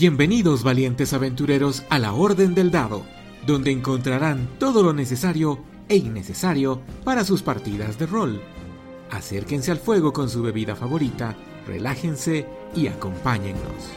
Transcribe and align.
Bienvenidos 0.00 0.62
valientes 0.62 1.12
aventureros 1.12 1.82
a 1.90 1.98
la 1.98 2.12
Orden 2.12 2.54
del 2.54 2.70
Dado, 2.70 3.02
donde 3.48 3.72
encontrarán 3.72 4.48
todo 4.60 4.84
lo 4.84 4.92
necesario 4.92 5.58
e 5.88 5.96
innecesario 5.96 6.80
para 7.02 7.24
sus 7.24 7.42
partidas 7.42 7.98
de 7.98 8.06
rol. 8.06 8.40
Acérquense 9.10 9.72
al 9.72 9.78
fuego 9.78 10.12
con 10.12 10.30
su 10.30 10.40
bebida 10.40 10.76
favorita, 10.76 11.36
relájense 11.66 12.46
y 12.76 12.86
acompáñennos. 12.86 13.90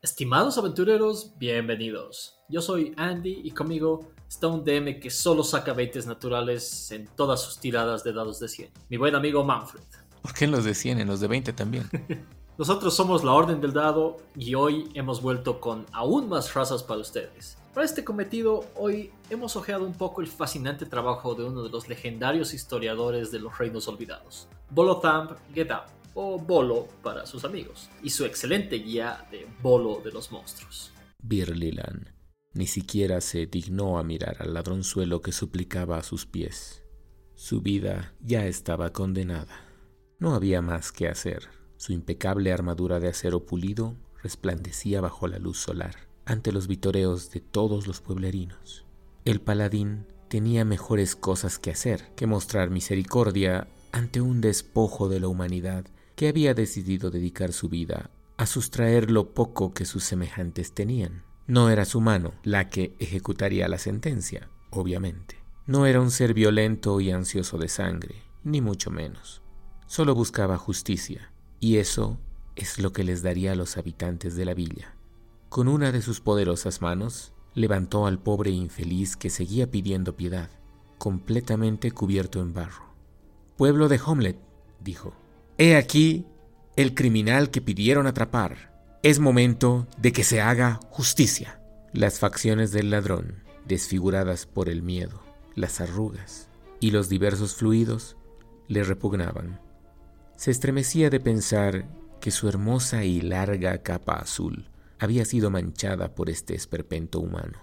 Estimados 0.00 0.58
aventureros, 0.58 1.34
bienvenidos. 1.38 2.38
Yo 2.48 2.62
soy 2.62 2.94
Andy 2.96 3.40
y 3.42 3.50
conmigo 3.50 4.12
está 4.32 4.46
un 4.46 4.64
DM 4.64 4.98
que 4.98 5.10
solo 5.10 5.44
saca 5.44 5.74
20 5.74 6.06
naturales 6.06 6.90
en 6.90 7.06
todas 7.06 7.42
sus 7.42 7.58
tiradas 7.58 8.02
de 8.02 8.14
dados 8.14 8.40
de 8.40 8.48
100. 8.48 8.70
Mi 8.88 8.96
buen 8.96 9.14
amigo 9.14 9.44
Manfred. 9.44 9.82
¿Por 10.22 10.32
qué 10.32 10.46
en 10.46 10.52
los 10.52 10.64
de 10.64 10.74
100, 10.74 11.00
en 11.00 11.06
los 11.06 11.20
de 11.20 11.28
20 11.28 11.52
también? 11.52 11.90
Nosotros 12.58 12.94
somos 12.96 13.24
la 13.24 13.32
Orden 13.32 13.60
del 13.60 13.74
Dado 13.74 14.16
y 14.34 14.54
hoy 14.54 14.88
hemos 14.94 15.20
vuelto 15.20 15.60
con 15.60 15.84
aún 15.92 16.30
más 16.30 16.54
razas 16.54 16.82
para 16.82 17.02
ustedes. 17.02 17.58
Para 17.74 17.84
este 17.84 18.04
cometido, 18.04 18.64
hoy 18.74 19.10
hemos 19.28 19.54
ojeado 19.56 19.84
un 19.84 19.92
poco 19.92 20.22
el 20.22 20.28
fascinante 20.28 20.86
trabajo 20.86 21.34
de 21.34 21.44
uno 21.44 21.62
de 21.62 21.68
los 21.68 21.90
legendarios 21.90 22.54
historiadores 22.54 23.30
de 23.32 23.38
los 23.38 23.58
Reinos 23.58 23.86
Olvidados, 23.86 24.48
Bolothamp 24.70 25.32
Gedam 25.54 25.82
o 26.14 26.38
Bolo 26.38 26.88
para 27.02 27.26
sus 27.26 27.44
amigos, 27.44 27.90
y 28.02 28.08
su 28.08 28.24
excelente 28.24 28.76
guía 28.76 29.26
de 29.30 29.46
Bolo 29.60 30.00
de 30.02 30.10
los 30.10 30.32
monstruos. 30.32 30.90
Birlilan 31.22 32.21
ni 32.54 32.66
siquiera 32.66 33.20
se 33.20 33.46
dignó 33.46 33.98
a 33.98 34.02
mirar 34.02 34.36
al 34.40 34.54
ladronzuelo 34.54 35.22
que 35.22 35.32
suplicaba 35.32 35.98
a 35.98 36.02
sus 36.02 36.26
pies. 36.26 36.82
Su 37.34 37.60
vida 37.60 38.14
ya 38.20 38.46
estaba 38.46 38.92
condenada. 38.92 39.66
No 40.18 40.34
había 40.34 40.62
más 40.62 40.92
que 40.92 41.08
hacer. 41.08 41.48
Su 41.76 41.92
impecable 41.92 42.52
armadura 42.52 43.00
de 43.00 43.08
acero 43.08 43.44
pulido 43.44 43.96
resplandecía 44.22 45.00
bajo 45.00 45.26
la 45.26 45.38
luz 45.38 45.58
solar, 45.58 45.96
ante 46.24 46.52
los 46.52 46.68
vitoreos 46.68 47.30
de 47.30 47.40
todos 47.40 47.86
los 47.86 48.00
pueblerinos. 48.00 48.84
El 49.24 49.40
paladín 49.40 50.06
tenía 50.28 50.64
mejores 50.64 51.16
cosas 51.16 51.58
que 51.58 51.70
hacer 51.70 52.14
que 52.14 52.26
mostrar 52.26 52.70
misericordia 52.70 53.68
ante 53.90 54.20
un 54.20 54.40
despojo 54.40 55.08
de 55.08 55.20
la 55.20 55.28
humanidad 55.28 55.86
que 56.14 56.28
había 56.28 56.54
decidido 56.54 57.10
dedicar 57.10 57.52
su 57.52 57.68
vida 57.68 58.10
a 58.36 58.46
sustraer 58.46 59.10
lo 59.10 59.34
poco 59.34 59.74
que 59.74 59.84
sus 59.84 60.04
semejantes 60.04 60.72
tenían. 60.72 61.24
No 61.46 61.70
era 61.70 61.84
su 61.84 62.00
mano 62.00 62.32
la 62.42 62.68
que 62.68 62.94
ejecutaría 62.98 63.68
la 63.68 63.78
sentencia, 63.78 64.48
obviamente. 64.70 65.42
No 65.66 65.86
era 65.86 66.00
un 66.00 66.10
ser 66.10 66.34
violento 66.34 67.00
y 67.00 67.10
ansioso 67.10 67.58
de 67.58 67.68
sangre, 67.68 68.16
ni 68.44 68.60
mucho 68.60 68.90
menos. 68.90 69.42
Solo 69.86 70.14
buscaba 70.14 70.58
justicia, 70.58 71.32
y 71.60 71.76
eso 71.76 72.18
es 72.56 72.78
lo 72.78 72.92
que 72.92 73.04
les 73.04 73.22
daría 73.22 73.52
a 73.52 73.56
los 73.56 73.76
habitantes 73.76 74.36
de 74.36 74.44
la 74.44 74.54
villa. 74.54 74.94
Con 75.48 75.68
una 75.68 75.92
de 75.92 76.02
sus 76.02 76.20
poderosas 76.20 76.80
manos, 76.80 77.32
levantó 77.54 78.06
al 78.06 78.18
pobre 78.18 78.50
infeliz 78.50 79.16
que 79.16 79.30
seguía 79.30 79.70
pidiendo 79.70 80.16
piedad, 80.16 80.48
completamente 80.98 81.90
cubierto 81.90 82.40
en 82.40 82.54
barro. 82.54 82.94
Pueblo 83.56 83.88
de 83.88 84.00
Homlet, 84.04 84.38
dijo, 84.80 85.14
He 85.58 85.76
aquí 85.76 86.26
el 86.76 86.94
criminal 86.94 87.50
que 87.50 87.60
pidieron 87.60 88.06
atrapar. 88.06 88.71
Es 89.02 89.18
momento 89.18 89.88
de 89.98 90.12
que 90.12 90.22
se 90.22 90.40
haga 90.40 90.78
justicia. 90.90 91.60
Las 91.92 92.20
facciones 92.20 92.70
del 92.70 92.90
ladrón, 92.90 93.42
desfiguradas 93.66 94.46
por 94.46 94.68
el 94.68 94.82
miedo, 94.82 95.22
las 95.56 95.80
arrugas 95.80 96.48
y 96.78 96.92
los 96.92 97.08
diversos 97.08 97.56
fluidos, 97.56 98.16
le 98.68 98.84
repugnaban. 98.84 99.60
Se 100.36 100.52
estremecía 100.52 101.10
de 101.10 101.18
pensar 101.18 101.88
que 102.20 102.30
su 102.30 102.48
hermosa 102.48 103.04
y 103.04 103.20
larga 103.20 103.82
capa 103.82 104.14
azul 104.14 104.70
había 105.00 105.24
sido 105.24 105.50
manchada 105.50 106.14
por 106.14 106.30
este 106.30 106.54
esperpento 106.54 107.18
humano. 107.18 107.58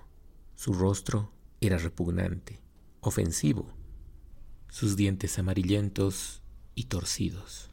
Su 0.55 0.73
rostro 0.73 1.31
era 1.61 1.77
repugnante, 1.77 2.61
ofensivo, 2.99 3.73
sus 4.67 4.97
dientes 4.97 5.39
amarillentos 5.39 6.41
y 6.75 6.85
torcidos 6.85 7.69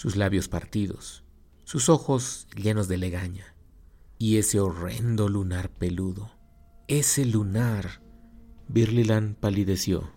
sus 0.00 0.16
labios 0.16 0.48
partidos, 0.48 1.24
sus 1.70 1.88
ojos 1.88 2.48
llenos 2.56 2.88
de 2.88 2.96
legaña, 2.96 3.54
y 4.18 4.38
ese 4.38 4.58
horrendo 4.58 5.28
lunar 5.28 5.70
peludo. 5.70 6.32
Ese 6.88 7.24
lunar. 7.24 8.02
Birlilan 8.66 9.36
palideció. 9.38 10.10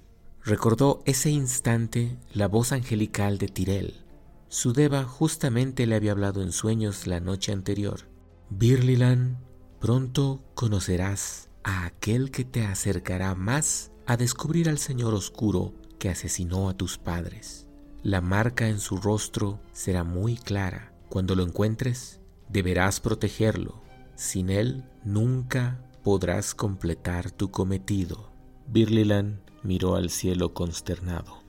Recordó 0.44 1.04
ese 1.06 1.30
instante 1.30 2.18
la 2.34 2.48
voz 2.48 2.72
angelical 2.72 3.38
de 3.38 3.50
Tirel. 3.50 4.04
Su 4.48 4.74
deva 4.74 5.04
justamente 5.04 5.86
le 5.86 5.94
había 5.94 6.14
hablado 6.14 6.42
en 6.42 6.52
sueños 6.52 7.06
la 7.06 7.20
noche 7.20 7.52
anterior. 7.52 8.10
Birlilan, 8.50 9.38
pronto 9.80 10.44
conocerás 10.56 11.52
a 11.64 11.86
aquel 11.86 12.32
que 12.32 12.46
te 12.46 12.66
acercará 12.66 13.36
más 13.36 13.92
a 14.08 14.18
descubrir 14.18 14.70
al 14.70 14.80
Señor 14.80 15.14
Oscuro 15.14 15.76
que 16.00 16.10
asesinó 16.10 16.68
a 16.68 16.76
tus 16.76 16.98
padres. 16.98 17.68
La 18.02 18.22
marca 18.22 18.70
en 18.70 18.80
su 18.80 18.98
rostro 18.98 19.62
será 19.72 20.04
muy 20.04 20.36
clara. 20.36 20.93
Cuando 21.14 21.36
lo 21.36 21.44
encuentres, 21.44 22.20
deberás 22.50 23.00
protegerlo. 23.00 23.84
Sin 24.16 24.50
él, 24.50 24.84
nunca 25.04 25.80
podrás 26.04 26.56
completar 26.56 27.30
tu 27.30 27.52
cometido. 27.52 28.32
Birlilan 28.66 29.40
miró 29.62 29.96
al 29.96 30.10
cielo 30.10 30.56
consternado. 30.56 31.44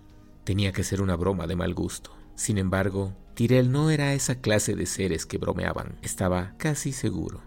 Tenía 0.45 0.73
que 0.73 0.85
ser 0.85 1.01
una 1.01 1.17
broma 1.17 1.47
de 1.47 1.57
mal 1.57 1.73
gusto. 1.73 2.15
Sin 2.35 2.59
embargo, 2.59 3.17
Tyrell 3.33 3.73
no 3.73 3.89
era 3.89 4.13
esa 4.13 4.43
clase 4.43 4.75
de 4.75 4.85
seres 4.85 5.25
que 5.25 5.39
bromeaban. 5.39 5.97
Estaba 6.03 6.53
casi 6.59 6.93
seguro. 6.93 7.41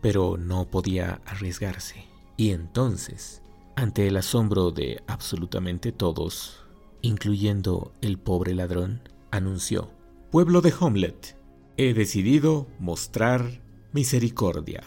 Pero 0.00 0.38
no 0.38 0.68
podía 0.72 1.20
arriesgarse. 1.24 2.04
Y 2.36 2.50
entonces, 2.50 3.42
ante 3.76 4.08
el 4.08 4.16
asombro 4.16 4.72
de 4.72 5.04
absolutamente 5.06 5.92
todos, 5.92 6.64
incluyendo 7.00 7.92
el 8.00 8.18
pobre 8.18 8.56
ladrón, 8.56 9.08
anunció, 9.30 9.92
Pueblo 10.32 10.62
de 10.62 10.74
Homlet, 10.76 11.39
he 11.82 11.94
decidido 11.94 12.66
mostrar 12.78 13.62
misericordia. 13.92 14.82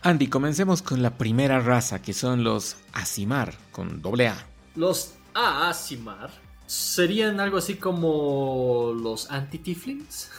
Andy, 0.00 0.28
comencemos 0.28 0.80
con 0.80 1.02
la 1.02 1.18
primera 1.18 1.58
raza, 1.58 2.00
que 2.00 2.12
son 2.12 2.44
los 2.44 2.76
Asimar, 2.92 3.52
con 3.72 4.00
doble 4.00 4.28
A. 4.28 4.46
Los 4.76 5.14
Asimar 5.34 6.30
serían 6.66 7.40
algo 7.40 7.58
así 7.58 7.74
como 7.74 8.92
los 8.94 9.28
anti-tiflins. 9.28 10.30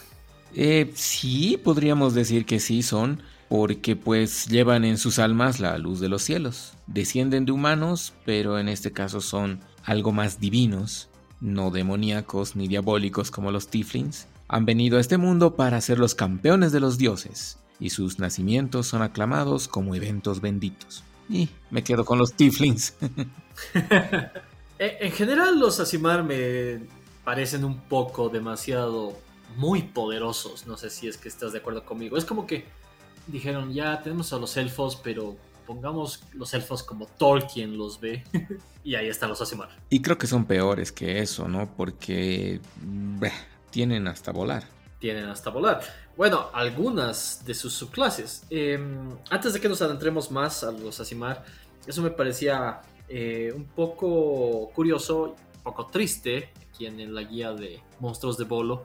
Eh, 0.55 0.93
sí, 0.95 1.59
podríamos 1.61 2.13
decir 2.13 2.45
que 2.45 2.61
sí 2.61 2.81
son, 2.81 3.21
porque 3.49 3.97
pues 3.97 4.47
llevan 4.47 4.85
en 4.85 4.97
sus 4.97 5.19
almas 5.19 5.59
la 5.59 5.77
luz 5.77 5.99
de 5.99 6.07
los 6.07 6.21
cielos. 6.21 6.71
Descienden 6.87 7.43
de 7.43 7.51
humanos, 7.51 8.13
pero 8.25 8.59
en 8.59 8.69
este 8.69 8.93
caso 8.93 9.19
son 9.19 9.59
algo 9.83 10.13
más 10.13 10.39
divinos, 10.39 11.09
no 11.41 11.69
demoníacos 11.69 12.55
ni 12.55 12.69
diabólicos 12.69 13.29
como 13.29 13.51
los 13.51 13.67
Tiflins, 13.67 14.27
han 14.47 14.65
venido 14.65 14.97
a 14.97 15.01
este 15.01 15.17
mundo 15.17 15.55
para 15.55 15.81
ser 15.81 15.99
los 15.99 16.15
campeones 16.15 16.71
de 16.71 16.79
los 16.79 16.97
dioses, 16.97 17.57
y 17.79 17.89
sus 17.89 18.19
nacimientos 18.19 18.87
son 18.87 19.01
aclamados 19.01 19.67
como 19.67 19.95
eventos 19.95 20.41
benditos. 20.41 21.03
Y 21.29 21.49
me 21.69 21.83
quedo 21.83 22.05
con 22.05 22.17
los 22.17 22.33
Tiflins. 22.33 22.95
en 24.79 25.11
general 25.11 25.59
los 25.59 25.79
Asimar 25.79 26.23
me 26.23 26.79
parecen 27.23 27.65
un 27.65 27.81
poco 27.81 28.29
demasiado 28.29 29.17
muy 29.57 29.81
poderosos, 29.81 30.65
no 30.67 30.77
sé 30.77 30.89
si 30.89 31.07
es 31.07 31.17
que 31.17 31.27
estás 31.27 31.51
de 31.51 31.59
acuerdo 31.59 31.83
conmigo. 31.83 32.17
Es 32.17 32.25
como 32.25 32.47
que 32.47 32.65
dijeron, 33.27 33.73
ya 33.73 34.01
tenemos 34.01 34.31
a 34.33 34.37
los 34.37 34.55
elfos, 34.55 34.95
pero 35.03 35.35
pongamos 35.65 36.23
los 36.33 36.53
elfos 36.53 36.83
como 36.83 37.05
Tolkien 37.05 37.77
los 37.77 37.99
ve. 37.99 38.23
y 38.83 38.95
ahí 38.95 39.07
están 39.07 39.29
los 39.29 39.41
Asimar. 39.41 39.69
Y 39.89 40.01
creo 40.01 40.17
que 40.17 40.27
son 40.27 40.45
peores 40.45 40.91
que 40.91 41.19
eso, 41.19 41.47
¿no? 41.47 41.69
Porque 41.75 42.61
tienen 43.69 44.07
hasta 44.07 44.31
volar. 44.31 44.63
Tienen 44.99 45.25
hasta 45.25 45.49
volar. 45.49 45.81
Bueno, 46.15 46.49
algunas 46.53 47.43
de 47.45 47.53
sus 47.53 47.73
subclases. 47.73 48.45
Em, 48.49 49.15
antes 49.29 49.53
de 49.53 49.59
que 49.59 49.69
nos 49.69 49.81
adentremos 49.81 50.31
más 50.31 50.63
a 50.63 50.71
los 50.71 50.99
Asimar, 50.99 51.43
eso 51.85 52.01
me 52.01 52.09
parecía 52.09 52.81
eh, 53.07 53.53
un 53.55 53.65
poco 53.65 54.69
curioso, 54.73 55.35
un 55.55 55.63
poco 55.63 55.87
triste, 55.87 56.51
aquí 56.69 56.87
en 56.87 57.13
la 57.13 57.21
guía 57.21 57.53
de 57.53 57.81
monstruos 57.99 58.37
de 58.37 58.45
Bolo, 58.45 58.83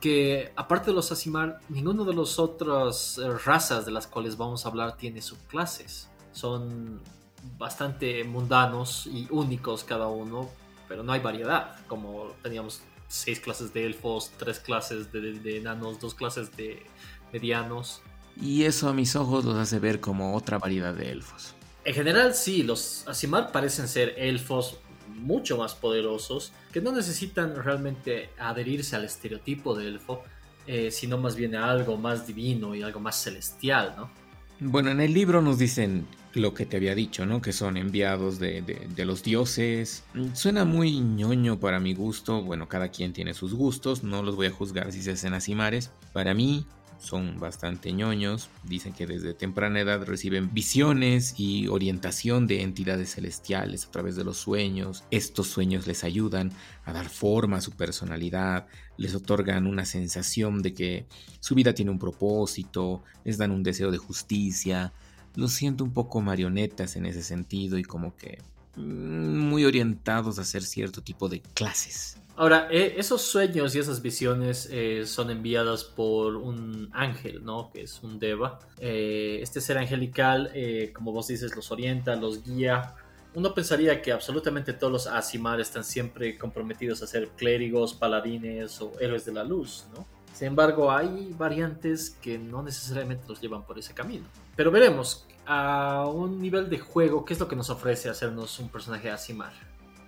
que 0.00 0.52
aparte 0.56 0.90
de 0.90 0.94
los 0.94 1.12
Asimar, 1.12 1.60
ninguno 1.68 2.04
de 2.04 2.14
las 2.14 2.38
otras 2.38 3.18
eh, 3.18 3.30
razas 3.44 3.86
de 3.86 3.92
las 3.92 4.06
cuales 4.06 4.36
vamos 4.36 4.66
a 4.66 4.68
hablar 4.68 4.96
tiene 4.96 5.22
subclases 5.22 6.08
son 6.32 7.00
bastante 7.58 8.24
mundanos 8.24 9.06
y 9.06 9.28
únicos 9.30 9.84
cada 9.84 10.08
uno, 10.08 10.48
pero 10.88 11.02
no 11.02 11.12
hay 11.12 11.20
variedad, 11.20 11.76
como 11.86 12.32
teníamos 12.42 12.82
seis 13.12 13.40
clases 13.40 13.74
de 13.74 13.84
elfos, 13.84 14.32
tres 14.38 14.58
clases 14.58 15.12
de, 15.12 15.58
enanos, 15.58 16.00
dos 16.00 16.14
clases 16.14 16.56
de 16.56 16.82
medianos. 17.30 18.00
Y 18.40 18.64
eso 18.64 18.88
a 18.88 18.94
mis 18.94 19.14
ojos 19.16 19.44
los 19.44 19.56
hace 19.56 19.78
ver 19.78 20.00
como 20.00 20.34
otra 20.34 20.58
variedad 20.58 20.94
de 20.94 21.10
elfos. 21.12 21.54
En 21.84 21.94
general, 21.94 22.34
sí, 22.34 22.62
los 22.62 23.06
Asimar 23.06 23.52
parecen 23.52 23.86
ser 23.86 24.14
elfos 24.16 24.78
mucho 25.08 25.58
más 25.58 25.74
poderosos 25.74 26.52
que 26.72 26.80
no 26.80 26.90
necesitan 26.90 27.54
realmente 27.54 28.30
adherirse 28.38 28.96
al 28.96 29.04
estereotipo 29.04 29.74
de 29.74 29.88
elfo, 29.88 30.22
eh, 30.66 30.90
sino 30.90 31.18
más 31.18 31.36
bien 31.36 31.54
a 31.54 31.70
algo 31.70 31.98
más 31.98 32.26
divino 32.26 32.74
y 32.74 32.82
algo 32.82 32.98
más 32.98 33.22
celestial, 33.22 33.94
¿no? 33.96 34.10
Bueno, 34.58 34.90
en 34.90 35.00
el 35.00 35.12
libro 35.12 35.42
nos 35.42 35.58
dicen 35.58 36.06
lo 36.34 36.54
que 36.54 36.66
te 36.66 36.76
había 36.76 36.94
dicho, 36.94 37.26
¿no? 37.26 37.42
Que 37.42 37.52
son 37.52 37.76
enviados 37.76 38.38
de, 38.38 38.64
los 38.98 39.22
dioses. 39.22 40.04
Suena 40.34 40.64
muy 40.64 41.00
ñoño 41.00 41.58
para 41.60 41.80
mi 41.80 41.94
gusto. 41.94 42.42
Bueno, 42.42 42.68
cada 42.68 42.88
quien 42.88 43.12
tiene 43.12 43.34
sus 43.34 43.54
gustos. 43.54 44.02
No 44.02 44.22
los 44.22 44.36
voy 44.36 44.46
a 44.46 44.50
juzgar 44.50 44.92
si 44.92 45.02
se 45.02 45.12
hacen 45.12 45.34
asimares. 45.34 45.90
Para 46.12 46.34
mí, 46.34 46.66
son 47.02 47.38
bastante 47.40 47.92
ñoños. 47.92 48.48
Dicen 48.62 48.92
que 48.92 49.06
desde 49.06 49.34
temprana 49.34 49.80
edad 49.80 50.04
reciben 50.04 50.54
visiones 50.54 51.34
y 51.36 51.66
orientación 51.66 52.46
de 52.46 52.62
entidades 52.62 53.14
celestiales 53.14 53.86
a 53.86 53.90
través 53.90 54.16
de 54.16 54.24
los 54.24 54.38
sueños. 54.38 55.04
Estos 55.10 55.48
sueños 55.48 55.86
les 55.86 56.04
ayudan 56.04 56.52
a 56.84 56.92
dar 56.92 57.08
forma 57.08 57.58
a 57.58 57.60
su 57.60 57.72
personalidad, 57.72 58.66
les 58.96 59.14
otorgan 59.14 59.66
una 59.66 59.84
sensación 59.84 60.62
de 60.62 60.74
que 60.74 61.06
su 61.40 61.54
vida 61.54 61.74
tiene 61.74 61.90
un 61.90 61.98
propósito, 61.98 63.02
les 63.24 63.36
dan 63.36 63.50
un 63.50 63.62
deseo 63.62 63.90
de 63.90 63.98
justicia. 63.98 64.92
Los 65.34 65.52
siento 65.52 65.84
un 65.84 65.92
poco 65.92 66.20
marionetas 66.20 66.96
en 66.96 67.06
ese 67.06 67.22
sentido 67.22 67.78
y 67.78 67.84
como 67.84 68.16
que 68.16 68.38
mm, 68.76 69.38
muy 69.38 69.64
orientados 69.64 70.38
a 70.38 70.42
hacer 70.42 70.62
cierto 70.62 71.02
tipo 71.02 71.28
de 71.28 71.40
clases. 71.40 72.18
Ahora, 72.34 72.66
eh, 72.70 72.94
esos 72.96 73.20
sueños 73.22 73.74
y 73.74 73.78
esas 73.78 74.00
visiones 74.00 74.66
eh, 74.70 75.04
son 75.06 75.30
enviadas 75.30 75.84
por 75.84 76.36
un 76.36 76.88
ángel, 76.92 77.44
¿no? 77.44 77.70
Que 77.70 77.82
es 77.82 78.02
un 78.02 78.18
deva. 78.18 78.58
Eh, 78.78 79.40
este 79.42 79.60
ser 79.60 79.76
angelical, 79.76 80.50
como 80.94 81.12
vos 81.12 81.28
dices, 81.28 81.54
los 81.54 81.70
orienta, 81.70 82.16
los 82.16 82.42
guía. 82.42 82.94
Uno 83.34 83.54
pensaría 83.54 84.00
que 84.00 84.12
absolutamente 84.12 84.72
todos 84.72 84.92
los 84.92 85.06
Asimar 85.06 85.60
están 85.60 85.84
siempre 85.84 86.38
comprometidos 86.38 87.02
a 87.02 87.06
ser 87.06 87.28
clérigos, 87.28 87.94
paladines 87.94 88.80
o 88.80 88.92
héroes 88.98 89.24
de 89.26 89.32
la 89.32 89.44
luz, 89.44 89.86
¿no? 89.94 90.06
Sin 90.34 90.48
embargo, 90.48 90.90
hay 90.90 91.34
variantes 91.38 92.10
que 92.10 92.38
no 92.38 92.62
necesariamente 92.62 93.24
los 93.28 93.40
llevan 93.40 93.64
por 93.64 93.78
ese 93.78 93.92
camino. 93.92 94.24
Pero 94.56 94.70
veremos, 94.70 95.26
a 95.46 96.06
un 96.06 96.40
nivel 96.40 96.68
de 96.68 96.78
juego, 96.78 97.24
¿qué 97.24 97.34
es 97.34 97.40
lo 97.40 97.48
que 97.48 97.56
nos 97.56 97.70
ofrece 97.70 98.08
hacernos 98.08 98.58
un 98.58 98.68
personaje 98.68 99.10
Asimar? 99.10 99.52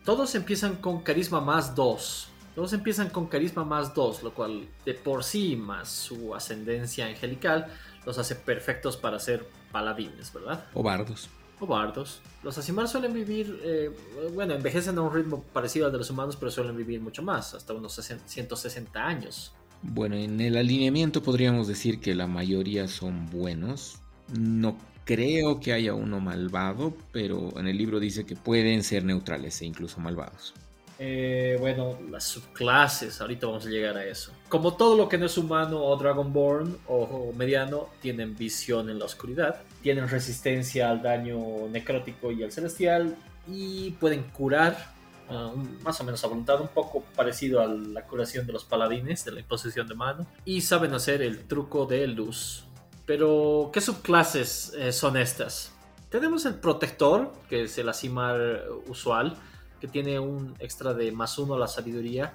Todos 0.05 0.35
empiezan 0.35 0.77
con 0.77 1.03
carisma 1.03 1.41
más 1.41 1.75
2. 1.75 2.29
Todos 2.55 2.73
empiezan 2.73 3.09
con 3.09 3.27
carisma 3.27 3.65
más 3.65 3.95
2, 3.95 4.23
lo 4.23 4.35
cual 4.35 4.69
de 4.85 4.95
por 4.95 5.25
sí 5.25 5.57
más 5.57 5.89
su 5.89 6.35
ascendencia 6.35 7.07
angelical 7.07 7.67
los 8.07 8.19
hace 8.19 8.37
perfectos 8.37 8.97
para 8.97 9.19
ser 9.19 9.49
paladines, 9.73 10.33
¿verdad? 10.33 10.67
O 10.75 10.83
bardos. 10.83 11.29
O 11.59 11.67
bardos. 11.67 12.21
Los 12.43 12.59
Asimar 12.59 12.87
suelen 12.87 13.13
vivir, 13.13 13.61
eh, 13.65 13.91
bueno, 14.35 14.55
envejecen 14.55 14.99
a 14.99 15.01
un 15.01 15.13
ritmo 15.13 15.43
parecido 15.53 15.87
al 15.87 15.93
de 15.93 15.99
los 15.99 16.11
humanos, 16.11 16.37
pero 16.37 16.51
suelen 16.51 16.77
vivir 16.77 17.01
mucho 17.01 17.23
más, 17.23 17.55
hasta 17.55 17.73
unos 17.73 17.95
160 18.27 19.05
años. 19.05 19.53
Bueno, 19.83 20.17
en 20.17 20.41
el 20.41 20.57
alineamiento 20.57 21.23
podríamos 21.23 21.67
decir 21.67 22.01
que 22.01 22.15
la 22.15 22.27
mayoría 22.27 22.89
son 22.89 23.31
buenos. 23.31 24.04
No 24.29 24.77
creo 25.05 25.61
que 25.61 25.73
haya 25.73 25.95
uno 25.95 26.21
malvado, 26.21 26.95
pero 27.13 27.59
en 27.59 27.67
el 27.67 27.77
libro 27.77 28.01
dice 28.01 28.25
que 28.25 28.37
pueden 28.37 28.83
ser 28.83 29.05
neutrales 29.05 29.61
e 29.63 29.67
incluso 29.67 30.01
malvados. 30.01 30.55
Eh, 30.99 31.57
bueno, 31.59 31.99
las 32.11 32.25
subclases, 32.25 33.21
ahorita 33.21 33.47
vamos 33.47 33.67
a 33.67 33.69
llegar 33.69 33.97
a 33.97 34.05
eso. 34.05 34.33
Como 34.49 34.75
todo 34.75 34.97
lo 34.97 35.09
que 35.09 35.19
no 35.19 35.27
es 35.27 35.37
humano 35.37 35.83
o 35.83 35.97
Dragonborn 35.97 36.79
o, 36.87 37.33
mediano, 37.37 37.89
tienen 38.01 38.37
visión 38.37 38.89
en 38.89 39.01
la 39.01 39.07
oscuridad, 39.07 39.61
tienen 39.83 40.09
resistencia 40.09 40.91
al 40.91 41.03
daño 41.03 41.69
necrótico 41.71 42.31
y 42.31 42.45
al 42.45 42.53
celestial 42.53 43.17
y 43.49 43.91
pueden 43.93 44.23
curar 44.31 44.95
ah, 45.29 45.53
más 45.83 46.01
o 46.01 46.05
menos 46.05 46.23
a 46.23 46.29
voluntad, 46.29 46.61
un 46.61 46.69
poco 46.69 47.03
parecido 47.17 47.61
a 47.61 47.67
la 47.67 48.07
curación 48.07 48.47
de 48.47 48.53
los 48.53 48.65
paladines 48.65 49.25
de 49.25 49.33
la 49.33 49.41
imposición 49.41 49.89
de 49.89 49.95
mano 49.97 50.27
y 50.45 50.61
saben 50.61 50.95
hacer 50.95 51.23
el 51.23 51.41
truco 51.41 51.87
de 51.87 52.07
luz 52.07 52.67
pero, 53.07 53.71
¿qué 53.73 53.81
subclases 53.81 54.73
eh, 54.79 54.93
son 54.93 55.17
estas? 55.17 55.73
Tenemos 56.09 56.47
el 56.47 56.55
protector, 56.55 57.33
que 57.49 57.65
es 57.65 57.77
el 57.79 57.89
Asimar 57.89 58.65
usual, 58.87 59.37
que 59.81 59.89
tiene 59.89 60.19
un 60.19 60.55
extra 60.61 60.95
de 60.95 61.13
más 61.13 61.39
uno 61.39 61.55
a 61.55 61.59
la 61.59 61.67
sabiduría. 61.67 62.33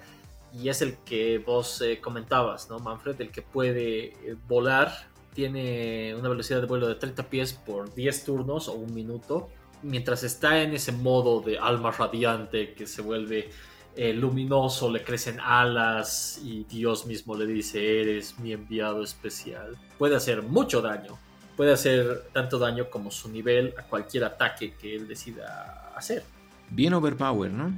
Y 0.54 0.69
es 0.69 0.81
el 0.81 0.98
que 0.98 1.38
vos 1.39 1.81
eh, 1.81 2.00
comentabas, 2.01 2.69
¿no, 2.69 2.80
Manfred? 2.80 3.19
El 3.21 3.31
que 3.31 3.42
puede 3.42 4.06
eh, 4.06 4.36
volar. 4.48 5.07
Tiene 5.33 6.13
una 6.16 6.30
velocidad 6.30 6.60
de 6.60 6.68
vuelo 6.68 6.88
de 6.88 6.95
30 6.95 7.24
pies 7.30 7.54
por 7.54 7.94
10 7.94 8.25
turnos 8.25 8.68
o 8.68 8.74
un 8.74 8.94
minuto. 8.94 9.50
Mientras 9.81 10.24
está 10.24 10.62
en 10.62 10.74
ese 10.74 10.92
modo 10.92 11.39
de 11.42 11.57
alma 11.57 11.92
radiante 11.92 12.74
que 12.74 12.86
se 12.86 13.01
vuelve 13.01 13.50
eh, 13.95 14.13
luminoso, 14.13 14.89
le 14.89 15.03
crecen 15.03 15.39
alas 15.39 16.39
y 16.44 16.63
Dios 16.63 17.06
mismo 17.06 17.36
le 17.36 17.45
dice, 17.45 18.01
eres 18.01 18.39
mi 18.39 18.53
enviado 18.53 19.03
especial. 19.03 19.77
Puede 19.97 20.15
hacer 20.15 20.41
mucho 20.41 20.81
daño, 20.81 21.18
puede 21.57 21.74
hacer 21.74 22.30
tanto 22.31 22.59
daño 22.59 22.89
como 22.89 23.12
su 23.12 23.30
nivel 23.30 23.74
a 23.77 23.83
cualquier 23.83 24.24
ataque 24.24 24.75
que 24.75 24.95
él 24.95 25.07
decida 25.07 25.91
hacer. 25.95 26.24
Bien 26.69 26.94
overpower, 26.94 27.51
¿no? 27.51 27.74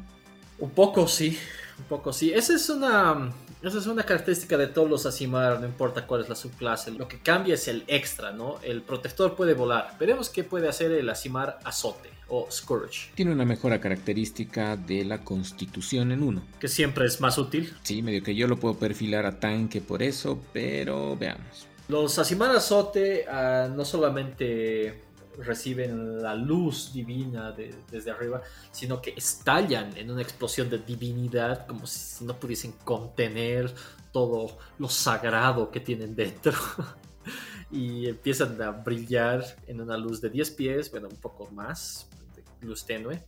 Un 0.60 0.70
poco 0.70 1.08
sí, 1.08 1.38
un 1.80 1.86
poco 1.86 2.14
sí. 2.14 2.32
Esa 2.32 2.54
es 2.54 2.70
una, 2.70 3.32
esa 3.64 3.80
es 3.80 3.88
una 3.88 4.04
característica 4.04 4.58
de 4.58 4.68
todos 4.68 4.90
los 4.90 5.06
Asimar, 5.06 5.60
no 5.60 5.66
importa 5.66 6.06
cuál 6.06 6.22
es 6.22 6.30
la 6.30 6.36
subclase. 6.36 6.92
Lo 6.92 7.08
que 7.08 7.20
cambia 7.20 7.56
es 7.56 7.68
el 7.68 7.84
extra, 7.88 8.32
¿no? 8.32 8.60
El 8.62 8.84
protector 8.84 9.36
puede 9.36 9.56
volar. 9.56 9.96
Veremos 10.00 10.30
qué 10.30 10.44
puede 10.44 10.70
hacer 10.70 10.92
el 10.92 11.10
Asimar 11.10 11.58
azote 11.64 12.21
o 12.32 12.48
Scourge. 12.50 13.12
Tiene 13.14 13.34
una 13.34 13.46
mejora 13.46 13.80
característica 13.82 14.78
de 14.78 15.04
la 15.04 15.24
constitución 15.24 16.14
en 16.14 16.24
uno. 16.24 16.42
Que 16.60 16.70
siempre 16.70 17.06
es 17.06 17.20
más 17.20 17.38
útil. 17.38 17.74
Sí, 17.84 18.02
medio 18.02 18.24
que 18.24 18.34
yo 18.34 18.48
lo 18.48 18.58
puedo 18.58 18.76
perfilar 18.76 19.26
a 19.26 19.40
tanque 19.40 19.82
por 19.82 20.02
eso, 20.02 20.42
pero 20.54 21.18
veamos. 21.18 21.68
Los 21.90 22.18
Asimar 22.18 22.56
Azote 22.56 23.26
ah, 23.28 23.70
no 23.76 23.84
solamente 23.84 25.02
reciben 25.40 26.22
la 26.22 26.36
luz 26.36 26.94
divina 26.94 27.52
desde 27.52 28.12
arriba, 28.12 28.42
sino 28.72 29.02
que 29.02 29.14
estallan 29.16 29.96
en 29.98 30.10
una 30.10 30.22
explosión 30.22 30.70
de 30.70 30.78
divinidad, 30.78 31.68
como 31.68 31.86
si 31.86 32.24
no 32.24 32.40
pudiesen 32.40 32.74
contener 32.86 33.74
todo 34.14 34.58
lo 34.80 34.88
sagrado 34.88 35.70
que 35.70 35.82
tienen 35.82 36.16
dentro. 36.16 36.54
y 37.72 38.08
empiezan 38.08 38.62
a 38.62 38.72
brillar 38.72 39.44
en 39.68 39.82
una 39.82 39.98
luz 39.98 40.22
de 40.22 40.30
10 40.30 40.52
pies, 40.52 40.92
bueno, 40.92 41.10
un 41.10 41.18
poco 41.18 41.50
más, 41.52 42.08
luz 42.62 42.86
tenue. 42.86 43.22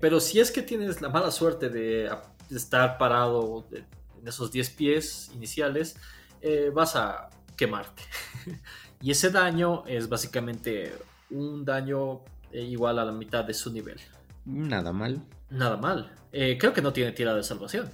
Pero 0.00 0.20
si 0.20 0.40
es 0.40 0.50
que 0.50 0.62
tienes 0.62 1.00
la 1.00 1.08
mala 1.08 1.30
suerte 1.30 1.68
de 1.68 2.10
estar 2.50 2.98
parado 2.98 3.66
en 3.72 4.26
esos 4.26 4.50
10 4.50 4.70
pies 4.70 5.30
iniciales, 5.34 5.96
eh, 6.40 6.70
vas 6.74 6.96
a 6.96 7.30
quemarte. 7.56 8.02
y 9.00 9.10
ese 9.12 9.30
daño 9.30 9.84
es 9.86 10.08
básicamente 10.08 10.92
un 11.30 11.64
daño 11.64 12.20
eh, 12.50 12.62
igual 12.62 12.98
a 12.98 13.04
la 13.04 13.12
mitad 13.12 13.44
de 13.44 13.54
su 13.54 13.72
nivel. 13.72 13.98
Nada 14.44 14.92
mal. 14.92 15.22
Nada 15.50 15.76
mal. 15.76 16.10
Eh, 16.32 16.56
creo 16.58 16.72
que 16.72 16.82
no 16.82 16.92
tiene 16.92 17.12
tirada 17.12 17.36
de 17.36 17.44
salvación. 17.44 17.88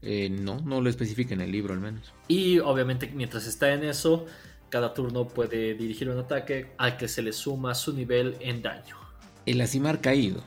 no, 0.00 0.58
no 0.60 0.80
lo 0.80 0.88
especifica 0.88 1.34
en 1.34 1.42
el 1.42 1.52
libro 1.52 1.74
al 1.74 1.80
menos. 1.80 2.12
Y 2.28 2.60
obviamente 2.60 3.10
mientras 3.14 3.46
está 3.46 3.72
en 3.74 3.84
eso, 3.84 4.26
cada 4.70 4.94
turno 4.94 5.28
puede 5.28 5.74
dirigir 5.74 6.08
un 6.08 6.18
ataque 6.18 6.72
al 6.78 6.96
que 6.96 7.08
se 7.08 7.20
le 7.20 7.34
suma 7.34 7.74
su 7.74 7.92
nivel 7.92 8.36
en 8.40 8.62
daño. 8.62 9.01
El 9.46 9.60
Asimar 9.60 10.00
caído. 10.00 10.42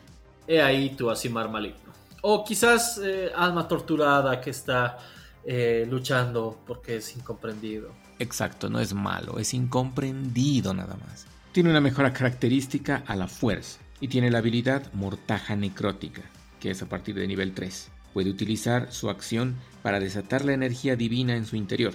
He 0.47 0.61
ahí 0.61 0.91
tu 0.91 1.09
Asimar 1.09 1.49
maligno. 1.49 1.93
O 2.21 2.43
quizás 2.43 2.99
eh, 3.03 3.31
alma 3.35 3.67
torturada 3.67 4.41
que 4.41 4.49
está 4.49 4.97
eh, 5.43 5.85
luchando 5.89 6.59
porque 6.65 6.97
es 6.97 7.15
incomprendido. 7.15 7.91
Exacto, 8.19 8.69
no 8.69 8.79
es 8.79 8.93
malo, 8.93 9.37
es 9.39 9.53
incomprendido 9.53 10.73
nada 10.73 10.95
más. 10.95 11.27
Tiene 11.51 11.69
una 11.69 11.81
mejora 11.81 12.13
característica 12.13 13.03
a 13.05 13.15
la 13.15 13.27
fuerza 13.27 13.79
y 13.99 14.07
tiene 14.07 14.31
la 14.31 14.39
habilidad 14.39 14.91
Mortaja 14.93 15.55
Necrótica, 15.55 16.21
que 16.59 16.71
es 16.71 16.81
a 16.81 16.89
partir 16.89 17.15
de 17.15 17.27
nivel 17.27 17.53
3. 17.53 17.89
Puede 18.13 18.29
utilizar 18.29 18.91
su 18.91 19.09
acción 19.09 19.55
para 19.83 19.99
desatar 19.99 20.45
la 20.45 20.53
energía 20.53 20.95
divina 20.95 21.35
en 21.35 21.45
su 21.45 21.57
interior, 21.57 21.93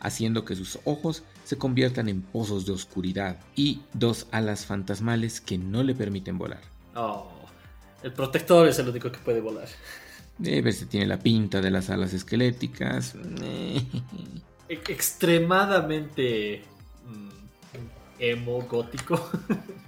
haciendo 0.00 0.44
que 0.44 0.54
sus 0.54 0.78
ojos 0.84 1.24
se 1.44 1.58
conviertan 1.58 2.08
en 2.08 2.22
pozos 2.22 2.66
de 2.66 2.72
oscuridad 2.72 3.38
y 3.56 3.80
dos 3.92 4.26
alas 4.30 4.66
fantasmales 4.66 5.40
que 5.40 5.58
no 5.58 5.82
le 5.82 5.94
permiten 5.94 6.38
volar. 6.38 6.60
Oh, 6.94 7.28
el 8.02 8.12
protector 8.12 8.68
es 8.68 8.78
el 8.78 8.88
único 8.88 9.10
que 9.10 9.18
puede 9.18 9.40
volar. 9.40 9.68
Debe 10.38 10.72
se 10.72 10.86
tiene 10.86 11.06
la 11.06 11.18
pinta 11.18 11.60
de 11.60 11.70
las 11.70 11.90
alas 11.90 12.12
esqueléticas. 12.12 13.14
E-, 13.40 13.82
extremadamente 14.68 16.62
mm, 17.06 17.28
emo 18.18 18.62
gótico. 18.62 19.30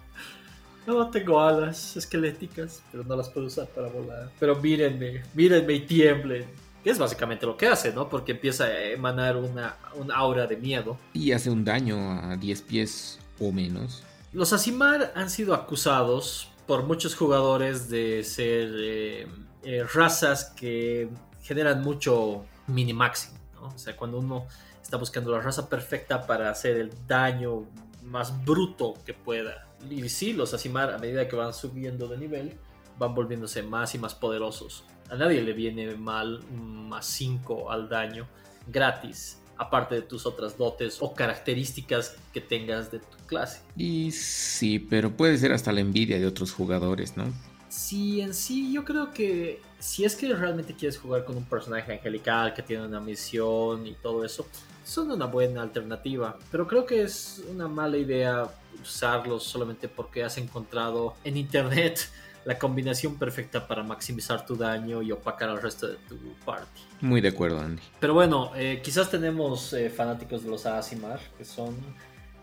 no 0.87 1.11
tengo 1.11 1.40
alas 1.40 1.96
esqueléticas, 1.96 2.82
pero 2.92 3.04
no 3.04 3.16
las 3.16 3.28
puedo 3.30 3.46
usar 3.46 3.66
para 3.68 3.88
volar. 3.88 4.30
Pero 4.38 4.56
mírenme, 4.61 5.23
mírenme 5.34 5.73
y 5.75 5.80
tiemblen. 5.80 6.44
Que 6.85 6.91
es 6.91 6.99
básicamente 6.99 7.47
lo 7.47 7.57
que 7.57 7.67
hace, 7.67 7.93
¿no? 7.93 8.09
Porque 8.11 8.33
empieza 8.33 8.64
a 8.64 8.85
emanar 8.91 9.38
una, 9.38 9.76
un 9.95 10.12
aura 10.12 10.47
de 10.47 10.57
miedo. 10.57 10.99
Y 11.14 11.33
hace 11.33 11.50
un 11.50 11.64
daño 11.64 12.12
a 12.12 12.37
10 12.37 12.62
pies 12.62 13.19
o 13.41 13.50
menos. 13.50 14.05
Los 14.35 14.53
Asimar 14.53 15.12
han 15.14 15.31
sido 15.31 15.55
acusados 15.55 16.49
por 16.67 16.85
muchos 16.85 17.14
jugadores 17.14 17.88
de 17.88 18.23
ser 18.23 18.69
eh, 18.76 19.26
eh, 19.62 19.85
razas 19.95 20.53
que 20.57 21.09
generan 21.43 21.83
mucho 21.83 22.45
minimaxing. 22.67 23.33
¿no? 23.55 23.69
O 23.69 23.79
sea, 23.79 23.97
cuando 23.97 24.19
uno 24.19 24.47
está 24.83 24.99
buscando 24.99 25.33
la 25.33 25.41
raza 25.41 25.69
perfecta 25.69 26.26
para 26.26 26.50
hacer 26.50 26.76
el 26.76 26.93
daño 27.07 27.64
más 28.03 28.45
bruto 28.45 28.95
que 29.07 29.14
pueda. 29.14 29.67
Y 29.88 30.09
sí, 30.09 30.33
los 30.33 30.53
Asimar 30.53 30.93
a 30.93 30.99
medida 30.99 31.26
que 31.29 31.37
van 31.37 31.55
subiendo 31.55 32.09
de 32.09 32.19
nivel 32.19 32.59
van 32.99 33.14
volviéndose 33.14 33.62
más 33.62 33.95
y 33.95 33.99
más 33.99 34.14
poderosos. 34.14 34.85
A 35.11 35.16
nadie 35.16 35.42
le 35.42 35.52
viene 35.52 35.94
mal 35.96 36.42
un 36.50 36.88
más 36.88 37.06
5 37.06 37.70
al 37.70 37.88
daño 37.88 38.26
gratis, 38.66 39.38
aparte 39.56 39.96
de 39.96 40.02
tus 40.02 40.26
otras 40.26 40.56
dotes 40.56 40.99
o 41.00 41.14
características 41.14 42.16
que 42.32 42.40
tengas 42.40 42.90
de 42.90 42.99
tu 43.00 43.16
clase. 43.26 43.61
Y 43.76 44.11
sí, 44.11 44.78
pero 44.78 45.11
puede 45.11 45.37
ser 45.38 45.52
hasta 45.52 45.73
la 45.73 45.80
envidia 45.80 46.18
de 46.18 46.26
otros 46.26 46.52
jugadores, 46.52 47.16
¿no? 47.16 47.25
Sí, 47.68 48.20
en 48.20 48.34
sí, 48.34 48.73
yo 48.73 48.84
creo 48.84 49.12
que 49.12 49.61
si 49.80 50.04
es 50.04 50.14
que 50.14 50.32
realmente 50.32 50.75
quieres 50.75 50.96
jugar 50.96 51.25
con 51.25 51.37
un 51.37 51.44
personaje 51.44 51.92
angelical 51.92 52.54
que 52.54 52.62
tiene 52.62 52.87
una 52.87 53.00
misión 53.00 53.87
y 53.87 53.94
todo 53.94 54.25
eso, 54.25 54.46
son 54.84 55.11
una 55.11 55.26
buena 55.26 55.62
alternativa. 55.62 56.38
Pero 56.50 56.68
creo 56.68 56.87
que 56.87 57.02
es 57.02 57.42
una 57.50 57.66
mala 57.66 57.99
idea 57.99 58.49
usarlos 58.80 59.42
solamente 59.42 59.88
porque 59.88 60.23
has 60.23 60.38
encontrado 60.38 61.14
en 61.25 61.37
internet 61.37 62.08
la 62.45 62.59
combinación 62.59 63.17
perfecta 63.17 63.67
para 63.67 63.83
maximizar 63.83 64.45
tu 64.45 64.57
daño 64.57 65.03
y 65.03 65.13
opacar 65.13 65.49
al 65.49 65.61
resto 65.61 65.89
de 65.89 65.97
tu 66.09 66.17
party. 66.45 66.81
Muy 67.01 67.21
de 67.21 67.29
acuerdo, 67.29 67.61
Andy. 67.61 67.83
Pero 68.01 68.15
bueno, 68.15 68.53
eh, 68.57 68.81
quizás 68.83 69.11
tenemos 69.11 69.73
eh, 69.73 69.91
fanáticos 69.91 70.45
de 70.45 70.51
los 70.51 70.67
Asimar, 70.67 71.21
que 71.39 71.45
son 71.45 71.75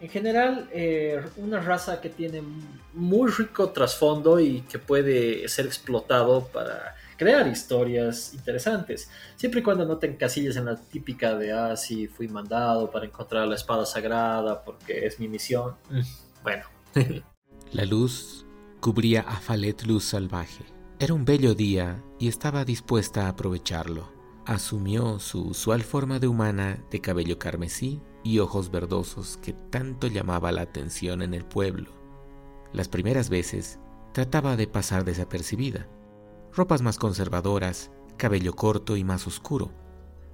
en 0.02 0.10
general 0.10 0.68
eh, 0.74 1.22
una 1.38 1.60
raza 1.62 2.02
que 2.02 2.10
tiene 2.10 2.42
muy 2.94 3.30
rico 3.30 3.70
trasfondo 3.70 4.40
y 4.40 4.62
que 4.62 4.80
puede 4.80 5.48
ser 5.48 5.68
explotado 5.68 6.48
para 6.48 6.96
crear 7.18 7.48
historias 7.48 8.34
interesantes. 8.34 9.12
Siempre 9.36 9.60
y 9.60 9.64
cuando 9.64 9.86
no 9.86 9.98
te 9.98 10.08
encasilles 10.08 10.56
en 10.56 10.66
la 10.66 10.76
típica 10.76 11.36
de, 11.36 11.52
ah, 11.52 11.78
sí, 11.78 12.08
fui 12.08 12.28
mandado 12.28 12.90
para 12.90 13.06
encontrar 13.06 13.48
la 13.48 13.54
espada 13.54 13.86
sagrada 13.86 14.64
porque 14.64 15.06
es 15.06 15.20
mi 15.20 15.28
misión. 15.28 15.76
Mm, 15.92 16.02
bueno. 16.44 16.64
la 17.74 17.86
luz 17.86 18.44
cubría 18.82 19.22
a 19.22 19.36
Falet 19.36 19.84
luz 19.84 20.06
salvaje. 20.06 20.66
Era 20.98 21.14
un 21.14 21.24
bello 21.24 21.54
día 21.54 22.04
y 22.18 22.28
estaba 22.28 22.66
dispuesta 22.66 23.28
a 23.28 23.30
aprovecharlo. 23.30 24.12
Asumió 24.48 25.20
su 25.20 25.50
usual 25.50 25.84
forma 25.84 26.18
de 26.18 26.28
humana 26.28 26.84
de 26.90 27.00
cabello 27.00 27.38
carmesí 27.38 28.02
y 28.24 28.40
ojos 28.40 28.72
verdosos 28.72 29.38
que 29.38 29.54
tanto 29.54 30.08
llamaba 30.08 30.52
la 30.52 30.64
atención 30.64 31.22
en 31.22 31.36
el 31.36 31.46
pueblo. 31.46 31.92
Las 32.74 32.88
primeras 32.88 33.30
veces 33.30 33.80
trataba 34.14 34.58
de 34.58 34.66
pasar 34.66 35.06
desapercibida. 35.06 35.88
Ropas 36.52 36.82
más 36.82 36.98
conservadoras, 36.98 37.92
cabello 38.18 38.56
corto 38.56 38.98
y 38.98 39.04
más 39.04 39.28
oscuro, 39.28 39.72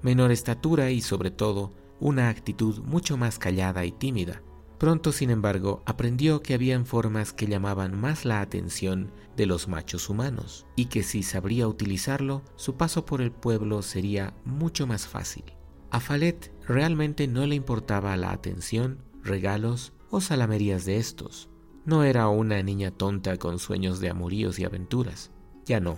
menor 0.01 0.31
estatura 0.31 0.89
y 0.89 1.01
sobre 1.01 1.31
todo 1.31 1.73
una 1.99 2.29
actitud 2.29 2.79
mucho 2.79 3.17
más 3.17 3.39
callada 3.39 3.83
y 3.83 3.91
tímida. 3.91 4.41
Pronto, 4.77 5.11
sin 5.11 5.31
embargo, 5.31 5.81
aprendió 5.85 6.41
que 6.43 6.53
habían 6.53 6.85
formas 6.85 7.33
que 7.33 7.47
llamaban 7.47 7.99
más 7.99 8.25
la 8.25 8.41
atención 8.41 9.11
de 9.35 9.47
los 9.47 9.67
machos 9.67 10.09
humanos 10.09 10.67
y 10.75 10.85
que 10.85 11.01
si 11.01 11.23
sabría 11.23 11.67
utilizarlo, 11.67 12.43
su 12.55 12.75
paso 12.75 13.05
por 13.05 13.21
el 13.21 13.31
pueblo 13.31 13.81
sería 13.81 14.35
mucho 14.45 14.85
más 14.85 15.07
fácil. 15.07 15.43
A 15.89 15.99
Falet 15.99 16.53
realmente 16.67 17.27
no 17.27 17.45
le 17.47 17.55
importaba 17.55 18.15
la 18.17 18.31
atención, 18.31 18.99
regalos 19.23 19.93
o 20.11 20.21
salamerías 20.21 20.85
de 20.85 20.97
estos. 20.97 21.49
No 21.85 22.03
era 22.03 22.27
una 22.27 22.61
niña 22.61 22.91
tonta 22.91 23.37
con 23.37 23.57
sueños 23.59 23.99
de 23.99 24.09
amoríos 24.09 24.59
y 24.59 24.65
aventuras. 24.65 25.31
Ya 25.65 25.79
no. 25.79 25.97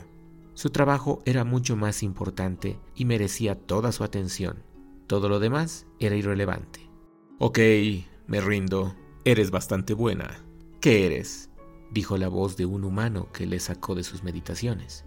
Su 0.53 0.69
trabajo 0.69 1.21
era 1.25 1.43
mucho 1.43 1.75
más 1.75 2.03
importante 2.03 2.79
y 2.95 3.05
merecía 3.05 3.55
toda 3.55 3.91
su 3.91 4.03
atención. 4.03 4.63
Todo 5.07 5.27
lo 5.27 5.39
demás 5.39 5.88
era 6.00 6.15
irrelevante. 6.15 6.89
Ok, 7.39 7.59
me 8.29 8.39
rindo. 8.39 8.95
Eres 9.25 9.50
bastante 9.50 9.93
buena. 9.93 10.39
¿Qué 10.79 11.05
eres? 11.07 11.50
dijo 11.91 12.15
la 12.15 12.27
voz 12.27 12.55
de 12.55 12.67
un 12.67 12.83
humano 12.83 13.27
que 13.33 13.48
le 13.48 13.59
sacó 13.59 13.95
de 13.95 14.03
sus 14.03 14.24
meditaciones. 14.24 15.03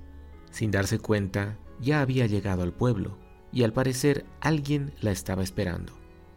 Sin 0.51 0.73
darse 0.73 0.99
cuenta, 0.99 1.57
ya 1.81 2.01
había 2.01 2.27
llegado 2.27 2.65
al 2.65 2.73
pueblo, 2.73 3.17
y 3.53 3.63
al 3.63 3.73
parecer 3.73 4.27
alguien 4.41 4.93
la 5.01 5.13
estaba 5.13 5.45
esperando. 5.45 5.93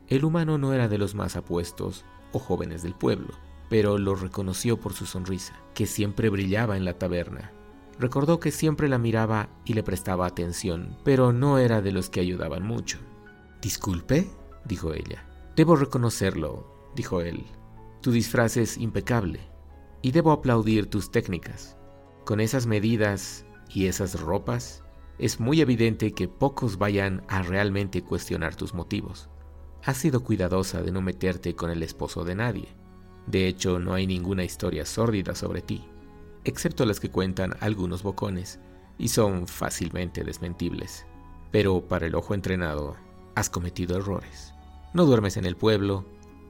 El 0.08 0.24
humano 0.24 0.60
no 0.60 0.74
era 0.74 0.88
de 0.88 1.00
los 1.00 1.16
más 1.16 1.36
apuestos 1.36 2.06
o 2.32 2.38
jóvenes 2.38 2.84
del 2.84 2.94
pueblo, 2.94 3.34
pero 3.68 3.98
lo 3.98 4.14
reconoció 4.14 4.80
por 4.80 4.94
su 4.94 5.08
sonrisa, 5.08 5.56
que 5.74 5.88
siempre 5.88 6.30
brillaba 6.30 6.78
en 6.78 6.86
la 6.86 7.00
taberna. 7.00 7.52
Recordó 7.98 8.40
que 8.40 8.52
siempre 8.52 8.88
la 8.90 9.00
miraba 9.00 9.50
y 9.66 9.74
le 9.74 9.82
prestaba 9.82 10.28
atención, 10.28 10.98
pero 11.04 11.34
no 11.34 11.58
era 11.58 11.82
de 11.82 11.92
los 11.92 12.12
que 12.12 12.20
ayudaban 12.20 12.62
mucho. 12.62 13.00
Disculpe, 13.60 14.30
dijo 14.66 14.94
ella. 14.94 15.28
Debo 15.56 15.78
reconocerlo, 15.78 16.75
dijo 16.96 17.22
él. 17.22 17.46
Tu 18.02 18.12
disfraz 18.12 18.58
es 18.58 18.78
impecable 18.78 19.40
y 20.02 20.12
debo 20.12 20.32
aplaudir 20.32 20.88
tus 20.90 21.12
técnicas. 21.12 21.78
Con 22.26 22.40
esas 22.40 22.66
medidas 22.68 23.46
y 23.70 23.88
esas 23.88 24.20
ropas, 24.20 24.84
es 25.18 25.40
muy 25.40 25.62
evidente 25.62 26.12
que 26.12 26.28
pocos 26.28 26.78
vayan 26.78 27.24
a 27.28 27.42
realmente 27.42 28.04
cuestionar 28.04 28.56
tus 28.56 28.74
motivos. 28.74 29.30
Has 29.84 29.98
sido 29.98 30.24
cuidadosa 30.24 30.82
de 30.82 30.92
no 30.92 31.02
meterte 31.02 31.56
con 31.56 31.70
el 31.70 31.84
esposo 31.84 32.24
de 32.24 32.36
nadie. 32.36 32.76
De 33.28 33.48
hecho, 33.48 33.80
no 33.80 33.94
hay 33.94 34.08
ninguna 34.08 34.44
historia 34.44 34.86
sórdida 34.86 35.36
sobre 35.36 35.62
ti, 35.62 35.88
excepto 36.44 36.86
las 36.86 37.00
que 37.00 37.10
cuentan 37.12 37.56
algunos 37.60 38.04
bocones, 38.04 38.60
y 38.98 39.08
son 39.08 39.48
fácilmente 39.48 40.24
desmentibles. 40.24 41.06
Pero 41.52 41.88
para 41.88 42.08
el 42.08 42.16
ojo 42.16 42.34
entrenado, 42.34 42.96
has 43.36 43.50
cometido 43.50 43.98
errores. 43.98 44.54
No 44.94 45.06
duermes 45.06 45.38
en 45.38 45.46
el 45.46 45.56
pueblo, 45.56 46.06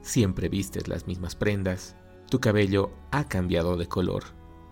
Siempre 0.06 0.48
vistes 0.48 0.86
las 0.86 1.08
mismas 1.08 1.34
prendas. 1.34 1.96
Tu 2.30 2.38
cabello 2.38 2.92
ha 3.10 3.24
cambiado 3.24 3.76
de 3.76 3.88
color. 3.88 4.22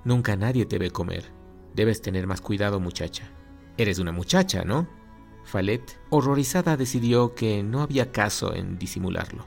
Nunca 0.05 0.37
nadie 0.37 0.64
te 0.64 0.79
ve 0.79 0.93
comer. 0.93 1.25
Debes 1.75 2.00
tener 2.00 2.29
más 2.29 2.41
cuidado, 2.41 2.79
muchacha. 2.79 3.29
Eres 3.76 3.99
una 3.99 4.12
muchacha, 4.12 4.62
¿no? 4.62 4.87
Falet, 5.45 6.00
horrorizada, 6.11 6.76
decidió 6.76 7.35
que 7.35 7.64
no 7.64 7.83
había 7.83 8.12
caso 8.12 8.55
en 8.55 8.79
disimularlo. 8.79 9.45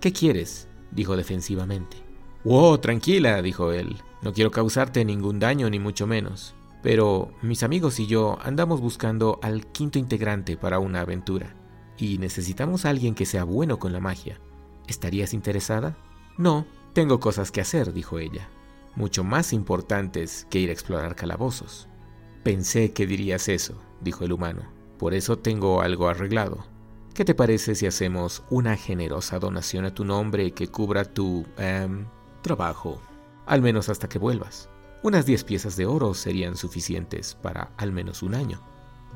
¿Qué 0.00 0.10
quieres? 0.10 0.70
dijo 0.90 1.18
defensivamente. 1.18 1.98
Wow, 2.42 2.78
tranquila, 2.78 3.42
dijo 3.42 3.72
él. 3.72 3.94
No 4.22 4.32
quiero 4.32 4.50
causarte 4.50 5.04
ningún 5.04 5.38
daño, 5.38 5.68
ni 5.68 5.78
mucho 5.78 6.06
menos. 6.06 6.54
Pero 6.82 7.34
mis 7.42 7.62
amigos 7.62 8.00
y 8.00 8.06
yo 8.06 8.38
andamos 8.42 8.80
buscando 8.80 9.38
al 9.42 9.66
quinto 9.66 9.98
integrante 9.98 10.56
para 10.56 10.78
una 10.78 11.02
aventura. 11.02 11.54
Y 11.98 12.16
necesitamos 12.16 12.86
a 12.86 12.88
alguien 12.88 13.14
que 13.14 13.26
sea 13.26 13.44
bueno 13.44 13.78
con 13.78 13.92
la 13.92 14.00
magia. 14.00 14.40
¿Estarías 14.86 15.34
interesada? 15.34 15.96
No, 16.38 16.66
tengo 16.92 17.20
cosas 17.20 17.50
que 17.50 17.60
hacer, 17.60 17.92
dijo 17.92 18.18
ella, 18.18 18.48
mucho 18.94 19.24
más 19.24 19.52
importantes 19.52 20.46
que 20.50 20.58
ir 20.58 20.70
a 20.70 20.72
explorar 20.72 21.16
calabozos. 21.16 21.88
Pensé 22.42 22.92
que 22.92 23.06
dirías 23.06 23.48
eso, 23.48 23.80
dijo 24.00 24.24
el 24.24 24.32
humano, 24.32 24.62
por 24.98 25.14
eso 25.14 25.38
tengo 25.38 25.82
algo 25.82 26.08
arreglado. 26.08 26.64
¿Qué 27.14 27.24
te 27.24 27.34
parece 27.34 27.74
si 27.74 27.86
hacemos 27.86 28.44
una 28.50 28.76
generosa 28.76 29.38
donación 29.38 29.84
a 29.86 29.94
tu 29.94 30.04
nombre 30.04 30.52
que 30.52 30.68
cubra 30.68 31.04
tu 31.04 31.46
em, 31.56 32.06
trabajo, 32.42 33.00
al 33.46 33.62
menos 33.62 33.88
hasta 33.88 34.08
que 34.08 34.18
vuelvas? 34.18 34.68
Unas 35.02 35.24
10 35.24 35.44
piezas 35.44 35.76
de 35.76 35.86
oro 35.86 36.14
serían 36.14 36.56
suficientes 36.56 37.34
para 37.34 37.70
al 37.76 37.92
menos 37.92 38.22
un 38.22 38.34
año. 38.34 38.60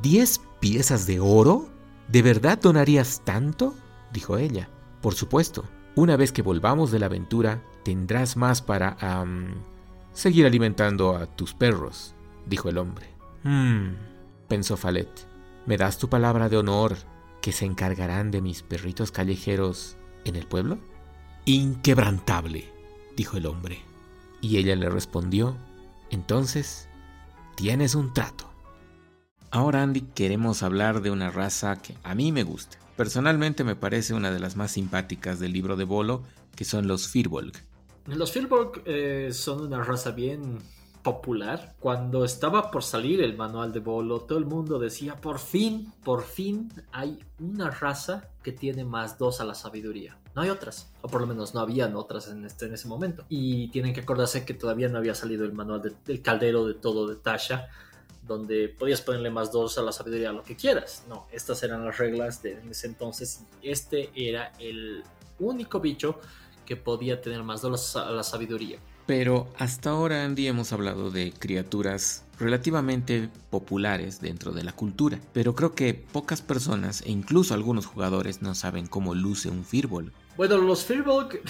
¿Diez 0.02 0.40
piezas 0.60 1.06
de 1.06 1.20
oro? 1.20 1.68
¿De 2.08 2.22
verdad 2.22 2.58
donarías 2.58 3.22
tanto? 3.24 3.74
dijo 4.12 4.38
ella. 4.38 4.70
Por 5.00 5.14
supuesto, 5.14 5.64
una 5.96 6.16
vez 6.16 6.32
que 6.32 6.42
volvamos 6.42 6.90
de 6.90 6.98
la 6.98 7.06
aventura, 7.06 7.62
tendrás 7.84 8.36
más 8.36 8.62
para 8.62 8.96
seguir 10.12 10.46
alimentando 10.46 11.16
a 11.16 11.26
tus 11.26 11.54
perros, 11.54 12.14
dijo 12.46 12.68
el 12.68 12.78
hombre. 12.78 13.06
Hmm, 13.44 13.94
pensó 14.48 14.76
Falet. 14.76 15.08
¿Me 15.66 15.76
das 15.76 15.98
tu 15.98 16.08
palabra 16.08 16.48
de 16.48 16.56
honor 16.56 16.96
que 17.40 17.52
se 17.52 17.64
encargarán 17.64 18.30
de 18.30 18.40
mis 18.40 18.62
perritos 18.62 19.12
callejeros 19.12 19.96
en 20.24 20.36
el 20.36 20.46
pueblo? 20.46 20.78
Inquebrantable, 21.44 22.68
dijo 23.16 23.36
el 23.36 23.46
hombre. 23.46 23.80
Y 24.40 24.56
ella 24.56 24.76
le 24.76 24.88
respondió, 24.88 25.56
entonces, 26.10 26.88
tienes 27.56 27.94
un 27.94 28.12
trato. 28.12 28.50
Ahora, 29.50 29.82
Andy, 29.82 30.02
queremos 30.14 30.62
hablar 30.62 31.02
de 31.02 31.10
una 31.10 31.30
raza 31.30 31.76
que 31.80 31.94
a 32.04 32.14
mí 32.14 32.32
me 32.32 32.42
gusta. 32.42 32.79
Personalmente 33.00 33.64
me 33.64 33.76
parece 33.76 34.12
una 34.12 34.30
de 34.30 34.38
las 34.38 34.56
más 34.56 34.72
simpáticas 34.72 35.40
del 35.40 35.54
libro 35.54 35.74
de 35.74 35.84
Bolo, 35.84 36.22
que 36.54 36.66
son 36.66 36.86
los 36.86 37.08
Firbolg. 37.08 37.54
Los 38.04 38.30
Firbolg 38.30 38.82
eh, 38.84 39.30
son 39.32 39.62
una 39.62 39.82
raza 39.82 40.10
bien 40.10 40.58
popular. 41.02 41.76
Cuando 41.80 42.26
estaba 42.26 42.70
por 42.70 42.82
salir 42.82 43.22
el 43.22 43.38
manual 43.38 43.72
de 43.72 43.80
Bolo, 43.80 44.20
todo 44.20 44.36
el 44.36 44.44
mundo 44.44 44.78
decía, 44.78 45.16
por 45.16 45.38
fin, 45.38 45.90
por 46.04 46.24
fin 46.24 46.70
hay 46.92 47.18
una 47.38 47.70
raza 47.70 48.28
que 48.42 48.52
tiene 48.52 48.84
más 48.84 49.16
dos 49.16 49.40
a 49.40 49.46
la 49.46 49.54
sabiduría. 49.54 50.18
No 50.34 50.42
hay 50.42 50.50
otras, 50.50 50.92
o 51.00 51.08
por 51.08 51.22
lo 51.22 51.26
menos 51.26 51.54
no 51.54 51.60
habían 51.60 51.96
otras 51.96 52.28
en, 52.28 52.44
este, 52.44 52.66
en 52.66 52.74
ese 52.74 52.86
momento. 52.86 53.24
Y 53.30 53.68
tienen 53.68 53.94
que 53.94 54.00
acordarse 54.00 54.44
que 54.44 54.52
todavía 54.52 54.90
no 54.90 54.98
había 54.98 55.14
salido 55.14 55.46
el 55.46 55.54
manual 55.54 55.96
del 56.04 56.20
caldero 56.20 56.66
de 56.66 56.74
todo 56.74 57.08
de 57.08 57.16
Tasha, 57.16 57.70
donde 58.22 58.68
podías 58.68 59.00
ponerle 59.00 59.30
más 59.30 59.50
dos 59.50 59.78
a 59.78 59.82
la 59.82 59.92
sabiduría, 59.92 60.32
lo 60.32 60.42
que 60.42 60.56
quieras. 60.56 61.04
No, 61.08 61.26
estas 61.32 61.62
eran 61.62 61.84
las 61.84 61.98
reglas 61.98 62.42
de 62.42 62.60
ese 62.70 62.86
entonces. 62.86 63.40
Este 63.62 64.10
era 64.14 64.52
el 64.58 65.02
único 65.38 65.80
bicho 65.80 66.20
que 66.66 66.76
podía 66.76 67.20
tener 67.20 67.42
más 67.42 67.62
dos 67.62 67.96
a 67.96 68.10
la 68.10 68.22
sabiduría. 68.22 68.78
Pero 69.06 69.48
hasta 69.58 69.90
ahora, 69.90 70.24
Andy, 70.24 70.46
hemos 70.46 70.72
hablado 70.72 71.10
de 71.10 71.32
criaturas 71.32 72.24
relativamente 72.38 73.28
populares 73.50 74.20
dentro 74.20 74.52
de 74.52 74.62
la 74.62 74.72
cultura, 74.72 75.18
pero 75.32 75.56
creo 75.56 75.74
que 75.74 75.94
pocas 75.94 76.42
personas 76.42 77.02
e 77.02 77.10
incluso 77.10 77.54
algunos 77.54 77.86
jugadores 77.86 78.40
no 78.40 78.54
saben 78.54 78.86
cómo 78.86 79.16
luce 79.16 79.48
un 79.48 79.64
Firbolg. 79.64 80.12
Bueno, 80.36 80.58
los 80.58 80.84
Firbolg 80.84 81.40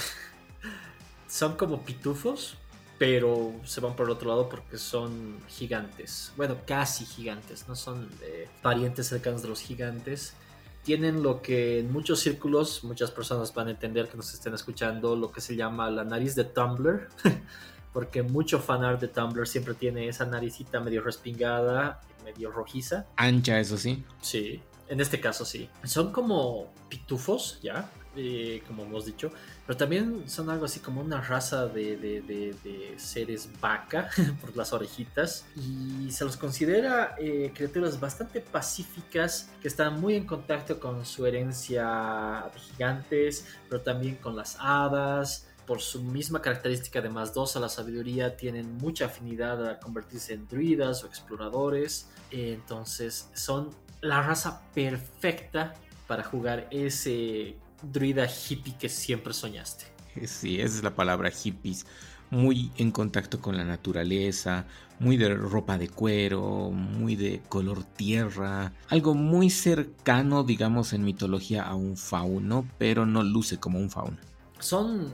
son 1.29 1.57
como 1.57 1.83
pitufos, 1.83 2.57
pero 3.01 3.55
se 3.65 3.81
van 3.81 3.97
por 3.97 4.05
el 4.05 4.13
otro 4.13 4.29
lado 4.29 4.47
porque 4.51 4.77
son 4.77 5.39
gigantes. 5.49 6.35
Bueno, 6.37 6.59
casi 6.67 7.07
gigantes, 7.07 7.67
no 7.67 7.75
son 7.75 8.11
eh, 8.21 8.47
parientes 8.61 9.07
cercanos 9.07 9.41
de 9.41 9.49
los 9.49 9.63
gigantes. 9.63 10.35
Tienen 10.85 11.23
lo 11.23 11.41
que 11.41 11.79
en 11.79 11.91
muchos 11.91 12.21
círculos 12.21 12.85
muchas 12.85 13.11
personas 13.11 13.55
van 13.55 13.69
a 13.69 13.71
entender 13.71 14.07
que 14.07 14.19
nos 14.19 14.35
estén 14.35 14.53
escuchando, 14.53 15.17
lo 15.17 15.33
que 15.33 15.41
se 15.41 15.57
llama 15.57 15.91
la 15.91 16.05
nariz 16.05 16.35
de 16.35 16.45
Tumblr. 16.45 17.09
porque 17.95 18.23
mucho 18.23 18.61
fanart 18.61 19.01
de 19.01 19.09
Tumblr 19.09 19.49
siempre 19.49 19.73
tiene 19.73 20.07
esa 20.07 20.27
naricita 20.27 20.79
medio 20.81 21.01
respingada, 21.01 22.03
medio 22.23 22.51
rojiza. 22.51 23.07
Ancha, 23.17 23.59
eso 23.61 23.79
sí. 23.79 24.05
Sí, 24.21 24.61
en 24.89 25.01
este 25.01 25.23
caso 25.23 25.47
sí. 25.47 25.71
Son 25.85 26.13
como 26.13 26.71
pitufos, 26.91 27.61
¿ya? 27.63 27.91
Eh, 28.17 28.65
como 28.67 28.83
hemos 28.83 29.07
dicho, 29.07 29.31
pero 29.65 29.77
también 29.77 30.29
son 30.29 30.51
algo 30.51 30.65
así 30.65 30.81
como 30.81 31.01
una 31.01 31.21
raza 31.21 31.69
de, 31.69 32.97
seres 32.97 33.49
vaca 33.61 34.11
por 34.41 34.57
las 34.57 34.73
orejitas 34.73 35.47
y 35.55 36.11
se 36.11 36.25
los 36.25 36.37
considera 36.37 37.15
eh, 37.21 37.53
criaturas 37.55 38.01
bastante 38.01 38.41
pacíficas 38.41 39.49
que 39.63 39.69
están 39.69 40.01
muy 40.01 40.17
en 40.17 40.27
contacto 40.27 40.81
con 40.81 41.07
su 41.07 41.25
herencia 41.25 42.51
de 42.53 42.59
gigantes, 42.59 43.47
pero 43.69 43.81
también 43.81 44.17
con 44.17 44.35
las 44.35 44.57
hadas, 44.59 45.47
por 45.65 45.81
su 45.81 46.03
misma 46.03 46.43
característica 46.43 47.01
de 47.01 47.11
más 47.11 47.33
dos 47.33 47.55
a 47.55 47.61
la 47.61 47.69
sabiduría, 47.69 48.37
tienen 48.37 48.77
mucha 48.79 49.05
afinidad 49.05 49.65
a 49.69 49.79
convertirse 49.79 50.35
en 50.35 50.49
druidas 50.49 51.05
o 51.05 51.07
exploradores. 51.07 52.09
Entonces 52.33 53.29
son 53.35 53.71
la 54.01 54.21
raza 54.21 54.63
perfecta 54.75 55.75
para 56.09 56.25
jugar 56.25 56.67
ese 56.73 57.57
druida 57.83 58.27
hippie 58.27 58.77
que 58.79 58.89
siempre 58.89 59.33
soñaste. 59.33 59.87
Sí, 60.27 60.61
esa 60.61 60.77
es 60.77 60.83
la 60.83 60.95
palabra 60.95 61.31
hippies. 61.31 61.87
Muy 62.31 62.71
en 62.77 62.93
contacto 62.93 63.41
con 63.41 63.57
la 63.57 63.65
naturaleza, 63.65 64.67
muy 65.01 65.17
de 65.17 65.35
ropa 65.35 65.79
de 65.79 65.89
cuero, 65.89 66.71
muy 66.71 67.17
de 67.17 67.41
color 67.49 67.83
tierra, 67.83 68.73
algo 68.89 69.15
muy 69.15 69.51
cercano, 69.51 70.45
digamos, 70.45 70.93
en 70.93 71.03
mitología 71.03 71.65
a 71.65 71.75
un 71.75 71.97
fauno, 71.97 72.69
pero 72.79 73.05
no 73.05 73.25
luce 73.25 73.59
como 73.59 73.81
un 73.81 73.91
fauno. 73.91 74.17
Son 74.61 75.13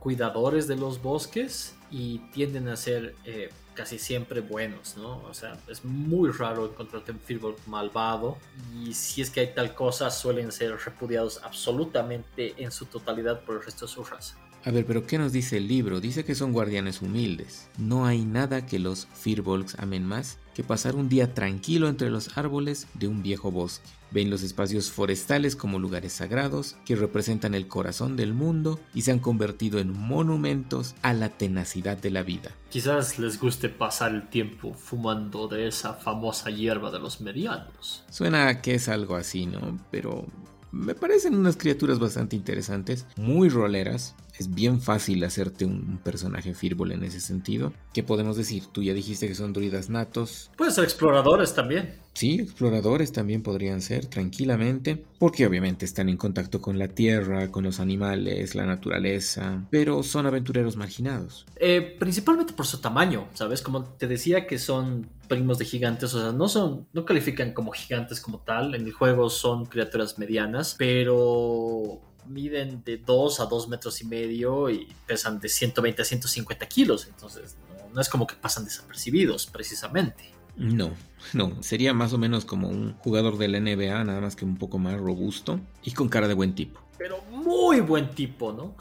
cuidadores 0.00 0.66
de 0.66 0.76
los 0.76 1.00
bosques 1.02 1.76
y 1.90 2.18
tienden 2.32 2.68
a 2.68 2.76
ser 2.76 3.14
eh, 3.24 3.50
casi 3.80 3.98
siempre 3.98 4.42
buenos, 4.42 4.98
¿no? 4.98 5.22
O 5.22 5.32
sea, 5.32 5.56
es 5.66 5.86
muy 5.86 6.30
raro 6.32 6.66
encontrarte 6.66 7.12
un 7.12 7.18
Firbolg 7.18 7.56
malvado 7.66 8.36
y 8.74 8.92
si 8.92 9.22
es 9.22 9.30
que 9.30 9.40
hay 9.40 9.54
tal 9.54 9.74
cosa 9.74 10.10
suelen 10.10 10.52
ser 10.52 10.76
repudiados 10.76 11.40
absolutamente 11.42 12.62
en 12.62 12.72
su 12.72 12.84
totalidad 12.84 13.40
por 13.40 13.56
el 13.56 13.62
resto 13.62 13.86
de 13.86 13.92
su 13.92 14.04
raza. 14.04 14.36
A 14.62 14.70
ver, 14.70 14.84
pero 14.84 15.06
¿qué 15.06 15.16
nos 15.16 15.32
dice 15.32 15.56
el 15.56 15.68
libro? 15.68 16.00
Dice 16.00 16.24
que 16.24 16.34
son 16.34 16.52
guardianes 16.52 17.00
humildes. 17.00 17.68
No 17.78 18.04
hay 18.04 18.26
nada 18.26 18.66
que 18.66 18.78
los 18.78 19.06
Firbolgs 19.14 19.78
amen 19.78 20.04
más 20.04 20.38
que 20.54 20.62
pasar 20.62 20.96
un 20.96 21.08
día 21.08 21.32
tranquilo 21.32 21.88
entre 21.88 22.10
los 22.10 22.36
árboles 22.36 22.86
de 22.92 23.08
un 23.08 23.22
viejo 23.22 23.50
bosque. 23.50 23.88
Ven 24.10 24.28
los 24.28 24.42
espacios 24.42 24.90
forestales 24.90 25.56
como 25.56 25.78
lugares 25.78 26.12
sagrados 26.12 26.76
que 26.84 26.96
representan 26.96 27.54
el 27.54 27.68
corazón 27.68 28.16
del 28.16 28.34
mundo 28.34 28.78
y 28.92 29.02
se 29.02 29.12
han 29.12 29.20
convertido 29.20 29.78
en 29.78 29.96
monumentos 29.96 30.94
a 31.00 31.14
la 31.14 31.30
tenacidad 31.30 31.96
de 31.96 32.10
la 32.10 32.22
vida. 32.22 32.50
Quizás 32.68 33.18
les 33.18 33.40
guste 33.40 33.70
pasar 33.70 34.12
el 34.12 34.28
tiempo 34.28 34.74
fumando 34.74 35.48
de 35.48 35.68
esa 35.68 35.94
famosa 35.94 36.50
hierba 36.50 36.90
de 36.90 36.98
los 36.98 37.22
medianos. 37.22 38.04
Suena 38.10 38.60
que 38.60 38.74
es 38.74 38.88
algo 38.88 39.14
así, 39.14 39.46
¿no? 39.46 39.78
Pero 39.90 40.26
me 40.72 40.94
parecen 40.94 41.34
unas 41.34 41.56
criaturas 41.56 41.98
bastante 41.98 42.36
interesantes, 42.36 43.06
muy 43.16 43.48
roleras. 43.48 44.14
Es 44.40 44.54
bien 44.54 44.80
fácil 44.80 45.22
hacerte 45.22 45.66
un 45.66 46.00
personaje 46.02 46.54
Firbol 46.54 46.92
en 46.92 47.04
ese 47.04 47.20
sentido. 47.20 47.74
¿Qué 47.92 48.02
podemos 48.02 48.38
decir? 48.38 48.64
Tú 48.72 48.82
ya 48.82 48.94
dijiste 48.94 49.28
que 49.28 49.34
son 49.34 49.52
druidas 49.52 49.90
natos. 49.90 50.50
Pueden 50.56 50.72
ser 50.72 50.84
exploradores 50.84 51.54
también. 51.54 51.96
Sí, 52.14 52.40
exploradores 52.40 53.12
también 53.12 53.42
podrían 53.42 53.82
ser 53.82 54.06
tranquilamente, 54.06 55.04
porque 55.18 55.46
obviamente 55.46 55.84
están 55.84 56.08
en 56.08 56.16
contacto 56.16 56.62
con 56.62 56.78
la 56.78 56.88
tierra, 56.88 57.50
con 57.50 57.64
los 57.64 57.80
animales, 57.80 58.54
la 58.54 58.64
naturaleza, 58.64 59.66
pero 59.70 60.02
son 60.02 60.24
aventureros 60.24 60.74
marginados. 60.74 61.44
Eh, 61.56 61.96
principalmente 61.98 62.54
por 62.54 62.66
su 62.66 62.80
tamaño, 62.80 63.28
¿sabes? 63.34 63.60
Como 63.60 63.84
te 63.84 64.06
decía 64.06 64.46
que 64.46 64.58
son 64.58 65.06
primos 65.28 65.58
de 65.58 65.66
gigantes, 65.66 66.14
o 66.14 66.20
sea, 66.20 66.32
no 66.32 66.48
son, 66.48 66.86
no 66.94 67.04
califican 67.04 67.52
como 67.52 67.72
gigantes 67.72 68.20
como 68.20 68.40
tal, 68.40 68.74
en 68.74 68.86
el 68.86 68.92
juego 68.92 69.28
son 69.28 69.66
criaturas 69.66 70.18
medianas, 70.18 70.74
pero 70.78 72.00
miden 72.26 72.82
de 72.84 72.98
2 72.98 73.40
a 73.40 73.46
2 73.46 73.68
metros 73.68 74.00
y 74.00 74.04
medio 74.04 74.70
y 74.70 74.88
pesan 75.06 75.40
de 75.40 75.48
120 75.48 76.02
a 76.02 76.04
150 76.04 76.66
kilos, 76.66 77.06
entonces 77.06 77.56
no 77.92 78.00
es 78.00 78.08
como 78.08 78.26
que 78.26 78.34
pasan 78.34 78.64
desapercibidos 78.64 79.46
precisamente. 79.46 80.30
No, 80.56 80.90
no, 81.32 81.62
sería 81.62 81.94
más 81.94 82.12
o 82.12 82.18
menos 82.18 82.44
como 82.44 82.68
un 82.68 82.94
jugador 82.98 83.38
de 83.38 83.48
la 83.48 83.60
NBA, 83.60 84.04
nada 84.04 84.20
más 84.20 84.36
que 84.36 84.44
un 84.44 84.56
poco 84.56 84.78
más 84.78 84.98
robusto 84.98 85.60
y 85.82 85.92
con 85.92 86.08
cara 86.08 86.28
de 86.28 86.34
buen 86.34 86.54
tipo. 86.54 86.80
Pero 86.98 87.22
muy 87.30 87.80
buen 87.80 88.10
tipo, 88.10 88.52
¿no? 88.52 88.74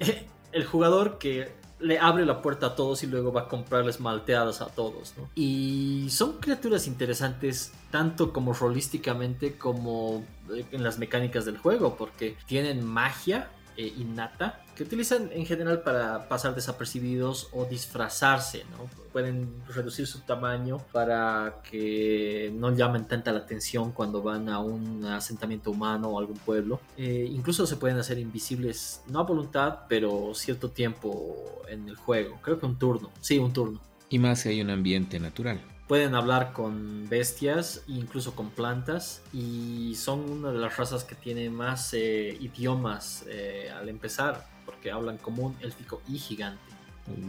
El 0.52 0.64
jugador 0.64 1.18
que 1.18 1.52
le 1.86 1.98
abre 1.98 2.26
la 2.26 2.42
puerta 2.42 2.66
a 2.66 2.74
todos 2.74 3.02
y 3.02 3.06
luego 3.06 3.32
va 3.32 3.42
a 3.42 3.48
comprarles 3.48 4.00
malteadas 4.00 4.60
a 4.60 4.66
todos, 4.66 5.14
¿no? 5.16 5.28
Y 5.34 6.08
son 6.10 6.34
criaturas 6.38 6.86
interesantes 6.86 7.72
tanto 7.90 8.32
como 8.32 8.52
rolísticamente 8.52 9.56
como 9.56 10.24
eh, 10.52 10.64
en 10.72 10.82
las 10.82 10.98
mecánicas 10.98 11.44
del 11.44 11.58
juego, 11.58 11.96
porque 11.96 12.36
tienen 12.46 12.84
magia 12.84 13.48
eh, 13.76 13.92
innata 13.98 14.62
que 14.74 14.82
utilizan 14.82 15.30
en 15.32 15.46
general 15.46 15.82
para 15.82 16.28
pasar 16.28 16.54
desapercibidos 16.54 17.48
o 17.52 17.64
disfrazarse, 17.64 18.64
¿no? 18.70 18.88
Pueden 19.12 19.62
reducir 19.68 20.06
su 20.06 20.20
tamaño 20.20 20.78
para 20.92 21.62
que 21.68 22.52
no 22.54 22.74
llamen 22.74 23.06
tanta 23.06 23.32
la 23.32 23.40
atención 23.40 23.92
cuando 23.92 24.22
van 24.22 24.48
a 24.48 24.60
un 24.60 25.04
asentamiento 25.06 25.70
humano 25.70 26.08
o 26.10 26.18
algún 26.18 26.36
pueblo. 26.36 26.80
Eh, 26.96 27.28
incluso 27.30 27.66
se 27.66 27.76
pueden 27.76 27.98
hacer 27.98 28.18
invisibles, 28.18 29.02
no 29.08 29.20
a 29.20 29.22
voluntad, 29.22 29.80
pero 29.88 30.34
cierto 30.34 30.70
tiempo 30.70 31.62
en 31.68 31.88
el 31.88 31.96
juego. 31.96 32.38
Creo 32.42 32.60
que 32.60 32.66
un 32.66 32.78
turno, 32.78 33.10
sí, 33.20 33.38
un 33.38 33.52
turno. 33.52 33.80
Y 34.10 34.18
más 34.18 34.40
si 34.40 34.50
hay 34.50 34.60
un 34.60 34.70
ambiente 34.70 35.18
natural 35.18 35.60
pueden 35.86 36.14
hablar 36.14 36.52
con 36.52 37.08
bestias 37.08 37.82
incluso 37.86 38.34
con 38.34 38.50
plantas 38.50 39.22
y 39.32 39.94
son 39.96 40.30
una 40.30 40.50
de 40.50 40.58
las 40.58 40.76
razas 40.76 41.04
que 41.04 41.14
tiene 41.14 41.48
más 41.50 41.94
eh, 41.94 42.36
idiomas 42.40 43.24
eh, 43.28 43.70
al 43.74 43.88
empezar 43.88 44.46
porque 44.64 44.90
hablan 44.90 45.16
común, 45.18 45.56
élfico 45.60 46.02
y 46.08 46.18
gigante. 46.18 46.65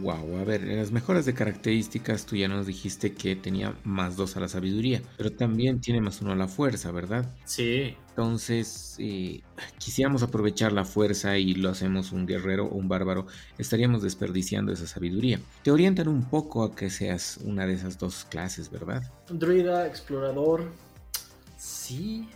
Wow, 0.00 0.38
a 0.38 0.44
ver, 0.44 0.64
en 0.64 0.76
las 0.76 0.90
mejoras 0.90 1.24
de 1.24 1.34
características 1.34 2.26
tú 2.26 2.34
ya 2.34 2.48
nos 2.48 2.66
dijiste 2.66 3.14
que 3.14 3.36
tenía 3.36 3.76
más 3.84 4.16
dos 4.16 4.36
a 4.36 4.40
la 4.40 4.48
sabiduría, 4.48 5.02
pero 5.16 5.30
también 5.30 5.80
tiene 5.80 6.00
más 6.00 6.20
uno 6.20 6.32
a 6.32 6.36
la 6.36 6.48
fuerza, 6.48 6.90
¿verdad? 6.90 7.32
Sí. 7.44 7.94
Entonces, 8.10 8.96
eh, 8.98 9.42
quisiéramos 9.78 10.24
aprovechar 10.24 10.72
la 10.72 10.84
fuerza 10.84 11.38
y 11.38 11.54
lo 11.54 11.70
hacemos 11.70 12.10
un 12.10 12.26
guerrero 12.26 12.66
o 12.66 12.74
un 12.74 12.88
bárbaro, 12.88 13.26
estaríamos 13.56 14.02
desperdiciando 14.02 14.72
esa 14.72 14.88
sabiduría. 14.88 15.40
Te 15.62 15.70
orientan 15.70 16.08
un 16.08 16.24
poco 16.24 16.64
a 16.64 16.74
que 16.74 16.90
seas 16.90 17.38
una 17.44 17.64
de 17.64 17.74
esas 17.74 17.98
dos 17.98 18.24
clases, 18.24 18.70
¿verdad? 18.70 19.02
Druida, 19.30 19.86
explorador, 19.86 20.72
sí. 21.56 22.28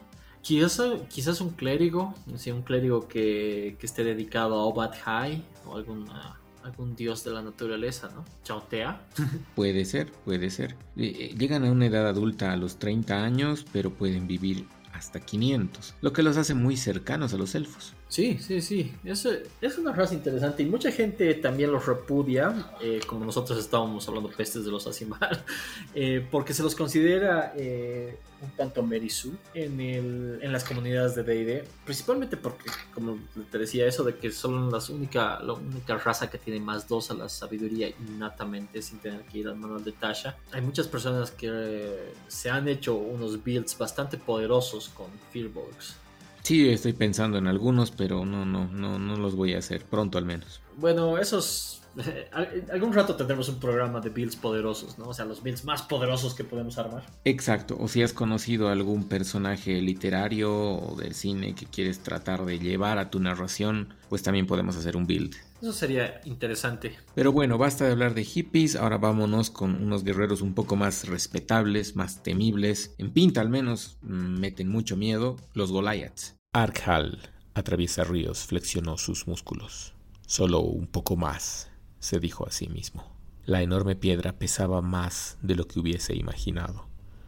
Quizás, 0.43 0.81
quizás 1.09 1.41
un 1.41 1.51
clérigo, 1.51 2.15
un 2.27 2.63
clérigo 2.63 3.07
que, 3.09 3.77
que 3.79 3.87
esté 3.87 4.03
dedicado 4.05 4.57
a 4.57 4.65
Obat 4.65 4.97
High 4.97 5.43
o 5.67 5.77
alguna 5.77 6.42
algún 6.65 6.95
dios 6.97 7.25
de 7.25 7.33
la 7.33 7.43
naturaleza, 7.43 8.11
¿no? 8.15 8.25
Chaotea. 8.45 9.07
puede 9.55 9.85
ser, 9.85 10.13
puede 10.25 10.51
ser. 10.51 10.77
Eh, 10.97 11.31
eh, 11.33 11.35
llegan 11.37 11.65
a 11.65 11.71
una 11.71 11.87
edad 11.87 12.07
adulta 12.07 12.53
a 12.53 12.57
los 12.57 12.79
30 12.79 13.25
años, 13.25 13.67
pero 13.73 13.93
pueden 13.93 14.27
vivir 14.27 14.67
hasta 14.93 15.21
500, 15.21 15.95
lo 16.01 16.13
que 16.13 16.23
los 16.23 16.37
hace 16.37 16.55
muy 16.55 16.77
cercanos 16.77 17.33
a 17.35 17.39
los 17.39 17.55
elfos. 17.55 17.95
Sí, 18.13 18.37
sí, 18.39 18.61
sí. 18.61 18.93
Es, 19.05 19.27
es 19.63 19.79
una 19.79 19.91
raza 19.91 20.13
interesante 20.13 20.63
y 20.63 20.67
mucha 20.67 20.93
gente 20.93 21.33
también 21.33 21.73
los 21.73 21.87
repudia, 21.87 22.75
eh, 22.83 23.01
como 23.07 23.25
nosotros 23.25 23.59
estábamos 23.59 24.07
hablando 24.07 24.29
pestes 24.29 24.67
de 24.67 24.71
los 24.71 24.87
Asimar, 24.87 25.43
eh, 25.95 26.23
porque 26.31 26.53
se 26.53 26.63
los 26.63 26.75
considera 26.75 27.55
eh, 27.57 28.19
un 28.43 28.51
tanto 28.51 28.83
Merisu 28.83 29.33
en, 29.55 29.81
el, 29.81 30.41
en 30.43 30.53
las 30.53 30.63
comunidades 30.63 31.15
de 31.15 31.23
D&D, 31.23 31.65
principalmente 31.87 32.37
porque, 32.37 32.71
como 32.93 33.17
te 33.51 33.57
decía, 33.57 33.87
eso 33.87 34.05
de 34.05 34.15
que 34.19 34.31
son 34.31 34.71
las 34.71 34.91
única, 34.91 35.41
la 35.41 35.55
única 35.55 35.97
raza 35.97 36.29
que 36.29 36.37
tiene 36.37 36.61
más 36.61 36.87
dos 36.87 37.11
a 37.11 37.15
la 37.15 37.31
sabiduría 37.31 37.89
innatamente 37.89 38.83
sin 38.83 38.99
tener 38.99 39.23
que 39.23 39.39
ir 39.39 39.49
al 39.49 39.57
manual 39.57 39.85
de 39.85 39.93
Tasha. 39.93 40.37
Hay 40.53 40.61
muchas 40.61 40.87
personas 40.87 41.31
que 41.31 42.13
se 42.29 42.51
han 42.51 42.69
hecho 42.69 42.95
unos 42.95 43.43
builds 43.43 43.79
bastante 43.79 44.19
poderosos 44.19 44.91
con 44.91 45.07
Fearbolgs 45.33 46.02
Sí, 46.43 46.69
estoy 46.69 46.93
pensando 46.93 47.39
en 47.39 47.47
algunos, 47.47 47.91
pero 47.93 48.25
no, 48.25 48.45
no, 48.45 48.67
no, 48.67 48.99
no 48.99 49.17
los 49.17 49.37
voy 49.37 49.55
a 49.55 49.59
hacer 49.59 49.85
pronto 49.85 50.19
al 50.19 50.25
menos. 50.25 50.61
Bueno, 50.77 51.19
esos 51.19 51.82
algún 52.73 52.93
rato 52.93 53.17
tendremos 53.17 53.49
un 53.49 53.61
programa 53.61 54.01
de 54.01 54.11
builds 54.11 54.37
poderosos, 54.37 54.99
¿no? 54.99 55.09
O 55.09 55.15
sea, 55.15 55.25
los 55.25 55.43
builds 55.43 55.65
más 55.65 55.83
poderosos 55.83 56.35
que 56.35 56.45
podemos 56.45 56.79
armar. 56.79 57.05
Exacto, 57.25 57.77
o 57.79 57.89
si 57.89 58.03
has 58.03 58.13
conocido 58.13 58.69
algún 58.69 59.09
personaje 59.09 59.81
literario 59.81 60.53
o 60.53 60.97
del 60.97 61.15
cine 61.15 61.55
que 61.55 61.67
quieres 61.67 62.01
tratar 62.01 62.45
de 62.45 62.59
llevar 62.59 62.99
a 62.99 63.11
tu 63.11 63.21
narración, 63.21 63.95
pues 64.09 64.23
también 64.23 64.47
podemos 64.47 64.77
hacer 64.77 64.97
un 64.97 65.07
build. 65.07 65.35
Eso 65.61 65.73
sería 65.73 66.21
interesante. 66.25 66.99
Pero 67.15 67.31
bueno, 67.31 67.57
basta 67.57 67.85
de 67.85 67.93
hablar 67.93 68.15
de 68.15 68.25
hippies, 68.25 68.75
ahora 68.75 68.99
vámonos 68.99 69.51
con 69.51 69.81
unos 69.81 70.03
guerreros 70.03 70.43
un 70.43 70.55
poco 70.55 70.75
más 70.75 71.07
respetables, 71.07 71.95
más 71.95 72.23
temibles. 72.23 72.95
En 72.99 73.13
pinta 73.13 73.41
al 73.41 73.49
menos, 73.49 73.97
mm, 74.03 74.41
meten 74.41 74.69
mucho 74.69 74.97
miedo, 74.97 75.37
los 75.55 75.71
Goliaths. 75.71 76.35
Arkhal 76.53 77.19
atraviesa 77.55 78.03
ríos, 78.03 78.41
flexionó 78.41 78.99
sus 78.99 79.29
músculos. 79.29 79.95
Solo 80.27 80.61
un 80.61 80.87
poco 80.87 81.17
más 81.17 81.72
se 82.03 82.19
dijo 82.19 82.47
a 82.47 82.51
sí 82.51 82.69
mismo. 82.69 83.05
La 83.47 83.63
enorme 83.63 83.95
piedra 83.95 84.33
pesaba 84.33 84.83
más 84.83 85.39
de 85.41 85.55
lo 85.55 85.69
que 85.69 85.79
hubiese 85.79 86.17
imaginado, 86.17 86.87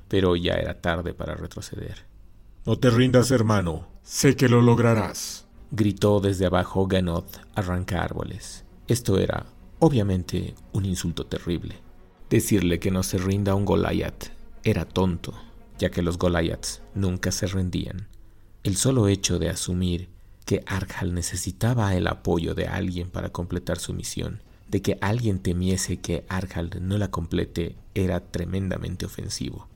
pero 0.08 0.34
ya 0.34 0.54
era 0.54 0.80
tarde 0.80 1.14
para 1.14 1.34
retroceder. 1.34 2.06
No 2.66 2.76
te 2.76 2.90
rindas, 2.90 3.30
hermano. 3.30 3.86
Sé 4.02 4.34
que 4.34 4.48
lo 4.48 4.60
lograrás. 4.62 5.46
Gritó 5.70 6.18
desde 6.18 6.46
abajo 6.46 6.88
Ganoth, 6.88 7.36
arranca 7.54 8.02
árboles. 8.02 8.64
Esto 8.88 9.18
era, 9.18 9.46
obviamente, 9.78 10.56
un 10.72 10.84
insulto 10.84 11.24
terrible. 11.24 11.76
Decirle 12.28 12.80
que 12.80 12.90
no 12.90 13.04
se 13.04 13.18
rinda 13.18 13.52
a 13.52 13.54
un 13.54 13.64
Goliath 13.64 14.32
era 14.64 14.84
tonto, 14.86 15.34
ya 15.78 15.90
que 15.90 16.02
los 16.02 16.18
Goliaths 16.18 16.82
nunca 16.94 17.30
se 17.30 17.46
rendían. 17.46 18.08
El 18.64 18.76
solo 18.76 19.06
hecho 19.06 19.38
de 19.38 19.50
asumir 19.50 20.08
que 20.44 20.64
Arkhal 20.66 21.14
necesitaba 21.14 21.94
el 21.94 22.08
apoyo 22.08 22.54
de 22.54 22.66
alguien 22.66 23.08
para 23.08 23.30
completar 23.30 23.78
su 23.78 23.94
misión 23.94 24.42
de 24.74 24.82
que 24.82 24.98
alguien 25.00 25.38
temiese 25.38 25.98
que 25.98 26.24
Arghal 26.28 26.68
no 26.80 26.98
la 26.98 27.08
complete 27.08 27.76
era 27.94 28.18
tremendamente 28.18 29.06
ofensivo. 29.06 29.68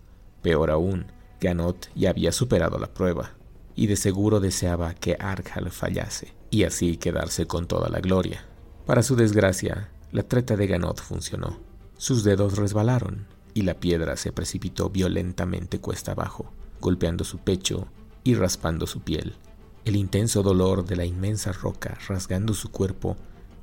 Peor 0.43 0.73
aún, 0.73 1.07
Ganot 1.41 1.89
ya 1.95 2.11
había 2.11 2.33
superado 2.33 2.81
la 2.81 2.93
prueba, 2.93 3.31
y 3.77 3.87
de 3.87 3.95
seguro 3.95 4.41
deseaba 4.41 4.95
que 4.95 5.17
Arghal 5.21 5.71
fallase, 5.71 6.35
y 6.51 6.65
así 6.65 6.97
quedarse 6.97 7.47
con 7.47 7.69
toda 7.69 7.89
la 7.89 8.01
gloria. 8.01 8.45
Para 8.87 9.05
su 9.05 9.15
desgracia, 9.15 9.89
la 10.11 10.25
treta 10.25 10.57
de 10.57 10.67
Ganot 10.67 11.01
funcionó. 11.01 11.61
Sus 11.97 12.25
dedos 12.25 12.59
resbalaron, 12.59 13.29
y 13.55 13.63
la 13.63 13.75
piedra 13.75 14.17
se 14.17 14.33
precipitó 14.33 14.91
violentamente 14.91 15.79
cuesta 15.79 16.11
abajo, 16.11 16.51
golpeando 16.81 17.23
su 17.23 17.39
pecho 17.39 17.87
y 18.25 18.35
raspando 18.35 18.89
su 18.89 19.03
piel. 19.03 19.37
El 19.85 19.95
intenso 19.95 20.43
dolor 20.43 20.85
de 20.85 20.97
la 20.97 21.05
inmensa 21.05 21.53
roca 21.53 21.97
rasgando 22.09 22.53
su 22.53 22.73
cuerpo 22.73 23.17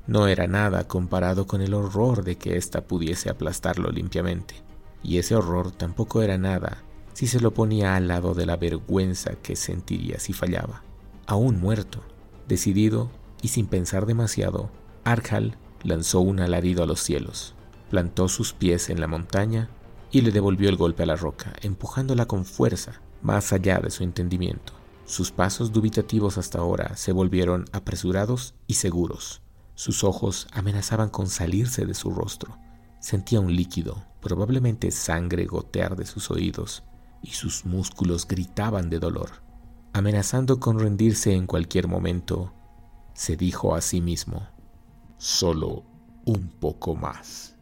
no 0.06 0.28
era 0.28 0.46
nada 0.46 0.86
comparado 0.86 1.46
con 1.46 1.60
el 1.60 1.74
horror 1.74 2.24
de 2.24 2.36
que 2.36 2.56
ésta 2.56 2.82
pudiese 2.82 3.28
aplastarlo 3.30 3.90
limpiamente, 3.90 4.54
y 5.02 5.18
ese 5.18 5.34
horror 5.34 5.72
tampoco 5.72 6.22
era 6.22 6.38
nada 6.38 6.82
si 7.12 7.26
se 7.26 7.40
lo 7.40 7.54
ponía 7.54 7.96
al 7.96 8.08
lado 8.08 8.34
de 8.34 8.44
la 8.44 8.56
vergüenza 8.56 9.36
que 9.42 9.56
sentiría 9.56 10.20
si 10.20 10.32
fallaba. 10.32 10.82
Aún 11.26 11.58
muerto, 11.58 12.02
decidido 12.46 13.10
y 13.40 13.48
sin 13.48 13.66
pensar 13.66 14.04
demasiado, 14.04 14.70
Arkhal 15.04 15.56
lanzó 15.82 16.20
un 16.20 16.40
alarido 16.40 16.82
a 16.82 16.86
los 16.86 17.00
cielos, 17.00 17.54
plantó 17.90 18.28
sus 18.28 18.52
pies 18.52 18.90
en 18.90 19.00
la 19.00 19.06
montaña 19.06 19.70
y 20.10 20.20
le 20.20 20.30
devolvió 20.30 20.68
el 20.68 20.76
golpe 20.76 21.04
a 21.04 21.06
la 21.06 21.16
roca, 21.16 21.54
empujándola 21.62 22.26
con 22.26 22.44
fuerza, 22.44 23.00
más 23.22 23.52
allá 23.52 23.78
de 23.80 23.90
su 23.90 24.04
entendimiento. 24.04 24.74
Sus 25.06 25.30
pasos 25.30 25.72
dubitativos 25.72 26.36
hasta 26.36 26.58
ahora 26.58 26.96
se 26.96 27.12
volvieron 27.12 27.64
apresurados 27.72 28.54
y 28.66 28.74
seguros, 28.74 29.40
sus 29.76 30.04
ojos 30.04 30.48
amenazaban 30.52 31.10
con 31.10 31.28
salirse 31.28 31.84
de 31.84 31.94
su 31.94 32.10
rostro. 32.10 32.58
Sentía 32.98 33.40
un 33.40 33.54
líquido, 33.54 34.04
probablemente 34.20 34.90
sangre, 34.90 35.44
gotear 35.44 35.94
de 35.96 36.06
sus 36.06 36.30
oídos, 36.30 36.82
y 37.22 37.30
sus 37.30 37.64
músculos 37.66 38.26
gritaban 38.26 38.88
de 38.90 38.98
dolor. 38.98 39.42
Amenazando 39.92 40.58
con 40.58 40.78
rendirse 40.78 41.34
en 41.34 41.46
cualquier 41.46 41.88
momento, 41.88 42.52
se 43.14 43.36
dijo 43.36 43.74
a 43.74 43.82
sí 43.82 44.00
mismo, 44.00 44.48
solo 45.18 45.84
un 46.24 46.48
poco 46.48 46.96
más. 46.96 47.54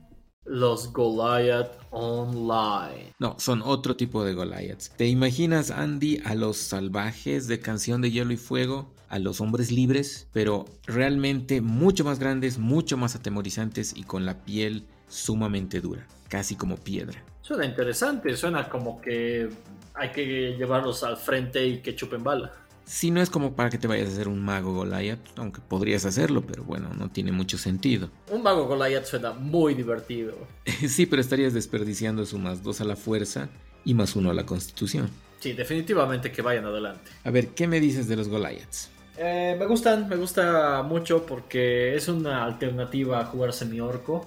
Los 0.45 0.93
Goliath 0.93 1.73
Online. 1.91 3.13
No, 3.19 3.37
son 3.39 3.61
otro 3.63 3.97
tipo 3.97 4.25
de 4.25 4.35
Goliaths. 4.35 4.93
¿Te 4.97 5.09
imaginas, 5.09 5.71
Andy, 5.71 6.21
a 6.25 6.35
los 6.35 6.59
salvajes 6.59 7.49
de 7.49 7.61
Canción 7.61 8.03
de 8.03 8.11
Hielo 8.13 8.33
y 8.33 8.37
Fuego? 8.37 8.94
A 9.15 9.21
los 9.21 9.41
hombres 9.41 9.71
libres, 9.71 10.27
pero 10.33 10.65
realmente 10.87 11.61
mucho 11.61 12.03
más 12.03 12.19
grandes, 12.19 12.59
mucho 12.59 12.97
más 12.97 13.15
atemorizantes 13.15 13.95
y 13.97 14.03
con 14.03 14.27
la 14.27 14.45
piel 14.45 14.89
sumamente 15.07 15.81
dura, 15.81 16.05
casi 16.29 16.57
como 16.57 16.79
piedra. 16.79 17.23
Suena 17.41 17.65
interesante, 17.65 18.37
suena 18.37 18.69
como 18.69 19.01
que 19.01 19.49
hay 19.95 20.11
que 20.11 20.57
llevarlos 20.59 21.05
al 21.05 21.17
frente 21.17 21.65
y 21.65 21.79
que 21.81 21.95
chupen 21.95 22.25
bala. 22.25 22.55
Si 22.87 23.13
no 23.13 23.23
es 23.23 23.31
como 23.31 23.55
para 23.55 23.71
que 23.71 23.79
te 23.79 23.87
vayas 23.87 24.09
a 24.09 24.13
hacer 24.15 24.27
un 24.27 24.45
mago 24.45 24.75
Goliath, 24.75 25.21
aunque 25.37 25.61
podrías 25.61 26.05
hacerlo, 26.07 26.45
pero 26.45 26.65
bueno, 26.65 26.93
no 26.93 27.09
tiene 27.09 27.31
mucho 27.31 27.57
sentido. 27.57 28.11
Un 28.33 28.43
mago 28.43 28.67
Goliath 28.67 29.05
suena 29.05 29.31
muy 29.31 29.75
divertido. 29.75 30.35
sí, 30.89 31.07
pero 31.07 31.23
estarías 31.23 31.55
desperdiciando 31.55 32.27
su 32.27 32.37
más 32.41 32.65
dos 32.65 32.81
a 32.81 32.85
la 32.85 32.97
fuerza 32.97 33.49
y 33.85 33.95
más 33.95 34.17
uno 34.17 34.33
a 34.33 34.35
la 34.35 34.45
constitución. 34.45 35.09
Sí, 35.39 35.53
definitivamente 35.53 36.33
que 36.33 36.43
vayan 36.43 36.65
adelante. 36.65 37.13
A 37.23 37.31
ver, 37.31 37.51
¿qué 37.51 37.69
me 37.69 37.79
dices 37.79 38.09
de 38.09 38.17
los 38.17 38.29
Goliaths? 38.29 38.91
Eh, 39.17 39.57
me 39.59 39.67
gustan, 39.67 40.09
me 40.09 40.17
gusta 40.17 40.83
mucho 40.83 41.25
porque 41.25 41.95
es 41.95 42.09
una 42.09 42.45
alternativa 42.45 43.21
a 43.21 43.27
jugar 43.27 43.53
semi-orco 43.53 44.27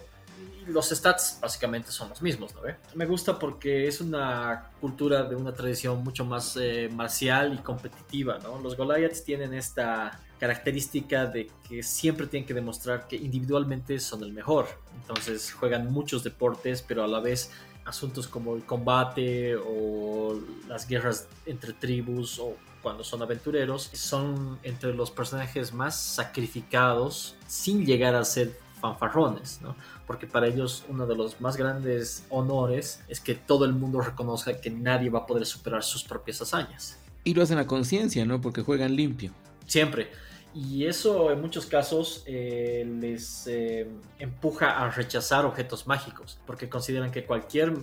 los 0.68 0.90
stats 0.90 1.40
básicamente 1.42 1.92
son 1.92 2.10
los 2.10 2.22
mismos, 2.22 2.54
¿no? 2.54 2.62
Me 2.94 3.06
gusta 3.06 3.40
porque 3.40 3.88
es 3.88 4.02
una 4.02 4.70
cultura 4.80 5.24
de 5.24 5.36
una 5.36 5.54
tradición 5.54 6.04
mucho 6.04 6.26
más 6.26 6.58
eh, 6.58 6.90
marcial 6.92 7.54
y 7.54 7.58
competitiva, 7.58 8.38
¿no? 8.44 8.60
Los 8.60 8.76
Goliaths 8.76 9.24
tienen 9.24 9.54
esta 9.54 10.20
característica 10.40 11.26
de 11.26 11.50
que 11.68 11.82
siempre 11.82 12.28
tienen 12.28 12.46
que 12.46 12.54
demostrar 12.54 13.08
que 13.08 13.16
individualmente 13.16 14.00
son 14.00 14.24
el 14.24 14.34
mejor. 14.34 14.68
Entonces 15.02 15.52
juegan 15.52 15.92
muchos 15.92 16.24
deportes, 16.24 16.82
pero 16.82 17.04
a 17.04 17.08
la 17.08 17.20
vez 17.20 17.52
asuntos 17.86 18.28
como 18.28 18.56
el 18.56 18.66
combate 18.66 19.56
o 19.56 20.38
las 20.68 20.88
guerras 20.88 21.28
entre 21.46 21.74
tribus 21.74 22.38
o 22.40 22.56
cuando 22.88 23.04
son 23.04 23.22
aventureros 23.22 23.90
son 23.92 24.60
entre 24.64 24.94
los 24.94 25.12
personajes 25.12 25.74
más 25.74 26.00
sacrificados 26.00 27.36
sin 27.46 27.86
llegar 27.86 28.16
a 28.16 28.24
ser 28.24 28.58
fanfarrones, 28.80 29.60
¿no? 29.62 29.76
Porque 30.06 30.26
para 30.26 30.48
ellos 30.48 30.86
uno 30.88 31.06
de 31.06 31.14
los 31.14 31.42
más 31.42 31.58
grandes 31.58 32.26
honores 32.30 33.04
es 33.10 33.20
que 33.20 33.36
todo 33.36 33.66
el 33.66 33.74
mundo 33.74 34.00
reconozca 34.00 34.62
que 34.62 34.70
nadie 34.70 35.10
va 35.10 35.20
a 35.20 35.26
poder 35.26 35.46
superar 35.46 35.84
sus 35.84 36.06
propias 36.06 36.42
hazañas. 36.42 36.98
Y 37.26 37.34
lo 37.34 37.44
hacen 37.44 37.58
a 37.58 37.68
conciencia, 37.68 38.24
¿no? 38.24 38.40
Porque 38.40 38.62
juegan 38.62 38.96
limpio. 38.96 39.34
Siempre. 39.66 40.10
Y 40.56 40.86
eso 40.86 41.30
en 41.30 41.42
muchos 41.42 41.66
casos 41.66 42.24
eh, 42.26 42.90
les 43.02 43.48
eh, 43.48 43.86
empuja 44.18 44.82
a 44.82 44.90
rechazar 44.92 45.44
objetos 45.44 45.88
mágicos, 45.88 46.40
porque 46.46 46.70
consideran 46.70 47.12
que 47.12 47.26
cualquier 47.26 47.74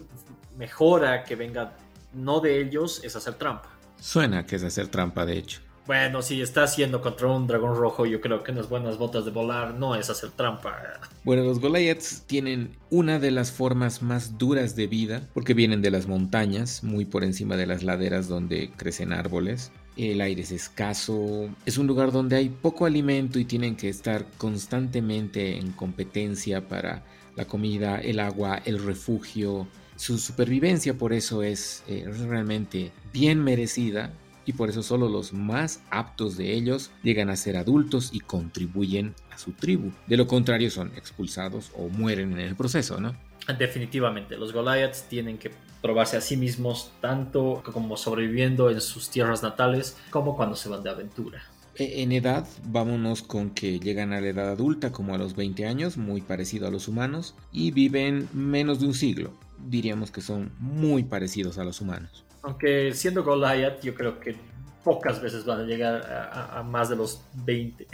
mejora 0.56 1.24
que 1.24 1.36
venga 1.36 1.76
no 2.14 2.40
de 2.40 2.58
ellos 2.58 3.04
es 3.04 3.14
hacer 3.16 3.34
trampa. 3.34 3.73
Suena 3.98 4.46
que 4.46 4.56
es 4.56 4.64
hacer 4.64 4.88
trampa, 4.88 5.24
de 5.24 5.38
hecho. 5.38 5.60
Bueno, 5.86 6.22
si 6.22 6.40
está 6.40 6.62
haciendo 6.62 7.02
contra 7.02 7.26
un 7.28 7.46
dragón 7.46 7.76
rojo, 7.76 8.06
yo 8.06 8.22
creo 8.22 8.42
que 8.42 8.52
unas 8.52 8.70
buenas 8.70 8.96
botas 8.96 9.26
de 9.26 9.30
volar 9.30 9.74
no 9.74 9.94
es 9.94 10.08
hacer 10.08 10.30
trampa. 10.30 10.98
Bueno, 11.24 11.44
los 11.44 11.60
Goliaths 11.60 12.24
tienen 12.26 12.78
una 12.88 13.18
de 13.18 13.30
las 13.30 13.52
formas 13.52 14.00
más 14.00 14.38
duras 14.38 14.76
de 14.76 14.86
vida, 14.86 15.28
porque 15.34 15.52
vienen 15.52 15.82
de 15.82 15.90
las 15.90 16.06
montañas, 16.06 16.82
muy 16.82 17.04
por 17.04 17.22
encima 17.22 17.56
de 17.58 17.66
las 17.66 17.82
laderas 17.82 18.28
donde 18.28 18.70
crecen 18.74 19.12
árboles. 19.12 19.72
El 19.98 20.22
aire 20.22 20.40
es 20.40 20.52
escaso, 20.52 21.50
es 21.66 21.76
un 21.76 21.86
lugar 21.86 22.12
donde 22.12 22.36
hay 22.36 22.48
poco 22.48 22.86
alimento 22.86 23.38
y 23.38 23.44
tienen 23.44 23.76
que 23.76 23.90
estar 23.90 24.24
constantemente 24.38 25.58
en 25.58 25.70
competencia 25.72 26.66
para 26.66 27.04
la 27.36 27.44
comida, 27.44 27.98
el 27.98 28.20
agua, 28.20 28.62
el 28.64 28.82
refugio. 28.82 29.68
Su 29.96 30.18
supervivencia 30.18 30.94
por 30.94 31.12
eso 31.12 31.42
es 31.42 31.82
eh, 31.86 32.04
realmente 32.28 32.92
bien 33.12 33.42
merecida 33.42 34.12
y 34.46 34.52
por 34.52 34.68
eso 34.68 34.82
solo 34.82 35.08
los 35.08 35.32
más 35.32 35.80
aptos 35.90 36.36
de 36.36 36.52
ellos 36.52 36.90
llegan 37.02 37.30
a 37.30 37.36
ser 37.36 37.56
adultos 37.56 38.10
y 38.12 38.20
contribuyen 38.20 39.14
a 39.30 39.38
su 39.38 39.52
tribu. 39.52 39.92
De 40.06 40.16
lo 40.16 40.26
contrario 40.26 40.70
son 40.70 40.92
expulsados 40.96 41.70
o 41.76 41.88
mueren 41.88 42.32
en 42.32 42.40
el 42.40 42.56
proceso, 42.56 43.00
¿no? 43.00 43.14
Definitivamente, 43.58 44.38
los 44.38 44.52
Goliaths 44.52 45.04
tienen 45.08 45.36
que 45.36 45.50
probarse 45.82 46.16
a 46.16 46.22
sí 46.22 46.36
mismos 46.36 46.92
tanto 47.00 47.62
como 47.72 47.96
sobreviviendo 47.98 48.70
en 48.70 48.80
sus 48.80 49.10
tierras 49.10 49.42
natales 49.42 49.98
como 50.08 50.34
cuando 50.34 50.56
se 50.56 50.70
van 50.70 50.82
de 50.82 50.90
aventura. 50.90 51.42
E, 51.76 52.02
en 52.02 52.12
edad, 52.12 52.46
vámonos 52.64 53.22
con 53.22 53.50
que 53.50 53.80
llegan 53.80 54.12
a 54.14 54.20
la 54.20 54.28
edad 54.28 54.48
adulta 54.48 54.92
como 54.92 55.14
a 55.14 55.18
los 55.18 55.36
20 55.36 55.66
años, 55.66 55.98
muy 55.98 56.22
parecido 56.22 56.66
a 56.66 56.70
los 56.70 56.88
humanos, 56.88 57.34
y 57.52 57.70
viven 57.70 58.28
menos 58.32 58.80
de 58.80 58.86
un 58.86 58.94
siglo. 58.94 59.34
Diríamos 59.58 60.10
que 60.10 60.20
son 60.20 60.52
muy 60.58 61.04
parecidos 61.04 61.58
a 61.58 61.64
los 61.64 61.80
humanos. 61.80 62.24
Aunque 62.42 62.92
siendo 62.92 63.24
Goliath, 63.24 63.82
yo 63.82 63.94
creo 63.94 64.20
que 64.20 64.36
pocas 64.82 65.20
veces 65.20 65.44
van 65.44 65.60
a 65.60 65.64
llegar 65.64 66.02
a, 66.04 66.58
a 66.58 66.62
más 66.62 66.88
de 66.90 66.96
los 66.96 67.22
20. 67.44 67.86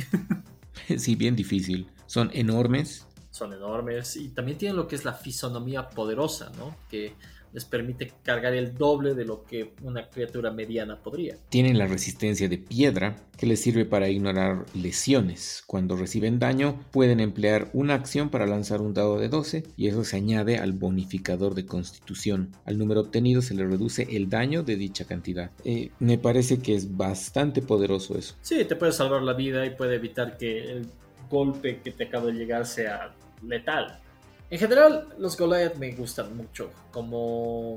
sí, 0.99 1.15
bien 1.15 1.37
difícil. 1.37 1.89
Son 2.07 2.31
enormes. 2.35 3.07
Son 3.31 3.53
enormes 3.53 4.17
y 4.17 4.31
también 4.31 4.59
tienen 4.59 4.77
lo 4.77 4.89
que 4.89 4.97
es 4.97 5.05
la 5.05 5.13
fisonomía 5.13 5.89
poderosa, 5.89 6.51
¿no? 6.59 6.77
Que 6.91 7.15
les 7.53 7.65
permite 7.65 8.13
cargar 8.23 8.55
el 8.55 8.75
doble 8.75 9.15
de 9.15 9.25
lo 9.25 9.45
que 9.45 9.73
una 9.83 10.09
criatura 10.09 10.51
mediana 10.51 11.03
podría. 11.03 11.37
Tienen 11.49 11.79
la 11.79 11.87
resistencia 11.87 12.49
de 12.49 12.59
piedra 12.59 13.17
que 13.37 13.47
les 13.47 13.61
sirve 13.61 13.85
para 13.85 14.09
ignorar 14.09 14.67
lesiones. 14.75 15.63
Cuando 15.67 15.97
reciben 15.97 16.39
daño 16.39 16.81
pueden 16.91 17.21
emplear 17.21 17.71
una 17.73 17.95
acción 17.95 18.29
para 18.29 18.47
lanzar 18.47 18.81
un 18.81 18.95
dado 18.95 19.19
de 19.19 19.29
12 19.29 19.65
y 19.77 19.89
eso 19.89 20.05
se 20.05 20.17
añade 20.17 20.59
al 20.59 20.73
bonificador 20.73 21.55
de 21.55 21.67
constitución. 21.67 22.53
Al 22.65 22.79
número 22.79 23.01
obtenido 23.01 23.43
se 23.43 23.55
le 23.55 23.67
reduce 23.67 24.09
el 24.11 24.29
daño 24.29 24.63
de 24.63 24.77
dicha 24.77 25.05
cantidad. 25.05 25.51
Eh, 25.65 25.91
me 25.99 26.19
parece 26.19 26.61
que 26.61 26.75
es 26.75 26.97
bastante 26.97 27.63
poderoso 27.63 28.17
eso. 28.19 28.35
Sí, 28.43 28.65
te 28.65 28.77
puede 28.77 28.93
salvar 28.93 29.23
la 29.23 29.33
vida 29.33 29.65
y 29.67 29.71
puede 29.71 29.97
evitar 29.97 30.37
que 30.37 30.71
el 30.71 30.87
golpe 31.31 31.81
que 31.83 31.93
te 31.93 32.05
acaba 32.05 32.27
de 32.27 32.33
llegar 32.33 32.67
sea 32.67 33.15
letal. 33.47 34.01
En 34.51 34.59
general, 34.59 35.09
los 35.19 35.37
Goliath 35.37 35.77
me 35.77 35.93
gustan 35.93 36.37
mucho 36.37 36.71
como 36.91 37.77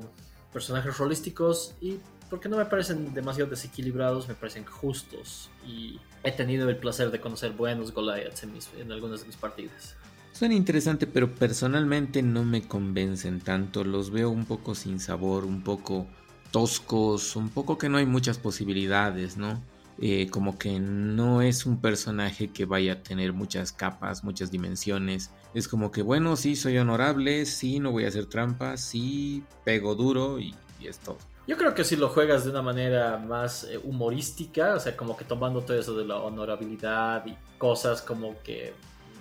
personajes 0.51 0.97
rolísticos 0.97 1.75
y 1.79 1.99
porque 2.31 2.49
no 2.49 2.57
me 2.57 2.65
parecen 2.65 3.13
demasiado 3.13 3.51
desequilibrados, 3.51 4.27
me 4.27 4.33
parecen 4.33 4.65
justos 4.65 5.51
y 5.65 5.99
he 6.23 6.31
tenido 6.31 6.67
el 6.69 6.77
placer 6.77 7.11
de 7.11 7.21
conocer 7.21 7.51
buenos 7.51 7.93
Goliaths 7.93 8.43
en, 8.43 8.53
en 8.79 8.91
algunas 8.91 9.21
de 9.21 9.27
mis 9.27 9.35
partidas. 9.35 9.95
Son 10.31 10.51
interesantes, 10.51 11.07
pero 11.13 11.35
personalmente 11.35 12.23
no 12.23 12.43
me 12.43 12.67
convencen 12.67 13.39
tanto. 13.39 13.83
Los 13.83 14.09
veo 14.09 14.31
un 14.31 14.45
poco 14.45 14.73
sin 14.73 14.99
sabor, 14.99 15.45
un 15.45 15.63
poco 15.63 16.07
toscos, 16.49 17.35
un 17.35 17.49
poco 17.49 17.77
que 17.77 17.87
no 17.87 17.99
hay 17.99 18.07
muchas 18.07 18.39
posibilidades, 18.39 19.37
¿no? 19.37 19.61
Eh, 20.01 20.27
como 20.29 20.57
que 20.57 20.79
no 20.79 21.41
es 21.41 21.65
un 21.65 21.79
personaje 21.79 22.49
que 22.49 22.65
vaya 22.65 22.93
a 22.93 23.03
tener 23.03 23.31
muchas 23.31 23.71
capas, 23.71 24.23
muchas 24.23 24.49
dimensiones. 24.51 25.31
Es 25.53 25.67
como 25.67 25.91
que, 25.91 26.01
bueno, 26.01 26.35
sí, 26.35 26.55
soy 26.55 26.77
honorable, 26.77 27.45
sí, 27.45 27.79
no 27.79 27.91
voy 27.91 28.05
a 28.05 28.07
hacer 28.07 28.25
trampas, 28.25 28.81
sí, 28.81 29.43
pego 29.63 29.95
duro 29.95 30.39
y, 30.39 30.55
es 30.83 30.99
todo. 30.99 31.17
Yo 31.47 31.57
creo 31.57 31.73
que 31.73 31.85
si 31.85 31.95
lo 31.95 32.09
juegas 32.09 32.43
de 32.43 32.51
una 32.51 32.61
manera 32.61 33.17
más 33.17 33.63
eh, 33.63 33.79
humorística, 33.81 34.75
o 34.75 34.79
sea, 34.79 34.97
como 34.97 35.15
que 35.15 35.23
tomando 35.23 35.61
todo 35.61 35.79
eso 35.79 35.95
de 35.95 36.05
la 36.05 36.17
honorabilidad 36.17 37.25
y 37.25 37.37
cosas 37.57 38.01
como 38.01 38.35
que 38.43 38.73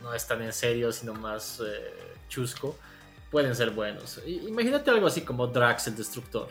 no 0.03 0.13
están 0.13 0.43
en 0.43 0.53
serio, 0.53 0.91
sino 0.91 1.15
más 1.15 1.61
eh, 1.61 1.95
chusco, 2.29 2.77
pueden 3.31 3.55
ser 3.55 3.71
buenos. 3.71 4.21
Imagínate 4.27 4.91
algo 4.91 5.07
así 5.07 5.21
como 5.21 5.47
Drax 5.47 5.87
el 5.87 5.97
Destructor. 5.97 6.49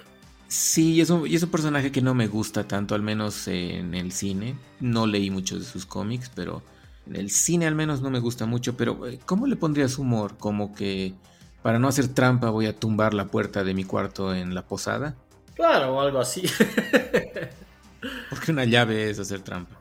Sí, 0.52 0.96
y 0.96 1.02
es, 1.02 1.10
un, 1.10 1.26
es 1.26 1.44
un 1.44 1.50
personaje 1.50 1.94
que 1.94 2.02
no 2.02 2.14
me 2.14 2.28
gusta 2.28 2.68
tanto, 2.68 2.94
al 2.94 3.02
menos 3.02 3.48
en 3.48 3.94
el 3.94 4.12
cine. 4.12 4.58
No 4.82 5.08
leí 5.08 5.30
muchos 5.32 5.60
de 5.60 5.66
sus 5.66 5.86
cómics, 5.86 6.30
pero 6.36 6.62
en 7.08 7.16
el 7.16 7.30
cine 7.32 7.68
al 7.68 7.76
menos 7.76 8.02
no 8.02 8.10
me 8.10 8.20
gusta 8.20 8.46
mucho. 8.46 8.76
Pero, 8.76 9.08
eh, 9.08 9.18
¿cómo 9.26 9.48
le 9.48 9.56
pondrías 9.56 9.98
humor? 9.98 10.38
Como 10.38 10.76
que 10.76 11.14
para 11.62 11.80
no 11.80 11.88
hacer 11.88 12.10
trampa 12.10 12.50
voy 12.50 12.66
a 12.66 12.76
tumbar 12.76 13.14
la 13.14 13.28
puerta 13.28 13.64
de 13.64 13.74
mi 13.74 13.86
cuarto 13.86 14.36
en 14.36 14.54
la 14.54 14.64
posada. 14.64 15.16
Claro, 15.56 15.96
o 15.96 16.02
algo 16.02 16.20
así. 16.20 16.42
Porque 18.30 18.52
una 18.52 18.66
llave 18.66 19.10
es 19.10 19.20
hacer 19.20 19.40
trampa. 19.40 19.80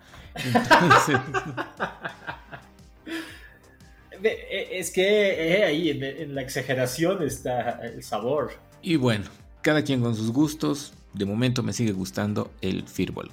Eh, 4.23 4.69
es 4.79 4.93
que 4.93 5.59
eh, 5.59 5.65
ahí 5.65 5.91
en 5.91 6.33
la 6.33 6.43
exageración 6.43 7.25
está 7.25 7.81
el 7.85 8.05
sabor. 8.05 8.53
Y 8.83 8.95
bueno, 8.95 9.25
cada 9.63 9.83
quien 9.83 10.01
con 10.01 10.15
sus 10.15 10.31
gustos. 10.31 10.93
De 11.13 11.25
momento 11.25 11.63
me 11.63 11.73
sigue 11.73 11.93
gustando 11.93 12.51
el 12.61 12.87
Firbolg. 12.87 13.33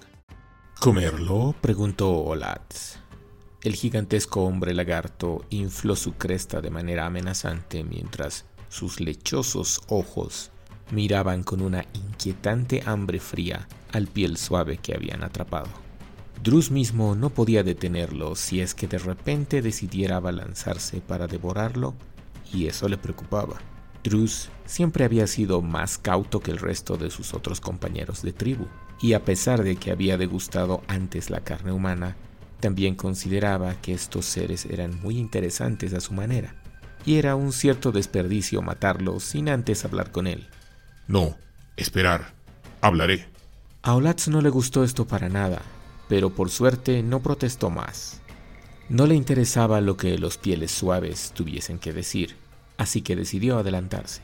¿Comerlo? 0.80 1.56
preguntó 1.62 2.10
Olatz. 2.12 2.98
El 3.64 3.76
gigantesco 3.76 4.44
hombre 4.44 4.74
lagarto 4.74 5.44
infló 5.50 5.96
su 5.96 6.14
cresta 6.14 6.62
de 6.62 6.70
manera 6.70 7.06
amenazante 7.06 7.84
mientras 7.84 8.46
sus 8.70 9.00
lechosos 9.00 9.82
ojos 9.88 10.52
miraban 10.92 11.44
con 11.44 11.62
una 11.62 11.86
inquietante 11.94 12.84
hambre 12.86 13.20
fría 13.20 13.68
al 13.92 14.08
piel 14.08 14.38
suave 14.38 14.78
que 14.78 14.94
habían 14.94 15.24
atrapado. 15.24 15.68
Drus 16.44 16.72
mismo 16.72 17.16
no 17.16 17.30
podía 17.30 17.64
detenerlo 17.64 18.36
si 18.36 18.62
es 18.62 18.74
que 18.74 18.88
de 18.88 19.00
repente 19.00 19.62
decidiera 19.62 20.18
abalanzarse 20.18 21.02
para 21.02 21.28
devorarlo, 21.28 21.96
y 22.54 22.68
eso 22.68 22.88
le 22.88 22.98
preocupaba. 22.98 23.58
Drus 24.04 24.50
siempre 24.66 25.06
había 25.06 25.28
sido 25.28 25.62
más 25.62 25.98
cauto 25.98 26.42
que 26.42 26.52
el 26.52 26.58
resto 26.58 26.98
de 26.98 27.10
sus 27.10 27.34
otros 27.34 27.62
compañeros 27.62 28.22
de 28.22 28.34
tribu, 28.34 28.68
y 29.02 29.14
a 29.14 29.24
pesar 29.24 29.64
de 29.64 29.76
que 29.76 29.92
había 29.92 30.18
degustado 30.18 30.82
antes 30.88 31.30
la 31.30 31.42
carne 31.42 31.72
humana, 31.72 32.16
también 32.60 32.96
consideraba 32.96 33.76
que 33.82 33.94
estos 33.94 34.26
seres 34.26 34.66
eran 34.66 35.00
muy 35.02 35.18
interesantes 35.18 35.94
a 35.94 36.00
su 36.00 36.14
manera, 36.14 36.56
y 37.06 37.16
era 37.16 37.36
un 37.36 37.54
cierto 37.54 37.92
desperdicio 37.92 38.62
matarlos 38.62 39.24
sin 39.24 39.50
antes 39.50 39.86
hablar 39.86 40.12
con 40.12 40.28
él. 40.28 40.48
No, 41.08 41.38
esperar. 41.76 42.34
Hablaré. 42.82 43.28
A 43.82 43.96
Olatz 43.96 44.28
no 44.28 44.42
le 44.42 44.50
gustó 44.50 44.84
esto 44.84 45.06
para 45.06 45.30
nada, 45.30 45.62
pero 46.10 46.32
por 46.32 46.50
suerte 46.50 47.04
no 47.04 47.22
protestó 47.22 47.70
más. 47.70 48.22
No 48.90 49.06
le 49.06 49.16
interesaba 49.16 49.82
lo 49.82 49.98
que 49.98 50.18
los 50.18 50.38
pieles 50.38 50.72
suaves 50.72 51.32
tuviesen 51.34 51.80
que 51.80 51.94
decir 51.94 52.36
así 52.78 53.02
que 53.02 53.16
decidió 53.16 53.58
adelantarse. 53.58 54.22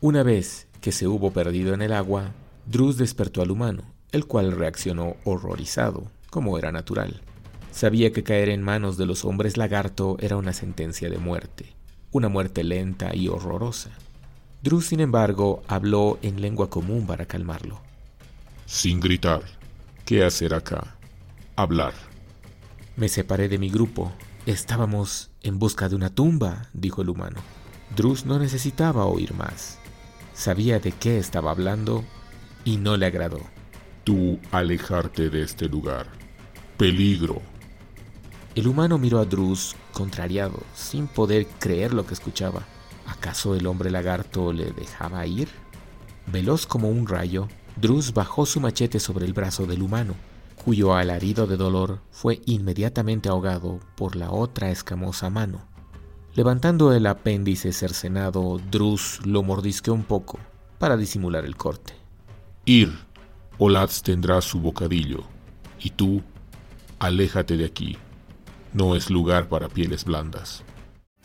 Una 0.00 0.22
vez 0.22 0.66
que 0.80 0.92
se 0.92 1.06
hubo 1.06 1.32
perdido 1.32 1.74
en 1.74 1.82
el 1.82 1.92
agua, 1.92 2.32
Drus 2.66 2.96
despertó 2.96 3.42
al 3.42 3.50
humano, 3.50 3.82
el 4.12 4.26
cual 4.26 4.52
reaccionó 4.52 5.16
horrorizado, 5.24 6.10
como 6.30 6.58
era 6.58 6.72
natural. 6.72 7.20
Sabía 7.72 8.12
que 8.12 8.22
caer 8.22 8.48
en 8.48 8.62
manos 8.62 8.96
de 8.96 9.06
los 9.06 9.24
hombres 9.24 9.56
lagarto 9.56 10.16
era 10.20 10.36
una 10.36 10.52
sentencia 10.52 11.10
de 11.10 11.18
muerte, 11.18 11.74
una 12.12 12.28
muerte 12.28 12.64
lenta 12.64 13.14
y 13.14 13.28
horrorosa. 13.28 13.90
Drus, 14.62 14.86
sin 14.86 15.00
embargo, 15.00 15.62
habló 15.68 16.18
en 16.22 16.40
lengua 16.40 16.68
común 16.68 17.06
para 17.06 17.26
calmarlo. 17.26 17.80
Sin 18.66 19.00
gritar. 19.00 19.42
¿Qué 20.04 20.24
hacer 20.24 20.54
acá? 20.54 20.96
Hablar. 21.54 21.92
Me 22.96 23.08
separé 23.08 23.48
de 23.48 23.58
mi 23.58 23.70
grupo. 23.70 24.12
Estábamos 24.46 25.30
en 25.42 25.58
busca 25.58 25.88
de 25.88 25.96
una 25.96 26.10
tumba, 26.10 26.68
dijo 26.72 27.02
el 27.02 27.10
humano. 27.10 27.40
Drus 27.96 28.26
no 28.26 28.38
necesitaba 28.38 29.06
oír 29.06 29.34
más. 29.34 29.78
Sabía 30.34 30.78
de 30.78 30.92
qué 30.92 31.18
estaba 31.18 31.50
hablando 31.50 32.04
y 32.64 32.76
no 32.76 32.96
le 32.96 33.06
agradó. 33.06 33.40
Tú 34.04 34.38
alejarte 34.50 35.30
de 35.30 35.42
este 35.42 35.68
lugar. 35.68 36.06
Peligro. 36.76 37.42
El 38.54 38.66
humano 38.66 38.98
miró 38.98 39.20
a 39.20 39.24
Drus 39.24 39.76
contrariado, 39.92 40.62
sin 40.74 41.06
poder 41.06 41.46
creer 41.58 41.92
lo 41.92 42.06
que 42.06 42.14
escuchaba. 42.14 42.62
¿Acaso 43.06 43.54
el 43.54 43.66
hombre 43.66 43.90
lagarto 43.90 44.52
le 44.52 44.72
dejaba 44.72 45.26
ir? 45.26 45.48
Veloz 46.26 46.66
como 46.66 46.88
un 46.90 47.06
rayo, 47.06 47.48
Drus 47.76 48.12
bajó 48.12 48.44
su 48.44 48.60
machete 48.60 49.00
sobre 49.00 49.24
el 49.24 49.32
brazo 49.32 49.66
del 49.66 49.82
humano, 49.82 50.14
cuyo 50.64 50.94
alarido 50.94 51.46
de 51.46 51.56
dolor 51.56 52.00
fue 52.10 52.40
inmediatamente 52.44 53.28
ahogado 53.28 53.80
por 53.96 54.16
la 54.16 54.30
otra 54.30 54.70
escamosa 54.70 55.30
mano. 55.30 55.67
Levantando 56.38 56.92
el 56.92 57.04
apéndice 57.08 57.72
cercenado, 57.72 58.60
Drus 58.70 59.18
lo 59.26 59.42
mordisqueó 59.42 59.92
un 59.92 60.04
poco 60.04 60.38
para 60.78 60.96
disimular 60.96 61.44
el 61.44 61.56
corte. 61.56 61.94
Ir, 62.64 62.96
Olatz 63.58 64.02
tendrá 64.02 64.40
su 64.40 64.60
bocadillo, 64.60 65.24
y 65.80 65.90
tú, 65.90 66.22
aléjate 67.00 67.56
de 67.56 67.64
aquí. 67.64 67.98
No 68.72 68.94
es 68.94 69.10
lugar 69.10 69.48
para 69.48 69.68
pieles 69.68 70.04
blandas. 70.04 70.62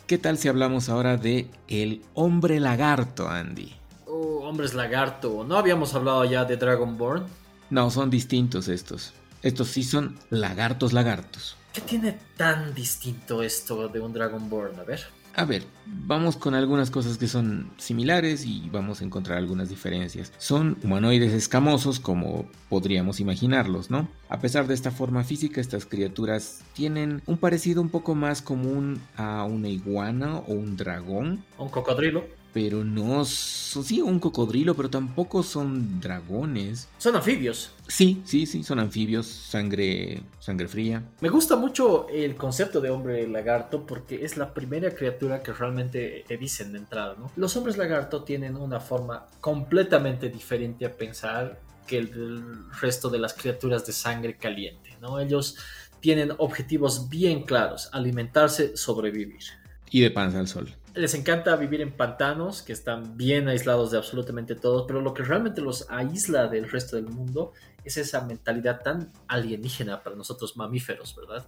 ¿Qué 0.08 0.18
tal 0.18 0.36
si 0.36 0.48
hablamos 0.48 0.88
ahora 0.88 1.16
de 1.16 1.48
el 1.68 2.02
hombre 2.14 2.58
lagarto, 2.58 3.28
Andy? 3.28 3.72
Oh, 4.08 4.40
hombres 4.42 4.74
lagarto. 4.74 5.44
¿No 5.46 5.58
habíamos 5.58 5.94
hablado 5.94 6.24
ya 6.24 6.44
de 6.44 6.56
Dragonborn? 6.56 7.22
No, 7.70 7.88
son 7.92 8.10
distintos 8.10 8.66
estos. 8.66 9.12
Estos 9.42 9.68
sí 9.68 9.84
son 9.84 10.16
lagartos 10.30 10.92
lagartos. 10.92 11.56
¿Qué 11.74 11.80
tiene 11.80 12.16
tan 12.36 12.72
distinto 12.72 13.42
esto 13.42 13.88
de 13.88 13.98
un 13.98 14.12
Dragonborn? 14.12 14.78
A 14.78 14.84
ver. 14.84 15.00
A 15.34 15.44
ver, 15.44 15.64
vamos 15.86 16.36
con 16.36 16.54
algunas 16.54 16.88
cosas 16.92 17.18
que 17.18 17.26
son 17.26 17.72
similares 17.78 18.46
y 18.46 18.70
vamos 18.70 19.00
a 19.00 19.04
encontrar 19.04 19.38
algunas 19.38 19.68
diferencias. 19.70 20.32
Son 20.38 20.78
humanoides 20.84 21.32
escamosos 21.32 21.98
como 21.98 22.48
podríamos 22.68 23.18
imaginarlos, 23.18 23.90
¿no? 23.90 24.08
A 24.28 24.38
pesar 24.38 24.68
de 24.68 24.74
esta 24.74 24.92
forma 24.92 25.24
física, 25.24 25.60
estas 25.60 25.84
criaturas 25.84 26.62
tienen 26.74 27.22
un 27.26 27.38
parecido 27.38 27.82
un 27.82 27.88
poco 27.88 28.14
más 28.14 28.40
común 28.40 29.02
a 29.16 29.42
una 29.42 29.68
iguana 29.68 30.36
o 30.38 30.52
un 30.52 30.76
dragón. 30.76 31.44
Un 31.58 31.70
cocodrilo 31.70 32.43
pero 32.54 32.84
no 32.84 33.24
son, 33.24 33.82
sí, 33.82 34.00
un 34.00 34.20
cocodrilo, 34.20 34.76
pero 34.76 34.88
tampoco 34.88 35.42
son 35.42 36.00
dragones. 36.00 36.88
Son 36.98 37.16
anfibios. 37.16 37.72
Sí, 37.88 38.22
sí, 38.24 38.46
sí, 38.46 38.62
son 38.62 38.78
anfibios, 38.78 39.26
sangre, 39.26 40.22
sangre 40.38 40.68
fría. 40.68 41.02
Me 41.20 41.30
gusta 41.30 41.56
mucho 41.56 42.08
el 42.08 42.36
concepto 42.36 42.80
de 42.80 42.90
hombre 42.90 43.26
lagarto 43.26 43.84
porque 43.84 44.24
es 44.24 44.36
la 44.36 44.54
primera 44.54 44.94
criatura 44.94 45.42
que 45.42 45.52
realmente 45.52 46.24
te 46.28 46.36
dicen 46.36 46.72
de 46.72 46.78
entrada, 46.78 47.16
¿no? 47.18 47.32
Los 47.34 47.56
hombres 47.56 47.76
lagarto 47.76 48.22
tienen 48.22 48.56
una 48.56 48.78
forma 48.78 49.26
completamente 49.40 50.28
diferente 50.28 50.86
a 50.86 50.92
pensar 50.92 51.58
que 51.88 51.98
el 51.98 52.70
resto 52.80 53.10
de 53.10 53.18
las 53.18 53.34
criaturas 53.34 53.84
de 53.84 53.92
sangre 53.92 54.36
caliente, 54.36 54.96
¿no? 55.00 55.18
Ellos 55.18 55.56
tienen 55.98 56.32
objetivos 56.38 57.08
bien 57.08 57.42
claros, 57.42 57.88
alimentarse, 57.92 58.76
sobrevivir. 58.76 59.42
Y 59.90 60.00
de 60.00 60.12
panza 60.12 60.38
al 60.38 60.46
sol 60.46 60.72
les 60.94 61.14
encanta 61.14 61.56
vivir 61.56 61.80
en 61.80 61.92
pantanos 61.92 62.62
que 62.62 62.72
están 62.72 63.16
bien 63.16 63.48
aislados 63.48 63.90
de 63.90 63.98
absolutamente 63.98 64.54
todos, 64.54 64.84
pero 64.86 65.00
lo 65.00 65.12
que 65.12 65.22
realmente 65.22 65.60
los 65.60 65.90
aísla 65.90 66.46
del 66.46 66.70
resto 66.70 66.96
del 66.96 67.06
mundo 67.06 67.52
es 67.84 67.96
esa 67.96 68.20
mentalidad 68.22 68.80
tan 68.80 69.12
alienígena 69.28 70.02
para 70.02 70.16
nosotros 70.16 70.56
mamíferos, 70.56 71.14
¿verdad? 71.16 71.46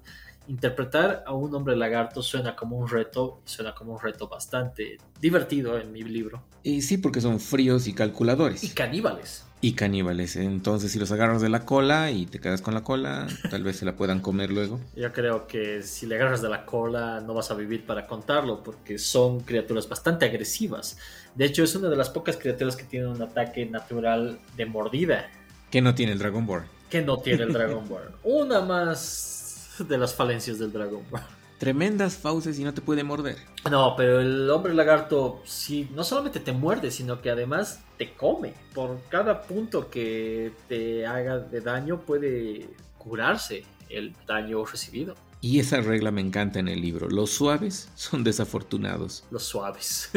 Interpretar 0.48 1.24
a 1.26 1.32
un 1.32 1.54
hombre 1.54 1.76
lagarto 1.76 2.22
suena 2.22 2.54
como 2.54 2.76
un 2.76 2.88
reto, 2.88 3.40
suena 3.44 3.74
como 3.74 3.92
un 3.92 4.00
reto 4.00 4.28
bastante 4.28 4.98
divertido 5.20 5.78
en 5.78 5.92
mi 5.92 6.02
libro. 6.02 6.42
Y 6.62 6.82
sí, 6.82 6.98
porque 6.98 7.20
son 7.20 7.40
fríos 7.40 7.86
y 7.86 7.94
calculadores. 7.94 8.62
Y 8.62 8.70
caníbales 8.70 9.46
y 9.66 9.72
caníbales. 9.72 10.36
Entonces, 10.36 10.92
si 10.92 11.00
los 11.00 11.10
agarras 11.10 11.42
de 11.42 11.48
la 11.48 11.64
cola 11.64 12.12
y 12.12 12.26
te 12.26 12.38
quedas 12.38 12.62
con 12.62 12.72
la 12.72 12.84
cola, 12.84 13.26
tal 13.50 13.64
vez 13.64 13.76
se 13.76 13.84
la 13.84 13.96
puedan 13.96 14.20
comer 14.20 14.52
luego. 14.52 14.78
Yo 14.94 15.12
creo 15.12 15.48
que 15.48 15.82
si 15.82 16.06
le 16.06 16.14
agarras 16.14 16.40
de 16.40 16.48
la 16.48 16.64
cola 16.64 17.20
no 17.20 17.34
vas 17.34 17.50
a 17.50 17.54
vivir 17.54 17.84
para 17.84 18.06
contarlo, 18.06 18.62
porque 18.62 18.96
son 18.96 19.40
criaturas 19.40 19.88
bastante 19.88 20.24
agresivas. 20.24 20.98
De 21.34 21.46
hecho, 21.46 21.64
es 21.64 21.74
una 21.74 21.88
de 21.88 21.96
las 21.96 22.10
pocas 22.10 22.36
criaturas 22.36 22.76
que 22.76 22.84
tienen 22.84 23.08
un 23.08 23.20
ataque 23.20 23.66
natural 23.66 24.38
de 24.56 24.66
mordida. 24.66 25.28
Que 25.68 25.82
no 25.82 25.96
tiene 25.96 26.12
el 26.12 26.20
Dragonborn. 26.20 26.66
Que 26.88 27.02
no 27.02 27.18
tiene 27.18 27.42
el 27.42 27.52
Dragonborn. 27.52 28.12
una 28.22 28.60
más 28.60 29.74
de 29.80 29.98
las 29.98 30.14
falencias 30.14 30.60
del 30.60 30.72
Dragonborn 30.72 31.24
tremendas 31.58 32.16
fauces 32.16 32.58
y 32.58 32.64
no 32.64 32.74
te 32.74 32.80
puede 32.80 33.04
morder. 33.04 33.36
No, 33.70 33.94
pero 33.96 34.20
el 34.20 34.48
hombre 34.50 34.74
lagarto 34.74 35.40
sí, 35.44 35.88
no 35.94 36.04
solamente 36.04 36.40
te 36.40 36.52
muerde, 36.52 36.90
sino 36.90 37.20
que 37.20 37.30
además 37.30 37.80
te 37.98 38.14
come. 38.14 38.54
Por 38.74 39.00
cada 39.08 39.42
punto 39.42 39.90
que 39.90 40.52
te 40.68 41.06
haga 41.06 41.38
de 41.38 41.60
daño 41.60 42.00
puede 42.00 42.68
curarse 42.98 43.64
el 43.88 44.14
daño 44.26 44.64
recibido. 44.64 45.14
Y 45.46 45.60
esa 45.60 45.80
regla 45.80 46.10
me 46.10 46.22
encanta 46.22 46.58
en 46.58 46.66
el 46.66 46.80
libro. 46.80 47.08
Los 47.08 47.30
suaves 47.30 47.88
son 47.94 48.24
desafortunados. 48.24 49.22
Los 49.30 49.44
suaves. 49.44 50.10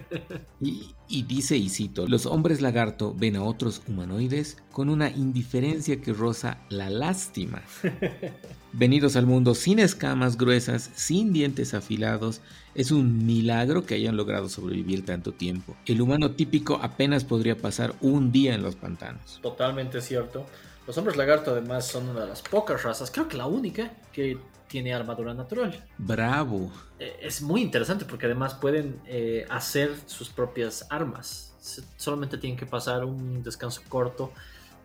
y, 0.60 0.94
y, 1.08 1.22
dice, 1.22 1.56
y 1.56 1.70
cito, 1.70 2.06
los 2.06 2.26
hombres 2.26 2.60
lagarto 2.60 3.14
ven 3.16 3.36
a 3.36 3.44
otros 3.44 3.80
humanoides 3.88 4.58
con 4.70 4.90
una 4.90 5.08
indiferencia 5.08 6.02
que 6.02 6.12
roza 6.12 6.58
la 6.68 6.90
lástima. 6.90 7.62
Venidos 8.74 9.16
al 9.16 9.24
mundo 9.24 9.54
sin 9.54 9.78
escamas 9.78 10.36
gruesas, 10.36 10.90
sin 10.94 11.32
dientes 11.32 11.72
afilados, 11.72 12.42
es 12.74 12.90
un 12.90 13.24
milagro 13.24 13.86
que 13.86 13.94
hayan 13.94 14.18
logrado 14.18 14.50
sobrevivir 14.50 15.06
tanto 15.06 15.32
tiempo. 15.32 15.74
El 15.86 16.02
humano 16.02 16.32
típico 16.32 16.78
apenas 16.82 17.24
podría 17.24 17.56
pasar 17.56 17.94
un 18.02 18.32
día 18.32 18.54
en 18.54 18.62
los 18.62 18.76
pantanos. 18.76 19.38
Totalmente 19.40 20.02
cierto. 20.02 20.44
Los 20.86 20.98
hombres 20.98 21.16
lagarto 21.16 21.52
además 21.52 21.86
son 21.86 22.06
una 22.10 22.20
de 22.20 22.26
las 22.26 22.42
pocas 22.42 22.82
razas, 22.82 23.10
creo 23.10 23.28
que 23.28 23.38
la 23.38 23.46
única, 23.46 23.90
que 24.12 24.36
tiene 24.68 24.94
armadura 24.94 25.34
natural. 25.34 25.84
Bravo. 25.98 26.70
Eh, 26.98 27.18
es 27.22 27.42
muy 27.42 27.62
interesante 27.62 28.04
porque 28.04 28.26
además 28.26 28.54
pueden 28.54 29.00
eh, 29.06 29.46
hacer 29.50 29.94
sus 30.06 30.28
propias 30.28 30.86
armas. 30.90 31.52
Solamente 31.96 32.38
tienen 32.38 32.58
que 32.58 32.66
pasar 32.66 33.04
un 33.04 33.42
descanso 33.42 33.82
corto 33.88 34.32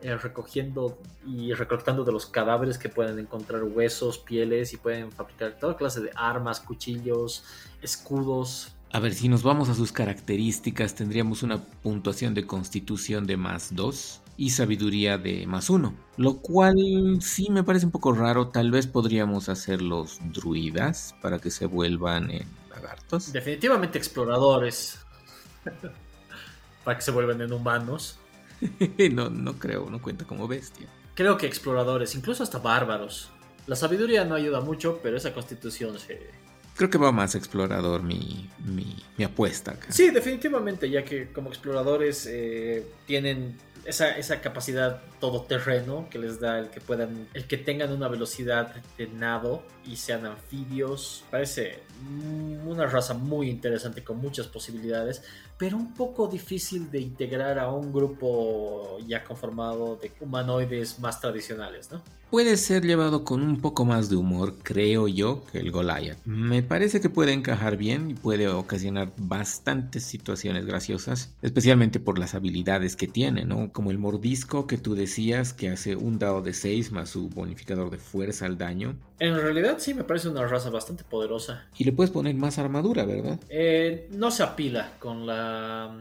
eh, 0.01 0.15
recogiendo 0.15 0.97
y 1.27 1.53
recolectando 1.53 2.05
de 2.05 2.13
los 2.13 2.25
cadáveres 2.25 2.77
que 2.77 2.87
pueden 2.87 3.19
encontrar 3.19 3.63
huesos, 3.63 4.17
pieles 4.17 4.71
y 4.73 4.77
pueden 4.77 5.11
fabricar 5.11 5.57
toda 5.59 5.75
clase 5.75 5.99
de 5.99 6.11
armas, 6.15 6.61
cuchillos, 6.61 7.43
escudos. 7.81 8.71
A 8.91 8.99
ver, 8.99 9.13
si 9.13 9.27
nos 9.27 9.43
vamos 9.43 9.67
a 9.67 9.75
sus 9.75 9.91
características, 9.91 10.95
tendríamos 10.95 11.43
una 11.43 11.61
puntuación 11.61 12.33
de 12.33 12.47
constitución 12.47 13.27
de 13.27 13.35
más 13.35 13.75
2 13.75 14.21
y 14.39 14.51
sabiduría 14.51 15.17
de 15.17 15.45
más 15.45 15.69
uno. 15.69 15.93
Lo 16.15 16.37
cual 16.37 17.17
sí 17.19 17.49
me 17.51 17.61
parece 17.61 17.85
un 17.85 17.91
poco 17.91 18.13
raro. 18.13 18.47
Tal 18.47 18.71
vez 18.71 18.87
podríamos 18.87 19.49
hacer 19.49 19.81
los 19.81 20.19
druidas 20.31 21.13
para 21.21 21.39
que 21.39 21.51
se 21.51 21.65
vuelvan 21.65 22.31
en 22.31 22.47
lagartos. 22.69 23.33
Definitivamente 23.33 23.97
exploradores. 23.97 24.99
para 26.85 26.97
que 26.97 27.03
se 27.03 27.11
vuelvan 27.11 27.41
en 27.41 27.51
humanos. 27.51 28.17
no, 29.11 29.29
no 29.29 29.59
creo, 29.59 29.89
no 29.89 30.01
cuenta 30.01 30.23
como 30.23 30.47
bestia. 30.47 30.87
Creo 31.15 31.37
que 31.37 31.45
exploradores, 31.45 32.15
incluso 32.15 32.41
hasta 32.41 32.59
bárbaros. 32.59 33.29
La 33.67 33.75
sabiduría 33.75 34.23
no 34.23 34.35
ayuda 34.35 34.61
mucho, 34.61 35.01
pero 35.03 35.17
esa 35.17 35.33
constitución 35.33 35.99
se, 35.99 36.31
creo 36.79 36.89
que 36.89 36.97
va 36.97 37.11
más 37.11 37.35
explorador 37.35 38.03
mi, 38.03 38.49
mi, 38.65 39.21
apuesta. 39.21 39.77
Sí, 39.89 40.11
definitivamente, 40.11 40.89
ya 40.89 41.03
que 41.03 41.27
como 41.33 41.49
exploradores 41.49 42.25
eh, 42.25 42.85
tienen 43.05 43.57
esa, 43.85 44.17
esa 44.17 44.41
capacidad 44.41 45.01
todoterreno 45.19 46.07
que 46.09 46.19
les 46.19 46.39
da 46.39 46.59
el 46.59 46.69
que 46.69 46.81
puedan, 46.81 47.27
el 47.33 47.45
que 47.45 47.57
tengan 47.57 47.91
una 47.91 48.07
velocidad 48.07 48.75
de 48.97 49.07
nado 49.07 49.63
y 49.85 49.95
sean 49.95 50.25
anfibios. 50.25 51.23
Parece 51.29 51.79
una 52.65 52.85
raza 52.85 53.13
muy 53.13 53.49
interesante 53.49 54.03
con 54.03 54.17
muchas 54.17 54.47
posibilidades, 54.47 55.21
pero 55.57 55.77
un 55.77 55.93
poco 55.93 56.27
difícil 56.27 56.89
de 56.89 57.01
integrar 57.01 57.59
a 57.59 57.69
un 57.69 57.91
grupo 57.91 58.97
ya 59.05 59.23
conformado 59.23 59.97
de 60.01 60.11
humanoides 60.21 60.99
más 60.99 61.19
tradicionales, 61.19 61.91
¿no? 61.91 62.01
Puede 62.29 62.57
ser 62.57 62.85
llevado 62.85 63.23
con 63.23 63.41
un 63.41 63.59
poco 63.59 63.85
más 63.85 64.07
de 64.07 64.15
humor, 64.15 64.53
creo 64.61 65.07
yo, 65.07 65.43
que 65.51 65.57
el 65.57 65.71
Goliath. 65.71 66.19
Me 66.25 66.61
parece 66.61 67.01
que 67.01 67.09
puede 67.09 67.33
encajar 67.33 67.75
bien 67.75 68.11
y 68.11 68.13
puede 68.13 68.47
ocasionar 68.47 69.11
bastantes 69.17 70.03
situaciones 70.03 70.67
graciosas, 70.67 71.33
especialmente 71.41 71.99
por 71.99 72.19
las 72.19 72.35
habilidades 72.35 72.95
que 72.95 73.07
tiene, 73.07 73.45
¿no? 73.45 73.68
Como 73.71 73.91
el 73.91 73.97
mordisco 73.97 74.67
que 74.67 74.77
tú 74.77 74.95
decías 74.95 75.53
que 75.53 75.69
hace 75.69 75.95
un 75.95 76.19
dado 76.19 76.41
de 76.41 76.53
6 76.53 76.91
más 76.91 77.09
su 77.09 77.29
bonificador 77.29 77.89
de 77.89 77.97
fuerza 77.97 78.45
al 78.45 78.57
daño. 78.57 78.95
En 79.19 79.35
realidad 79.35 79.77
sí 79.79 79.93
me 79.93 80.03
parece 80.03 80.29
una 80.29 80.45
raza 80.47 80.69
bastante 80.69 81.03
poderosa. 81.03 81.65
Y 81.77 81.83
le 81.83 81.91
puedes 81.91 82.11
poner 82.11 82.35
más 82.35 82.57
armadura, 82.57 83.05
¿verdad? 83.05 83.39
Eh, 83.49 84.07
no 84.11 84.31
se 84.31 84.43
apila 84.43 84.93
con 84.99 85.25
la 85.25 85.91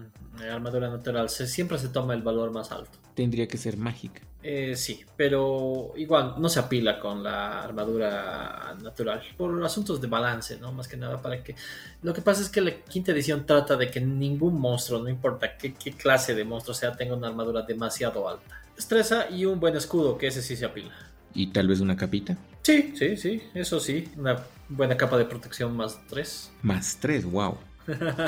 eh, 0.42 0.51
armadura 0.51 0.88
natural, 0.88 1.29
se, 1.29 1.46
siempre 1.46 1.79
se 1.79 1.88
toma 1.88 2.14
el 2.14 2.22
valor 2.22 2.51
más 2.51 2.72
alto. 2.72 2.98
Tendría 3.14 3.48
que 3.48 3.59
ser 3.59 3.77
mágica. 3.77 4.22
Eh, 4.40 4.77
sí, 4.77 5.05
pero 5.16 5.92
igual 5.96 6.35
no 6.38 6.48
se 6.48 6.61
apila 6.61 7.01
con 7.01 7.22
la 7.24 7.62
armadura 7.62 8.77
natural 8.81 9.20
por 9.37 9.62
asuntos 9.64 10.01
de 10.01 10.07
balance, 10.07 10.59
¿no? 10.59 10.72
Más 10.72 10.87
que 10.87 10.96
nada 10.96 11.20
para 11.20 11.42
que... 11.42 11.57
Lo 12.03 12.14
que 12.14 12.22
pasa 12.22 12.42
es 12.42 12.48
que 12.48 12.61
la 12.61 12.70
quinta 12.70 13.11
edición 13.11 13.44
trata 13.44 13.77
de 13.77 13.90
que 13.90 14.01
ningún 14.01 14.61
monstruo, 14.61 15.03
no 15.03 15.09
importa 15.09 15.57
qué, 15.57 15.72
clase 15.74 16.35
de 16.35 16.44
monstruo 16.44 16.74
sea, 16.74 16.92
tenga 16.96 17.16
una 17.16 17.27
armadura 17.27 17.62
demasiado 17.62 18.29
alta. 18.29 18.62
Estresa 18.77 19.29
y 19.29 19.44
un 19.44 19.59
buen 19.59 19.77
escudo, 19.77 20.16
que 20.16 20.29
ese 20.29 20.40
sí 20.40 20.55
se 20.55 20.64
apila. 20.64 20.94
¿Y 21.35 21.48
tal 21.48 21.66
vez 21.66 21.81
una 21.81 21.96
capita? 21.96 22.38
Sí, 22.62 22.94
sí, 22.96 23.16
sí, 23.16 23.42
eso 23.55 23.81
sí. 23.81 24.09
Una 24.16 24.44
buena 24.68 24.96
capa 24.96 25.18
de 25.18 25.24
protección 25.24 25.77
más 25.77 25.98
3. 26.09 26.53
Más 26.62 26.96
3, 27.01 27.24
wow. 27.24 27.59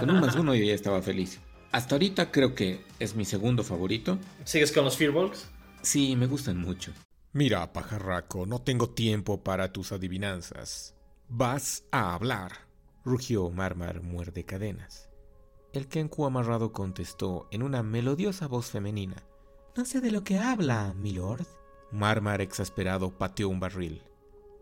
Con 0.00 0.10
un 0.10 0.20
más 0.20 0.34
uno 0.34 0.54
yo 0.54 0.64
ya 0.64 0.74
estaba 0.74 1.00
feliz. 1.02 1.38
Hasta 1.72 1.94
ahorita 1.94 2.33
creo 2.33 2.54
que 2.54 2.85
es 2.98 3.14
mi 3.14 3.24
segundo 3.24 3.62
favorito. 3.62 4.18
¿Sigues 4.44 4.72
con 4.72 4.85
los 4.85 4.96
Fearbolgs? 4.96 5.46
Sí, 5.83 6.16
me 6.16 6.26
gustan 6.26 6.59
mucho. 6.59 6.92
Mira, 7.33 7.72
pajarraco, 7.72 8.44
no 8.44 8.61
tengo 8.61 8.90
tiempo 8.90 9.42
para 9.44 9.72
tus 9.72 9.92
adivinanzas. 9.92 10.96
Vas 11.28 11.85
a 11.92 12.14
hablar. 12.14 12.52
rugió 13.04 13.50
Marmar 13.50 14.02
muerde 14.02 14.44
cadenas. 14.44 15.09
El 15.72 15.87
Kenku 15.87 16.26
amarrado 16.26 16.72
contestó 16.72 17.46
en 17.52 17.62
una 17.62 17.85
melodiosa 17.85 18.48
voz 18.48 18.66
femenina. 18.66 19.22
No 19.76 19.85
sé 19.85 20.00
de 20.00 20.11
lo 20.11 20.24
que 20.24 20.38
habla, 20.38 20.92
milord. 20.94 21.46
Marmar 21.92 22.40
exasperado 22.40 23.16
pateó 23.16 23.49
un 23.49 23.61
barril. 23.61 24.03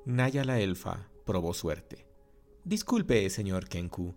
Naya 0.05 0.45
la 0.45 0.61
elfa 0.61 1.09
probó 1.25 1.55
suerte. 1.55 2.07
Disculpe, 2.65 3.29
señor 3.31 3.69
Kenku. 3.69 4.15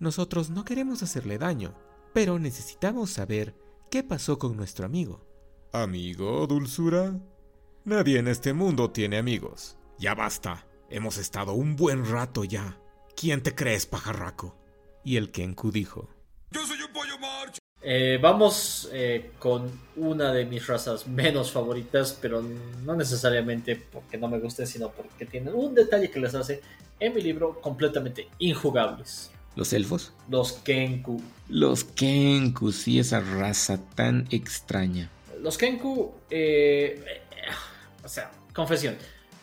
Nosotros 0.00 0.50
no 0.50 0.64
queremos 0.64 1.04
hacerle 1.04 1.38
daño, 1.38 1.74
pero 2.12 2.38
necesitamos 2.38 3.10
saber 3.10 3.54
qué 3.90 4.02
pasó 4.02 4.38
con 4.38 4.56
nuestro 4.56 4.86
amigo. 4.86 5.26
¿Amigo, 5.72 6.46
dulzura? 6.46 7.18
Nadie 7.84 8.18
en 8.18 8.28
este 8.28 8.52
mundo 8.52 8.90
tiene 8.90 9.18
amigos. 9.18 9.76
Ya 9.98 10.14
basta. 10.14 10.66
Hemos 10.90 11.16
estado 11.16 11.54
un 11.54 11.76
buen 11.76 12.04
rato 12.04 12.44
ya. 12.44 12.78
¿Quién 13.16 13.42
te 13.42 13.54
crees, 13.54 13.86
pajarraco? 13.86 14.56
Y 15.04 15.16
el 15.16 15.30
Kenku 15.30 15.70
dijo: 15.72 16.10
¡Yo 16.50 16.66
soy 16.66 16.82
un 16.82 16.92
pollo 16.92 17.18
march! 17.18 17.58
Eh, 17.80 18.18
vamos 18.22 18.88
eh, 18.92 19.32
con 19.38 19.68
una 19.96 20.32
de 20.32 20.44
mis 20.44 20.66
razas 20.66 21.08
menos 21.08 21.50
favoritas, 21.50 22.16
pero 22.20 22.42
no 22.84 22.94
necesariamente 22.94 23.74
porque 23.74 24.18
no 24.18 24.28
me 24.28 24.38
gusten, 24.38 24.66
sino 24.66 24.90
porque 24.90 25.26
tienen 25.26 25.54
un 25.54 25.74
detalle 25.74 26.10
que 26.10 26.20
les 26.20 26.34
hace 26.34 26.60
en 27.00 27.14
mi 27.14 27.20
libro 27.20 27.60
completamente 27.60 28.28
injugables. 28.38 29.32
¿Los 29.54 29.72
elfos? 29.72 30.12
Los 30.28 30.52
Kenku. 30.52 31.22
Los 31.48 31.84
Kenku, 31.84 32.72
sí, 32.72 32.98
esa 32.98 33.20
raza 33.20 33.78
tan 33.94 34.26
extraña. 34.30 35.10
Los 35.40 35.58
Kenku, 35.58 36.12
eh, 36.30 37.04
o 38.02 38.08
sea, 38.08 38.30
confesión, 38.54 38.96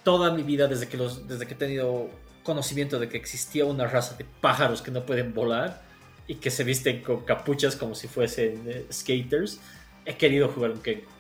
toda 0.04 0.34
mi 0.34 0.44
vida 0.44 0.68
desde 0.68 0.88
que, 0.88 0.98
los, 0.98 1.28
desde 1.28 1.46
que 1.46 1.54
he 1.54 1.58
tenido 1.58 2.10
conocimiento 2.44 3.00
de 3.00 3.10
que 3.10 3.18
existía 3.18 3.66
una 3.66 3.86
raza 3.86 4.16
de 4.16 4.26
pájaros 4.42 4.82
que 4.82 4.92
no 4.92 5.06
pueden 5.06 5.34
volar 5.34 5.84
y 6.26 6.36
que 6.36 6.50
se 6.50 6.64
visten 6.64 7.04
con 7.04 7.26
capuchas 7.26 7.76
como 7.76 7.94
si 7.94 8.08
fuesen 8.08 8.64
eh, 8.68 8.86
skaters, 8.92 9.60
he 10.06 10.16
querido 10.16 10.48
jugar 10.50 10.72
un 10.72 10.82
Kenku. 10.82 11.19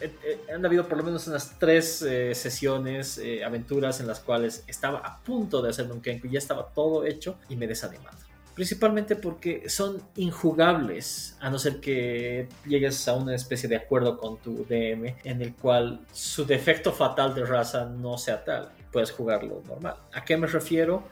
Eh, 0.00 0.12
eh, 0.24 0.40
han 0.54 0.64
habido 0.64 0.86
por 0.86 0.98
lo 0.98 1.04
menos 1.04 1.26
unas 1.26 1.58
tres 1.58 2.04
sesiones, 2.32 3.20
aventuras 3.44 4.00
en 4.00 4.06
las 4.06 4.20
cuales 4.20 4.64
estaba 4.66 4.98
a 4.98 5.18
punto 5.22 5.62
de 5.62 5.70
hacerme 5.70 5.94
un 5.94 6.00
Kenku, 6.00 6.28
ya 6.28 6.38
estaba 6.38 6.68
todo 6.68 7.04
hecho 7.04 7.36
y 7.48 7.56
me 7.56 7.64
he 7.64 7.68
desanimado. 7.68 8.16
Principalmente 8.54 9.16
porque 9.16 9.70
son 9.70 10.02
injugables, 10.16 11.36
a 11.40 11.50
no 11.50 11.58
ser 11.58 11.80
que 11.80 12.48
llegues 12.66 13.06
a 13.08 13.14
una 13.14 13.34
especie 13.34 13.68
de 13.68 13.76
acuerdo 13.76 14.18
con 14.18 14.38
tu 14.38 14.66
DM 14.68 15.14
en 15.24 15.40
el 15.40 15.54
cual 15.54 16.00
su 16.12 16.44
defecto 16.44 16.92
fatal 16.92 17.34
de 17.34 17.46
raza 17.46 17.86
no 17.86 18.18
sea 18.18 18.44
tal. 18.44 18.70
Puedes 18.92 19.12
jugarlo 19.12 19.62
normal. 19.66 19.94
¿A 20.12 20.24
qué 20.24 20.36
me 20.36 20.46
refiero? 20.46 21.04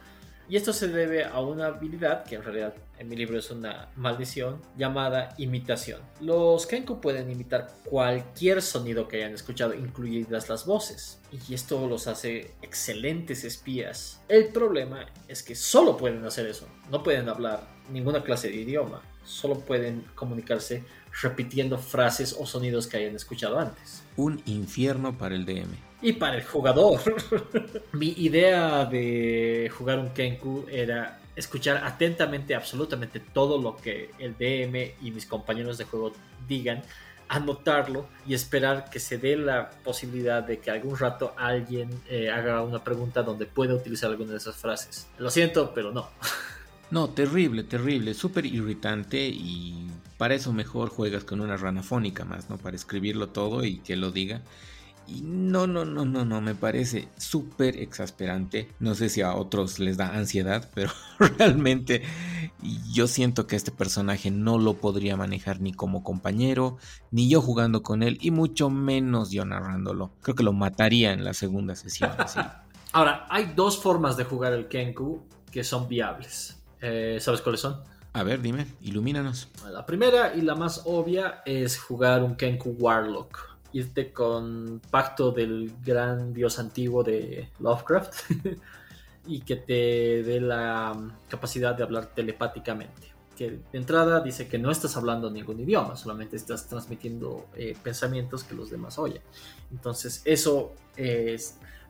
Y 0.49 0.57
esto 0.57 0.73
se 0.73 0.89
debe 0.89 1.25
a 1.25 1.41
una 1.41 1.67
habilidad, 1.67 2.25
que 2.25 2.37
en 2.37 2.43
realidad 2.43 2.75
en 2.99 3.09
mi 3.09 3.17
libro 3.17 3.39
es 3.39 3.51
una 3.51 3.91
maldición, 3.97 4.63
llamada 4.79 5.35
imitación. 5.37 6.01
Los 6.23 6.67
Kenku 6.67 7.03
pueden 7.03 7.31
imitar 7.31 7.69
cualquier 7.85 8.63
sonido 8.63 9.09
que 9.09 9.19
hayan 9.19 9.35
escuchado, 9.35 9.75
incluidas 9.75 10.49
las 10.49 10.65
voces. 10.65 11.21
Y 11.31 11.53
esto 11.53 11.87
los 11.87 12.07
hace 12.07 12.53
excelentes 12.63 13.45
espías. 13.45 14.23
El 14.29 14.49
problema 14.49 15.07
es 15.29 15.43
que 15.43 15.55
solo 15.55 15.99
pueden 15.99 16.25
hacer 16.25 16.47
eso. 16.47 16.67
No 16.91 17.03
pueden 17.03 17.29
hablar 17.29 17.69
ninguna 17.93 18.23
clase 18.23 18.49
de 18.49 18.57
idioma. 18.57 19.03
Solo 19.25 19.61
pueden 19.61 20.07
comunicarse 20.15 20.83
repitiendo 21.21 21.77
frases 21.77 22.35
o 22.39 22.47
sonidos 22.47 22.87
que 22.87 22.97
hayan 22.97 23.15
escuchado 23.15 23.59
antes. 23.59 24.03
Un 24.17 24.43
infierno 24.47 25.19
para 25.19 25.35
el 25.35 25.45
DM 25.45 25.88
y 26.01 26.13
para 26.13 26.37
el 26.37 26.45
jugador. 26.45 27.01
Mi 27.93 28.09
idea 28.17 28.85
de 28.85 29.71
jugar 29.77 29.99
un 29.99 30.11
Kenku 30.11 30.67
era 30.71 31.21
escuchar 31.37 31.85
atentamente 31.85 32.55
absolutamente 32.55 33.21
todo 33.21 33.61
lo 33.61 33.77
que 33.77 34.11
el 34.19 34.37
DM 34.37 34.95
y 35.01 35.11
mis 35.13 35.27
compañeros 35.27 35.79
de 35.79 35.85
juego 35.85 36.13
digan, 36.49 36.83
anotarlo 37.29 38.07
y 38.27 38.35
esperar 38.35 38.91
que 38.91 38.99
se 38.99 39.19
dé 39.19 39.37
la 39.37 39.71
posibilidad 39.71 40.43
de 40.43 40.59
que 40.59 40.71
algún 40.71 40.97
rato 40.99 41.35
alguien 41.37 41.91
eh, 42.09 42.31
haga 42.31 42.63
una 42.63 42.83
pregunta 42.83 43.23
donde 43.23 43.47
pueda 43.47 43.75
utilizar 43.75 44.11
alguna 44.11 44.33
de 44.33 44.39
esas 44.39 44.57
frases. 44.57 45.07
Lo 45.19 45.31
siento, 45.31 45.73
pero 45.75 45.93
no. 45.93 46.09
No, 46.91 47.11
terrible, 47.11 47.65
terrible, 47.65 48.15
súper 48.15 48.47
irritante 48.47 49.29
y 49.29 49.91
para 50.17 50.35
eso 50.35 50.55
mejor 50.55 50.89
juegas 50.89 51.23
con 51.23 51.43
una 51.43 51.59
rana 51.59 51.83
fónica 51.83 52.25
más, 52.25 52.49
¿no? 52.49 52.57
Para 52.57 52.77
escribirlo 52.77 53.29
todo 53.29 53.63
y 53.63 53.81
que 53.81 53.95
lo 53.95 54.11
diga. 54.11 54.41
Y 55.09 55.23
no, 55.23 55.67
no, 55.67 55.87
no, 55.87 56.05
no, 56.05 56.27
no, 56.27 56.41
me 56.43 56.55
parece 56.55 57.09
súper 57.17 57.79
exasperante. 57.79 58.69
No 58.79 58.95
sé 58.95 59.09
si 59.09 59.23
a 59.23 59.35
otros 59.35 59.79
les 59.79 59.97
da 59.97 60.15
ansiedad, 60.15 60.69
pero 60.75 60.93
realmente 61.19 62.03
yo 62.93 63.07
siento 63.07 63.47
que 63.47 63.57
este 63.57 63.71
personaje 63.71 64.31
no 64.31 64.59
lo 64.59 64.75
podría 64.75 65.17
manejar 65.17 65.61
ni 65.61 65.73
como 65.73 66.03
compañero, 66.03 66.77
ni 67.11 67.29
yo 67.29 67.41
jugando 67.41 67.83
con 67.83 68.03
él, 68.03 68.19
y 68.21 68.31
mucho 68.31 68.69
menos 68.69 69.31
yo 69.31 69.47
narrándolo. 69.47 70.11
Creo 70.21 70.35
que 70.35 70.43
lo 70.43 70.53
mataría 70.53 71.13
en 71.13 71.25
la 71.25 71.33
segunda 71.33 71.75
sesión. 71.75 72.11
Ahora, 72.93 73.27
hay 73.31 73.53
dos 73.57 73.79
formas 73.79 74.17
de 74.17 74.25
jugar 74.25 74.53
el 74.53 74.69
Kenku 74.69 75.23
que 75.51 75.65
son 75.65 75.89
viables. 75.89 76.63
Eh, 76.81 77.19
¿Sabes 77.21 77.41
cuáles 77.41 77.61
son? 77.61 77.81
A 78.13 78.23
ver, 78.23 78.43
dime, 78.43 78.67
ilumínanos. 78.83 79.49
La 79.71 79.87
primera 79.87 80.35
y 80.35 80.43
la 80.43 80.55
más 80.55 80.83
obvia 80.85 81.43
es 81.47 81.79
jugar 81.79 82.23
un 82.23 82.37
Kenku 82.37 82.71
Warlock 82.79 83.48
irte 83.73 84.13
con 84.13 84.81
pacto 84.91 85.31
del 85.31 85.73
gran 85.85 86.33
dios 86.33 86.59
antiguo 86.59 87.03
de 87.03 87.51
Lovecraft 87.61 88.31
y 89.27 89.41
que 89.41 89.57
te 89.57 90.23
dé 90.23 90.41
la 90.41 90.97
capacidad 91.29 91.75
de 91.75 91.83
hablar 91.83 92.07
telepáticamente. 92.07 93.09
Que 93.37 93.51
de 93.51 93.79
entrada 93.79 94.21
dice 94.21 94.49
que 94.49 94.59
no 94.59 94.71
estás 94.71 94.97
hablando 94.97 95.31
ningún 95.31 95.61
idioma, 95.61 95.97
solamente 95.97 96.37
estás 96.37 96.67
transmitiendo 96.67 97.47
eh, 97.55 97.77
pensamientos 97.83 98.43
que 98.43 98.55
los 98.55 98.71
demás 98.71 98.99
oyen. 98.99 99.23
Entonces 99.71 100.23
eso 100.25 100.75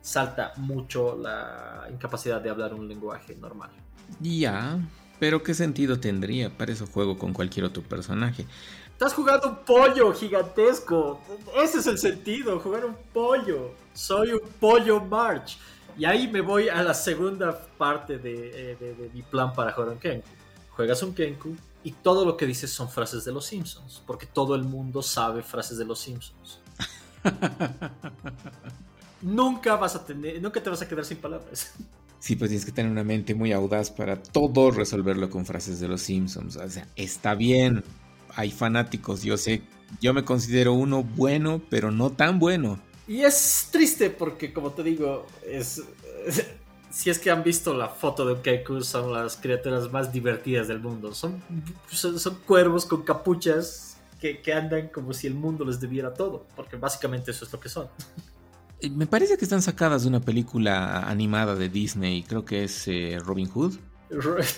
salta 0.01 0.53
mucho 0.57 1.17
la 1.17 1.87
incapacidad 1.91 2.41
de 2.41 2.51
hablar 2.51 2.75
un 2.75 2.87
lenguaje 2.87 3.35
normal. 3.37 3.71
Ya, 4.21 4.79
pero 5.19 5.43
¿qué 5.43 5.55
sentido 5.55 5.99
tendría? 5.99 6.51
Para 6.51 6.73
eso 6.73 6.87
juego 6.87 7.19
con 7.19 7.33
cualquier 7.33 7.65
otro 7.65 7.83
personaje. 7.83 8.47
Estás 8.93 9.15
jugando 9.15 9.49
un 9.49 9.57
pollo 9.65 10.13
gigantesco. 10.13 11.21
Ese 11.57 11.79
es 11.79 11.87
el 11.87 11.99
sentido, 11.99 12.59
jugar 12.59 12.85
un 12.85 12.97
pollo. 13.13 13.71
Soy 13.95 14.33
un 14.33 14.41
pollo 14.59 15.01
March. 15.01 15.57
Y 15.97 16.05
ahí 16.05 16.29
me 16.29 16.41
voy 16.41 16.69
a 16.69 16.83
la 16.83 16.95
segunda 16.95 17.61
parte 17.77 18.19
de, 18.19 18.73
eh, 18.81 19.11
mi 19.15 19.23
plan 19.23 19.53
para 19.53 19.73
jugar 19.73 19.91
un 19.91 19.99
Kenku. 19.99 20.29
Juegas 20.71 21.03
un 21.03 21.15
Kenku 21.15 21.57
y 21.85 21.93
todo 21.93 22.25
lo 22.25 22.37
que 22.37 22.47
dices 22.47 22.73
son 22.73 22.89
frases 22.89 23.25
de 23.25 23.33
los 23.33 23.47
Simpsons. 23.47 24.03
Porque 24.07 24.27
todo 24.27 24.55
el 24.55 24.65
mundo 24.65 25.03
sabe 25.03 25.43
frases 25.43 25.79
de 25.79 25.85
los 25.85 25.99
Simpsons. 26.01 26.61
nunca 29.23 29.77
vas 29.77 29.97
a 29.97 30.05
tener, 30.05 30.41
nunca 30.41 30.63
te 30.63 30.71
vas 30.71 30.83
a 30.83 30.89
quedar 30.89 31.05
sin 31.05 31.19
palabras. 31.19 31.73
Sí, 32.21 32.37
pues 32.37 32.51
tienes 32.51 32.65
que 32.65 32.73
tener 32.73 32.91
una 32.91 33.05
mente 33.05 33.35
muy 33.35 33.53
audaz 33.53 33.91
para 33.91 34.21
todo 34.21 34.71
resolverlo 34.71 35.31
con 35.31 35.47
frases 35.47 35.81
de 35.81 35.89
los 35.89 36.03
Simpsons. 36.03 36.57
O 36.57 36.69
sea, 36.69 36.87
está 36.97 37.35
bien, 37.35 37.85
hay 38.35 38.51
fanáticos, 38.51 39.23
yo 39.23 39.37
sé, 39.37 39.63
yo 40.01 40.13
me 40.15 40.25
considero 40.25 40.73
uno 40.73 41.03
bueno, 41.03 41.61
pero 41.71 41.91
no 41.91 42.11
tan 42.11 42.39
bueno. 42.39 42.79
Y 43.07 43.23
es 43.23 43.69
triste 43.71 44.11
porque, 44.11 44.53
como 44.53 44.73
te 44.73 44.83
digo, 44.83 45.27
es, 45.47 45.83
si 46.91 47.11
es 47.11 47.19
que 47.19 47.31
han 47.31 47.43
visto 47.43 47.73
la 47.75 47.89
foto 47.89 48.27
de 48.27 48.35
un 48.35 48.43
Keku, 48.43 48.83
son 48.83 49.13
las 49.13 49.37
criaturas 49.37 49.91
más 49.91 50.13
divertidas 50.13 50.69
del 50.69 50.81
mundo. 50.81 51.15
Son, 51.15 51.43
son, 51.91 52.39
cuervos 52.47 52.85
con 52.85 53.03
capuchas 53.03 53.97
que, 54.21 54.43
que, 54.43 54.53
andan 54.53 54.89
como 54.89 55.15
si 55.15 55.27
el 55.27 55.35
mundo 55.35 55.65
les 55.65 55.81
debiera 55.81 56.13
todo, 56.13 56.45
porque 56.55 56.77
básicamente 56.77 57.31
eso 57.31 57.45
es 57.45 57.53
lo 57.53 57.61
que 57.61 57.69
son. 57.69 57.89
Me 58.93 59.07
parece 59.07 59.37
que 59.37 59.45
están 59.45 59.63
sacadas 59.63 60.03
de 60.03 60.09
una 60.09 60.21
película 60.21 61.01
animada 61.09 61.57
de 61.57 61.69
Disney, 61.69 62.23
creo 62.23 62.45
que 62.45 62.65
es 62.65 62.87
eh, 62.87 63.19
Robin 63.25 63.49
Hood. 63.49 63.75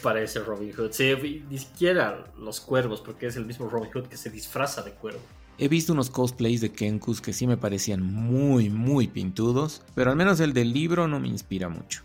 Parece 0.02 0.40
Robin 0.40 0.72
Hood. 0.72 0.92
Sí, 0.92 1.44
ni 1.48 1.58
siquiera 1.58 2.26
los 2.38 2.60
cuervos, 2.60 3.00
porque 3.00 3.26
es 3.26 3.36
el 3.36 3.46
mismo 3.46 3.68
Robin 3.68 3.90
Hood 3.90 4.06
que 4.08 4.16
se 4.16 4.30
disfraza 4.30 4.82
de 4.82 4.92
cuervo. 4.92 5.20
He 5.58 5.68
visto 5.68 5.92
unos 5.92 6.10
cosplays 6.10 6.60
de 6.60 6.70
Kenkus 6.72 7.20
que 7.20 7.32
sí 7.32 7.46
me 7.46 7.56
parecían 7.56 8.02
muy, 8.02 8.70
muy 8.70 9.08
pintudos, 9.08 9.82
pero 9.94 10.10
al 10.10 10.16
menos 10.16 10.40
el 10.40 10.52
del 10.52 10.72
libro 10.72 11.08
no 11.08 11.18
me 11.18 11.28
inspira 11.28 11.68
mucho. 11.68 12.02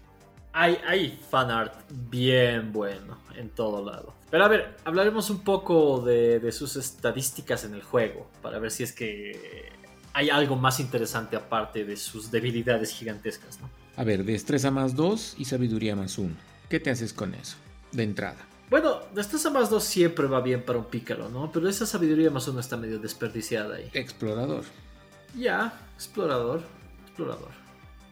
Hay, 0.53 0.78
hay 0.88 1.20
fan 1.30 1.51
art 1.51 1.74
bien 2.09 2.72
bueno 2.72 3.18
en 3.36 3.49
todo 3.49 3.84
lado. 3.84 4.13
Pero 4.32 4.45
a 4.45 4.47
ver, 4.47 4.78
hablaremos 4.86 5.30
un 5.30 5.39
poco 5.39 6.01
de, 6.01 6.39
de 6.39 6.51
sus 6.51 6.78
estadísticas 6.78 7.66
en 7.66 7.74
el 7.74 7.84
juego, 7.84 8.30
para 8.41 8.59
ver 8.59 8.72
si 8.72 8.84
es 8.84 8.93
que 8.93 9.72
hay 10.16 10.30
algo 10.30 10.55
más 10.55 10.80
interesante 10.80 11.36
aparte 11.36 11.84
de 11.84 11.97
sus 11.97 12.32
debilidades 12.32 12.91
gigantescas, 12.91 13.59
¿no? 13.59 13.70
A 13.97 14.03
ver, 14.05 14.24
destreza 14.24 14.72
más 14.72 14.95
2 14.95 15.36
y 15.38 15.43
sabiduría 15.43 15.93
más 15.93 16.18
1. 16.18 16.34
¿Qué 16.70 16.80
te 16.80 16.89
haces 16.89 17.11
con 17.11 17.36
eso? 17.36 17.57
De 17.91 18.03
entrada. 18.03 18.38
Bueno, 18.70 19.01
destreza 19.13 19.49
más 19.49 19.70
2 19.70 19.84
siempre 19.84 20.28
va 20.28 20.39
bien 20.39 20.63
para 20.63 20.80
un 20.80 20.86
pícaro, 20.86 21.28
¿no? 21.28 21.51
Pero 21.51 21.68
esa 21.68 21.86
sabiduría 21.86 22.32
más 22.32 22.47
1 22.47 22.61
está 22.61 22.78
medio 22.78 22.97
desperdiciada 22.97 23.76
ahí. 23.76 23.89
Explorador. 23.91 24.63
Ya, 25.38 25.78
explorador. 25.95 26.63
Explorador. 27.07 27.51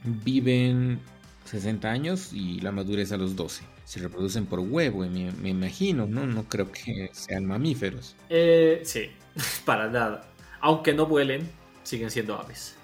Viven 0.04 1.00
60 1.46 1.90
años 1.90 2.34
y 2.34 2.60
la 2.60 2.74
madurez 2.74 3.14
a 3.14 3.18
los 3.18 3.38
12. 3.38 3.64
Se 3.86 4.02
reproducen 4.02 4.46
por 4.46 4.60
huevo, 4.60 5.06
me, 5.06 5.32
me 5.32 5.50
imagino, 5.50 6.06
¿no? 6.06 6.28
No 6.28 6.44
creo 6.50 6.70
que 6.70 7.12
sean 7.14 7.46
mamíferos. 7.46 8.18
Eh, 8.30 8.82
sí, 8.84 9.10
para 9.66 9.88
nada. 9.88 10.26
Aunque 10.60 10.94
no 10.94 11.06
vuelen, 11.06 11.50
siguen 11.84 12.10
siendo 12.12 12.36
aves. 12.36 12.76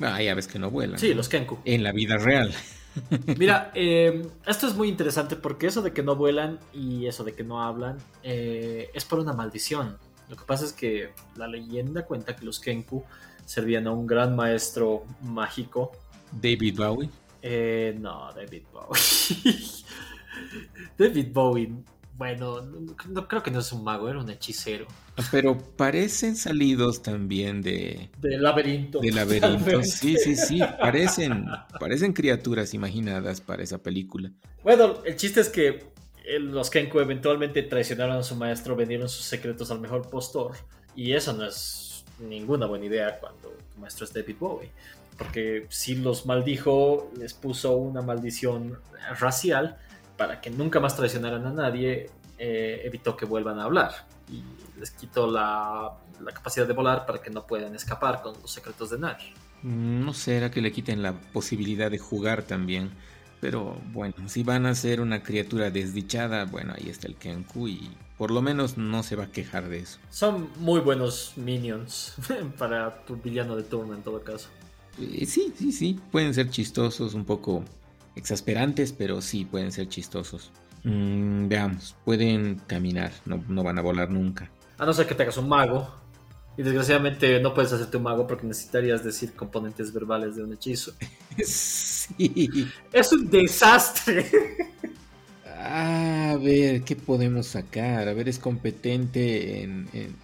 Ah, 0.00 0.16
hay 0.16 0.28
aves 0.28 0.46
que 0.46 0.58
no 0.58 0.70
vuelan. 0.70 0.98
Sí, 0.98 1.14
los 1.14 1.28
kenku. 1.28 1.58
En 1.64 1.82
la 1.82 1.92
vida 1.92 2.18
real. 2.18 2.54
Mira, 3.38 3.70
eh, 3.74 4.26
esto 4.46 4.66
es 4.66 4.74
muy 4.74 4.88
interesante 4.88 5.36
porque 5.36 5.66
eso 5.66 5.82
de 5.82 5.92
que 5.92 6.02
no 6.02 6.16
vuelan 6.16 6.58
y 6.72 7.06
eso 7.06 7.24
de 7.24 7.34
que 7.34 7.44
no 7.44 7.62
hablan 7.62 7.98
eh, 8.22 8.90
es 8.94 9.04
por 9.04 9.18
una 9.18 9.32
maldición. 9.32 9.98
Lo 10.28 10.36
que 10.36 10.44
pasa 10.44 10.64
es 10.64 10.72
que 10.72 11.10
la 11.36 11.46
leyenda 11.46 12.04
cuenta 12.04 12.34
que 12.34 12.44
los 12.44 12.58
Kenku 12.58 13.04
servían 13.44 13.86
a 13.86 13.92
un 13.92 14.06
gran 14.06 14.34
maestro 14.34 15.04
mágico. 15.22 15.92
David 16.32 16.76
Bowie. 16.76 17.10
Eh, 17.42 17.96
no, 17.98 18.32
David 18.34 18.64
Bowie. 18.72 19.00
David 20.98 21.28
Bowie 21.32 21.72
Bueno, 22.16 22.62
no, 22.62 23.28
creo 23.28 23.42
que 23.42 23.50
no 23.50 23.60
es 23.60 23.72
un 23.72 23.84
mago, 23.84 24.08
era 24.08 24.18
un 24.18 24.30
hechicero. 24.30 24.86
Pero 25.30 25.58
parecen 25.58 26.34
salidos 26.34 27.02
también 27.02 27.60
de... 27.60 28.08
De 28.18 28.38
laberinto. 28.38 29.00
De 29.00 29.12
laberinto, 29.12 29.82
sí, 29.82 30.16
sí, 30.16 30.34
sí. 30.34 30.60
Parecen, 30.80 31.46
parecen 31.78 32.14
criaturas 32.14 32.72
imaginadas 32.72 33.42
para 33.42 33.62
esa 33.62 33.78
película. 33.78 34.30
Bueno, 34.62 35.02
el 35.04 35.16
chiste 35.16 35.40
es 35.40 35.50
que 35.50 35.84
los 36.40 36.70
Kenku 36.70 37.00
eventualmente 37.00 37.62
traicionaron 37.62 38.16
a 38.16 38.22
su 38.22 38.34
maestro, 38.34 38.74
vendieron 38.76 39.10
sus 39.10 39.26
secretos 39.26 39.70
al 39.70 39.80
mejor 39.80 40.08
postor. 40.08 40.56
Y 40.94 41.12
eso 41.12 41.34
no 41.34 41.44
es 41.44 42.04
ninguna 42.18 42.64
buena 42.64 42.86
idea 42.86 43.18
cuando 43.20 43.50
tu 43.50 43.80
maestro 43.80 44.06
es 44.06 44.14
David 44.14 44.36
Bowie. 44.40 44.70
Porque 45.18 45.66
si 45.68 45.96
los 45.96 46.24
maldijo, 46.24 47.10
les 47.18 47.34
puso 47.34 47.76
una 47.76 48.00
maldición 48.00 48.78
racial 49.18 49.78
para 50.16 50.40
que 50.40 50.50
nunca 50.50 50.80
más 50.80 50.96
traicionaran 50.96 51.46
a 51.46 51.50
nadie, 51.50 52.10
eh, 52.38 52.82
evitó 52.84 53.16
que 53.16 53.24
vuelvan 53.24 53.58
a 53.58 53.64
hablar. 53.64 54.06
Y 54.30 54.42
les 54.78 54.90
quitó 54.90 55.30
la, 55.30 55.92
la, 56.20 56.32
capacidad 56.32 56.66
de 56.66 56.72
volar 56.72 57.06
para 57.06 57.20
que 57.20 57.30
no 57.30 57.46
puedan 57.46 57.74
escapar 57.74 58.22
con 58.22 58.34
los 58.40 58.50
secretos 58.50 58.90
de 58.90 58.98
nadie. 58.98 59.32
Mm, 59.62 60.04
no 60.04 60.12
será 60.12 60.50
que 60.50 60.60
le 60.60 60.72
quiten 60.72 61.02
la 61.02 61.12
posibilidad 61.12 61.90
de 61.90 61.98
jugar 61.98 62.42
también. 62.42 62.90
Pero 63.40 63.78
bueno, 63.92 64.14
si 64.28 64.42
van 64.42 64.66
a 64.66 64.74
ser 64.74 65.00
una 65.00 65.22
criatura 65.22 65.70
desdichada, 65.70 66.46
bueno, 66.46 66.74
ahí 66.76 66.88
está 66.88 67.06
el 67.06 67.16
Kenku 67.16 67.68
y 67.68 67.90
por 68.16 68.30
lo 68.30 68.40
menos 68.40 68.78
no 68.78 69.02
se 69.02 69.14
va 69.14 69.24
a 69.24 69.30
quejar 69.30 69.68
de 69.68 69.80
eso. 69.80 69.98
Son 70.10 70.48
muy 70.58 70.80
buenos 70.80 71.34
minions 71.36 72.14
para 72.58 73.04
tu 73.04 73.16
villano 73.16 73.56
de 73.56 73.62
turno 73.62 73.94
en 73.94 74.02
todo 74.02 74.22
caso. 74.22 74.48
Eh, 74.98 75.26
sí, 75.26 75.52
sí, 75.56 75.72
sí, 75.72 76.00
pueden 76.10 76.32
ser 76.32 76.48
chistosos, 76.48 77.12
un 77.12 77.26
poco 77.26 77.62
exasperantes, 78.16 78.92
pero 78.92 79.20
sí 79.22 79.44
pueden 79.44 79.70
ser 79.70 79.88
chistosos. 79.88 80.50
Mm, 80.82 81.48
veamos, 81.48 81.94
pueden 82.04 82.60
caminar, 82.66 83.12
no, 83.24 83.44
no, 83.48 83.62
van 83.62 83.78
a 83.78 83.82
volar 83.82 84.10
nunca. 84.10 84.50
A 84.78 84.86
no 84.86 84.92
ser 84.92 85.06
que 85.06 85.14
tengas 85.14 85.36
un 85.36 85.48
mago. 85.48 85.88
Y 86.58 86.62
desgraciadamente 86.62 87.38
no 87.40 87.52
puedes 87.52 87.70
hacerte 87.72 87.98
un 87.98 88.04
mago 88.04 88.26
porque 88.26 88.46
necesitarías 88.46 89.04
decir 89.04 89.34
componentes 89.34 89.92
verbales 89.92 90.36
de 90.36 90.42
un 90.42 90.54
hechizo. 90.54 90.92
sí. 91.44 92.66
Es 92.92 93.12
un 93.12 93.28
desastre. 93.28 94.26
A 95.58 96.38
ver, 96.40 96.82
¿qué 96.82 96.96
podemos 96.96 97.48
sacar? 97.48 98.08
A 98.08 98.14
ver, 98.14 98.28
es 98.28 98.38
competente 98.38 99.62
en, 99.62 99.88
en 99.92 100.14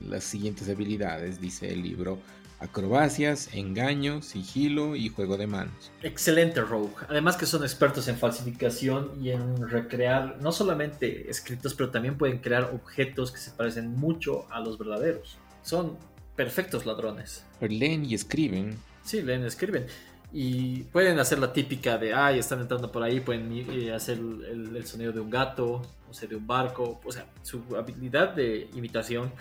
las 0.00 0.24
siguientes 0.24 0.68
habilidades, 0.68 1.40
dice 1.40 1.72
el 1.72 1.82
libro 1.82 2.18
acrobacias, 2.62 3.52
engaño, 3.54 4.22
sigilo 4.22 4.94
y 4.94 5.08
juego 5.08 5.36
de 5.36 5.46
manos. 5.46 5.90
Excelente 6.02 6.60
Rogue. 6.60 6.94
Además 7.08 7.36
que 7.36 7.44
son 7.44 7.64
expertos 7.64 8.06
en 8.08 8.16
falsificación 8.16 9.10
y 9.20 9.30
en 9.30 9.68
recrear 9.68 10.38
no 10.40 10.52
solamente 10.52 11.28
escritos, 11.28 11.74
pero 11.74 11.90
también 11.90 12.16
pueden 12.16 12.38
crear 12.38 12.70
objetos 12.72 13.32
que 13.32 13.38
se 13.38 13.50
parecen 13.50 13.90
mucho 13.96 14.46
a 14.50 14.60
los 14.60 14.78
verdaderos. 14.78 15.38
Son 15.62 15.98
perfectos 16.36 16.86
ladrones. 16.86 17.44
leen 17.60 18.04
y 18.04 18.14
escriben. 18.14 18.78
Sí, 19.02 19.22
leen 19.22 19.42
y 19.42 19.46
escriben. 19.46 19.86
Y 20.32 20.84
pueden 20.84 21.18
hacer 21.18 21.40
la 21.40 21.52
típica 21.52 21.98
de, 21.98 22.14
ay, 22.14 22.38
están 22.38 22.60
entrando 22.60 22.90
por 22.90 23.02
ahí, 23.02 23.20
pueden 23.20 23.52
eh, 23.52 23.92
hacer 23.92 24.18
el, 24.18 24.74
el 24.74 24.86
sonido 24.86 25.12
de 25.12 25.20
un 25.20 25.28
gato, 25.28 25.82
o 26.08 26.14
sea, 26.14 26.28
de 26.28 26.36
un 26.36 26.46
barco. 26.46 27.00
O 27.04 27.12
sea, 27.12 27.26
su 27.42 27.62
habilidad 27.76 28.34
de 28.34 28.70
imitación 28.74 29.32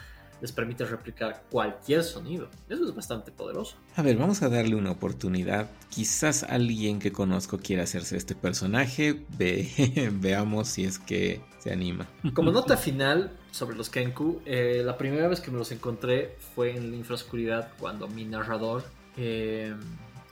les 0.41 0.51
permite 0.51 0.85
replicar 0.85 1.43
cualquier 1.49 2.03
sonido. 2.03 2.49
Eso 2.67 2.83
es 2.85 2.95
bastante 2.95 3.31
poderoso. 3.31 3.75
A 3.95 4.01
ver, 4.01 4.17
vamos 4.17 4.41
a 4.41 4.49
darle 4.49 4.75
una 4.75 4.91
oportunidad. 4.91 5.69
Quizás 5.89 6.43
alguien 6.43 6.99
que 6.99 7.11
conozco 7.11 7.59
quiera 7.59 7.83
hacerse 7.83 8.17
este 8.17 8.35
personaje. 8.35 9.25
veamos 10.11 10.67
si 10.67 10.83
es 10.83 10.99
que 10.99 11.41
se 11.59 11.71
anima. 11.71 12.07
Como 12.33 12.51
nota 12.51 12.75
final 12.75 13.31
sobre 13.51 13.75
los 13.75 13.89
Kenku, 13.89 14.41
eh, 14.45 14.81
la 14.83 14.97
primera 14.97 15.27
vez 15.27 15.41
que 15.41 15.51
me 15.51 15.57
los 15.57 15.71
encontré 15.71 16.37
fue 16.55 16.75
en 16.75 16.89
la 16.89 16.97
infraoscuridad 16.97 17.69
cuando 17.79 18.07
mi 18.07 18.25
narrador 18.25 18.83
eh, 19.17 19.73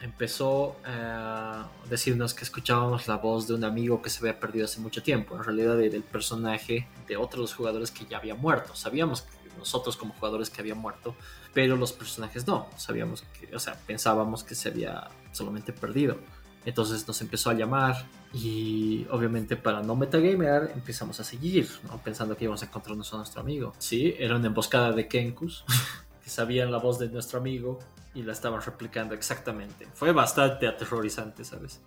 empezó 0.02 0.78
a 0.86 1.68
decirnos 1.90 2.34
que 2.34 2.44
escuchábamos 2.44 3.08
la 3.08 3.18
voz 3.18 3.48
de 3.48 3.54
un 3.54 3.64
amigo 3.64 4.02
que 4.02 4.10
se 4.10 4.20
había 4.20 4.40
perdido 4.40 4.66
hace 4.66 4.80
mucho 4.80 5.04
tiempo. 5.04 5.36
En 5.36 5.44
realidad 5.44 5.80
era 5.82 5.96
el 5.96 6.04
personaje 6.04 6.88
de 7.08 7.18
otros 7.18 7.54
jugadores 7.54 7.92
que 7.92 8.06
ya 8.06 8.18
había 8.18 8.36
muerto. 8.36 8.76
Sabíamos 8.76 9.24
que 9.24 9.39
nosotros 9.60 9.96
como 9.96 10.14
jugadores 10.14 10.50
que 10.50 10.62
había 10.62 10.76
muerto, 10.76 11.16
pero 11.54 11.76
los 11.76 11.94
personajes 11.94 12.48
no, 12.48 12.68
sabíamos 12.78 13.24
que, 13.40 13.56
o 13.56 13.60
sea, 13.60 13.76
pensábamos 13.86 14.44
que 14.44 14.56
se 14.56 14.70
había 14.70 15.08
solamente 15.32 15.74
perdido. 15.74 16.18
Entonces 16.66 17.08
nos 17.08 17.22
empezó 17.22 17.50
a 17.50 17.54
llamar 17.54 18.06
y 18.34 19.08
obviamente 19.10 19.56
para 19.56 19.82
no 19.82 19.96
metagamear 19.96 20.72
empezamos 20.76 21.20
a 21.20 21.24
seguir, 21.24 21.70
pensando 22.04 22.36
que 22.36 22.44
íbamos 22.44 22.62
a 22.62 22.66
encontrarnos 22.66 23.14
a 23.14 23.18
nuestro 23.18 23.42
amigo. 23.42 23.74
Sí, 23.78 24.16
era 24.20 24.36
una 24.36 24.48
emboscada 24.48 24.92
de 24.92 25.08
Kenkus 25.08 25.64
que 26.24 26.30
sabían 26.30 26.72
la 26.72 26.78
voz 26.78 27.00
de 27.00 27.10
nuestro 27.10 27.40
amigo 27.40 27.80
y 28.14 28.24
la 28.24 28.34
estaban 28.34 28.62
replicando 28.62 29.14
exactamente. 29.14 29.88
Fue 29.94 30.12
bastante 30.12 30.68
aterrorizante, 30.68 31.44
¿sabes? 31.44 31.80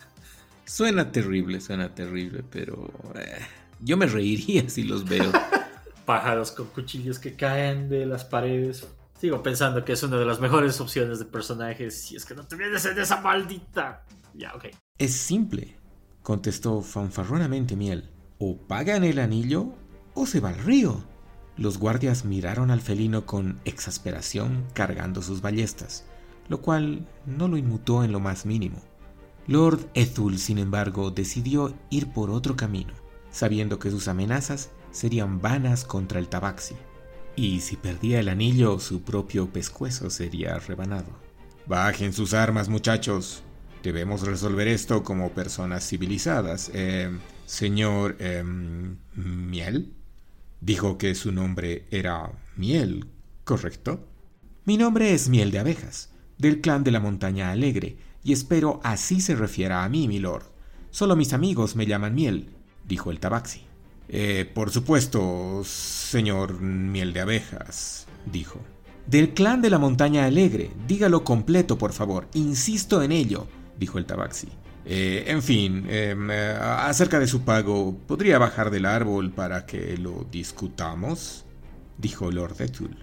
Suena 0.64 1.12
terrible, 1.12 1.60
suena 1.60 1.94
terrible, 1.94 2.42
pero 2.48 2.90
eh, 3.14 3.40
yo 3.80 3.96
me 3.96 4.06
reiría 4.06 4.68
si 4.68 4.84
los 4.84 5.04
veo. 5.04 5.30
pájaros 6.12 6.50
con 6.52 6.66
cuchillos 6.66 7.18
que 7.18 7.36
caen 7.36 7.88
de 7.88 8.04
las 8.04 8.22
paredes. 8.22 8.86
Sigo 9.18 9.42
pensando 9.42 9.82
que 9.82 9.92
es 9.92 10.02
una 10.02 10.18
de 10.18 10.26
las 10.26 10.40
mejores 10.40 10.78
opciones 10.78 11.18
de 11.18 11.24
personajes 11.24 12.02
si 12.02 12.16
es 12.16 12.26
que 12.26 12.34
no 12.34 12.46
te 12.46 12.54
vienes 12.54 12.84
en 12.84 12.98
esa 12.98 13.22
maldita. 13.22 14.04
Ya, 14.34 14.54
ok. 14.54 14.66
Es 14.98 15.14
simple, 15.14 15.78
contestó 16.22 16.82
fanfarronamente 16.82 17.76
Miel. 17.76 18.10
O 18.38 18.58
pagan 18.58 19.04
el 19.04 19.20
anillo 19.20 19.72
o 20.12 20.26
se 20.26 20.40
va 20.40 20.50
al 20.50 20.58
río. 20.58 21.02
Los 21.56 21.78
guardias 21.78 22.26
miraron 22.26 22.70
al 22.70 22.82
felino 22.82 23.24
con 23.24 23.58
exasperación 23.64 24.66
cargando 24.74 25.22
sus 25.22 25.40
ballestas, 25.40 26.04
lo 26.50 26.60
cual 26.60 27.08
no 27.24 27.48
lo 27.48 27.56
inmutó 27.56 28.04
en 28.04 28.12
lo 28.12 28.20
más 28.20 28.44
mínimo. 28.44 28.82
Lord 29.46 29.88
Ethul, 29.94 30.38
sin 30.38 30.58
embargo, 30.58 31.10
decidió 31.10 31.72
ir 31.88 32.12
por 32.12 32.28
otro 32.28 32.54
camino, 32.54 32.92
sabiendo 33.30 33.78
que 33.78 33.90
sus 33.90 34.08
amenazas 34.08 34.68
serían 34.92 35.40
vanas 35.40 35.84
contra 35.84 36.20
el 36.20 36.28
tabaxi, 36.28 36.76
y 37.34 37.60
si 37.60 37.76
perdía 37.76 38.20
el 38.20 38.28
anillo 38.28 38.78
su 38.78 39.02
propio 39.02 39.48
pescuezo 39.50 40.10
sería 40.10 40.58
rebanado. 40.58 41.08
Bajen 41.66 42.12
sus 42.12 42.34
armas, 42.34 42.68
muchachos. 42.68 43.42
Debemos 43.82 44.22
resolver 44.22 44.68
esto 44.68 45.02
como 45.02 45.30
personas 45.30 45.88
civilizadas. 45.88 46.70
Eh, 46.74 47.10
señor 47.46 48.16
eh, 48.20 48.44
Miel. 49.14 49.92
Dijo 50.60 50.98
que 50.98 51.14
su 51.14 51.32
nombre 51.32 51.86
era 51.90 52.30
Miel, 52.56 53.06
¿correcto? 53.44 54.06
Mi 54.64 54.76
nombre 54.76 55.12
es 55.12 55.28
Miel 55.28 55.50
de 55.50 55.58
Abejas, 55.58 56.10
del 56.38 56.60
clan 56.60 56.84
de 56.84 56.92
la 56.92 57.00
Montaña 57.00 57.50
Alegre, 57.50 57.96
y 58.22 58.32
espero 58.32 58.80
así 58.84 59.20
se 59.20 59.34
refiera 59.34 59.82
a 59.82 59.88
mí, 59.88 60.06
mi 60.06 60.20
lord. 60.20 60.44
Solo 60.90 61.16
mis 61.16 61.32
amigos 61.32 61.74
me 61.74 61.86
llaman 61.86 62.14
Miel, 62.14 62.50
dijo 62.86 63.10
el 63.10 63.18
tabaxi. 63.18 63.71
Eh, 64.08 64.50
por 64.52 64.70
supuesto, 64.70 65.62
señor 65.64 66.60
Miel 66.60 67.12
de 67.12 67.20
Abejas, 67.20 68.06
dijo. 68.30 68.60
Del 69.06 69.34
clan 69.34 69.62
de 69.62 69.70
la 69.70 69.78
montaña 69.78 70.26
alegre, 70.26 70.70
dígalo 70.86 71.24
completo, 71.24 71.78
por 71.78 71.92
favor. 71.92 72.28
Insisto 72.34 73.02
en 73.02 73.12
ello, 73.12 73.46
dijo 73.78 73.98
el 73.98 74.06
tabaxi. 74.06 74.48
Eh, 74.84 75.24
en 75.28 75.42
fin, 75.42 75.86
em, 75.88 76.30
eh, 76.30 76.56
acerca 76.60 77.18
de 77.18 77.26
su 77.26 77.42
pago, 77.42 77.96
¿podría 78.06 78.38
bajar 78.38 78.70
del 78.70 78.86
árbol 78.86 79.30
para 79.30 79.66
que 79.66 79.96
lo 79.96 80.26
discutamos? 80.30 81.44
dijo 81.98 82.30
Lord 82.30 82.60
Ethul. 82.60 82.96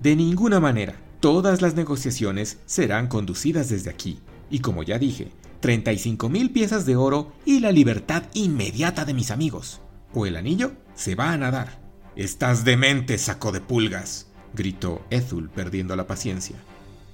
De 0.00 0.16
ninguna 0.16 0.60
manera. 0.60 0.96
Todas 1.20 1.62
las 1.62 1.74
negociaciones 1.74 2.58
serán 2.64 3.08
conducidas 3.08 3.68
desde 3.68 3.90
aquí. 3.90 4.20
Y 4.50 4.60
como 4.60 4.84
ya 4.84 4.98
dije, 4.98 5.32
35 5.60 6.28
mil 6.28 6.50
piezas 6.50 6.86
de 6.86 6.94
oro 6.94 7.32
y 7.44 7.58
la 7.58 7.72
libertad 7.72 8.22
inmediata 8.34 9.04
de 9.04 9.14
mis 9.14 9.32
amigos 9.32 9.80
o 10.14 10.26
el 10.26 10.36
anillo 10.36 10.72
se 10.94 11.14
va 11.14 11.32
a 11.32 11.36
nadar. 11.36 11.80
Estás 12.16 12.64
demente, 12.64 13.18
saco 13.18 13.52
de 13.52 13.60
pulgas, 13.60 14.26
gritó 14.54 15.04
Ethul, 15.10 15.50
perdiendo 15.50 15.94
la 15.96 16.06
paciencia. 16.06 16.56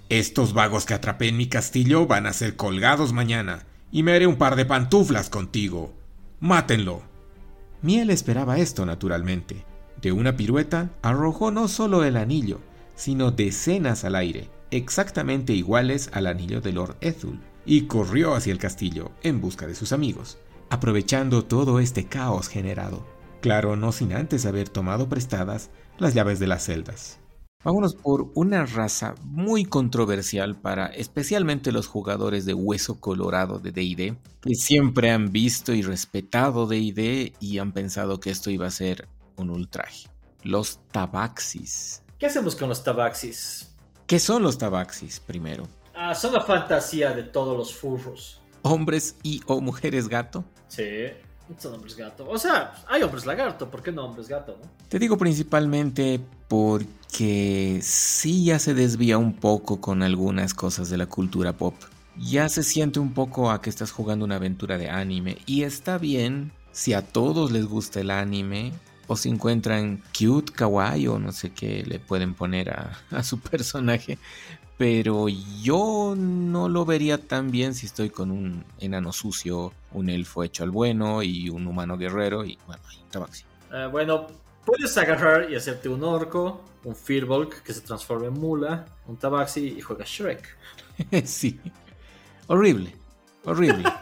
Estos 0.08 0.54
vagos 0.54 0.86
que 0.86 0.94
atrapé 0.94 1.28
en 1.28 1.36
mi 1.36 1.48
castillo 1.48 2.06
van 2.06 2.26
a 2.26 2.32
ser 2.32 2.56
colgados 2.56 3.12
mañana, 3.12 3.64
y 3.90 4.02
me 4.02 4.12
haré 4.12 4.26
un 4.26 4.36
par 4.36 4.56
de 4.56 4.64
pantuflas 4.64 5.28
contigo. 5.28 5.94
Mátenlo. 6.40 7.02
Miel 7.82 8.10
esperaba 8.10 8.58
esto, 8.58 8.86
naturalmente. 8.86 9.64
De 10.00 10.12
una 10.12 10.36
pirueta 10.36 10.90
arrojó 11.02 11.50
no 11.50 11.68
solo 11.68 12.04
el 12.04 12.16
anillo, 12.16 12.60
sino 12.96 13.30
decenas 13.30 14.04
al 14.04 14.14
aire, 14.14 14.50
exactamente 14.70 15.52
iguales 15.52 16.10
al 16.12 16.26
anillo 16.26 16.60
de 16.60 16.72
Lord 16.72 16.96
Ethul, 17.00 17.40
y 17.66 17.82
corrió 17.82 18.34
hacia 18.34 18.52
el 18.52 18.58
castillo 18.58 19.12
en 19.22 19.40
busca 19.40 19.66
de 19.66 19.74
sus 19.74 19.92
amigos 19.92 20.38
aprovechando 20.74 21.44
todo 21.44 21.78
este 21.78 22.04
caos 22.06 22.48
generado. 22.48 23.06
Claro, 23.40 23.76
no 23.76 23.92
sin 23.92 24.12
antes 24.12 24.44
haber 24.44 24.68
tomado 24.68 25.08
prestadas 25.08 25.70
las 25.98 26.14
llaves 26.14 26.40
de 26.40 26.48
las 26.48 26.64
celdas. 26.64 27.20
Vámonos 27.62 27.94
por 27.94 28.32
una 28.34 28.66
raza 28.66 29.14
muy 29.22 29.64
controversial 29.64 30.56
para 30.56 30.86
especialmente 30.86 31.70
los 31.70 31.86
jugadores 31.86 32.44
de 32.44 32.54
hueso 32.54 33.00
colorado 33.00 33.60
de 33.60 33.70
DD, 33.70 34.16
que 34.42 34.54
siempre 34.54 35.12
han 35.12 35.30
visto 35.30 35.72
y 35.72 35.82
respetado 35.82 36.66
DD 36.66 37.32
y 37.38 37.58
han 37.58 37.72
pensado 37.72 38.18
que 38.18 38.30
esto 38.30 38.50
iba 38.50 38.66
a 38.66 38.70
ser 38.70 39.08
un 39.36 39.50
ultraje. 39.50 40.08
Los 40.42 40.80
tabaxis. 40.90 42.02
¿Qué 42.18 42.26
hacemos 42.26 42.56
con 42.56 42.68
los 42.68 42.82
tabaxis? 42.82 43.72
¿Qué 44.08 44.18
son 44.18 44.42
los 44.42 44.58
tabaxis 44.58 45.20
primero? 45.20 45.68
Ah, 45.94 46.14
son 46.14 46.32
la 46.32 46.40
fantasía 46.40 47.12
de 47.12 47.22
todos 47.22 47.56
los 47.56 47.72
furros. 47.72 48.40
¿Hombres 48.62 49.16
y 49.22 49.40
o 49.46 49.60
mujeres 49.60 50.08
gato? 50.08 50.44
Sí. 50.74 51.08
Son 51.58 51.74
hombres 51.74 51.94
gato. 51.96 52.26
O 52.28 52.38
sea, 52.38 52.72
hay 52.88 53.02
hombres 53.02 53.26
lagarto, 53.26 53.70
¿por 53.70 53.82
qué 53.82 53.92
no 53.92 54.04
hombres 54.06 54.28
gato? 54.28 54.58
No? 54.60 54.70
Te 54.88 54.98
digo 54.98 55.18
principalmente 55.18 56.18
porque 56.48 57.80
sí 57.82 58.46
ya 58.46 58.58
se 58.58 58.72
desvía 58.72 59.18
un 59.18 59.34
poco 59.34 59.80
con 59.80 60.02
algunas 60.02 60.54
cosas 60.54 60.88
de 60.88 60.96
la 60.96 61.06
cultura 61.06 61.52
pop. 61.52 61.74
Ya 62.16 62.48
se 62.48 62.62
siente 62.62 62.98
un 62.98 63.12
poco 63.12 63.50
a 63.50 63.60
que 63.60 63.68
estás 63.68 63.92
jugando 63.92 64.24
una 64.24 64.36
aventura 64.36 64.78
de 64.78 64.88
anime 64.88 65.36
y 65.46 65.64
está 65.64 65.98
bien 65.98 66.52
si 66.72 66.94
a 66.94 67.02
todos 67.02 67.52
les 67.52 67.66
gusta 67.66 68.00
el 68.00 68.10
anime 68.10 68.72
o 69.06 69.16
si 69.16 69.28
encuentran 69.28 70.02
cute, 70.18 70.52
kawaii 70.52 71.08
o 71.08 71.18
no 71.18 71.32
sé 71.32 71.50
qué 71.50 71.84
le 71.86 71.98
pueden 71.98 72.34
poner 72.34 72.70
a, 72.70 72.98
a 73.10 73.22
su 73.22 73.38
personaje, 73.50 74.18
pero 74.76 75.26
yo 75.62 76.14
no 76.16 76.68
lo 76.68 76.84
vería 76.84 77.18
tan 77.18 77.50
bien 77.50 77.74
si 77.74 77.86
estoy 77.86 78.10
con 78.10 78.30
un 78.30 78.64
enano 78.78 79.12
sucio, 79.12 79.72
un 79.92 80.08
elfo 80.08 80.42
hecho 80.42 80.64
al 80.64 80.70
bueno 80.70 81.22
y 81.22 81.48
un 81.48 81.66
humano 81.66 81.96
guerrero 81.96 82.44
y 82.44 82.58
bueno, 82.66 82.82
hay 82.90 82.98
un 83.02 83.08
tabaxi. 83.08 83.44
Eh, 83.72 83.88
bueno, 83.90 84.26
puedes 84.64 84.96
agarrar 84.98 85.50
y 85.50 85.54
hacerte 85.54 85.88
un 85.88 86.02
orco, 86.02 86.62
un 86.84 86.96
firbolg 86.96 87.62
que 87.62 87.72
se 87.72 87.82
transforme 87.82 88.26
en 88.26 88.34
mula, 88.34 88.86
un 89.06 89.16
tabaxi 89.16 89.74
y 89.78 89.80
juegas 89.80 90.08
Shrek. 90.08 90.56
sí. 91.24 91.60
Horrible. 92.46 92.94
Horrible. 93.44 93.84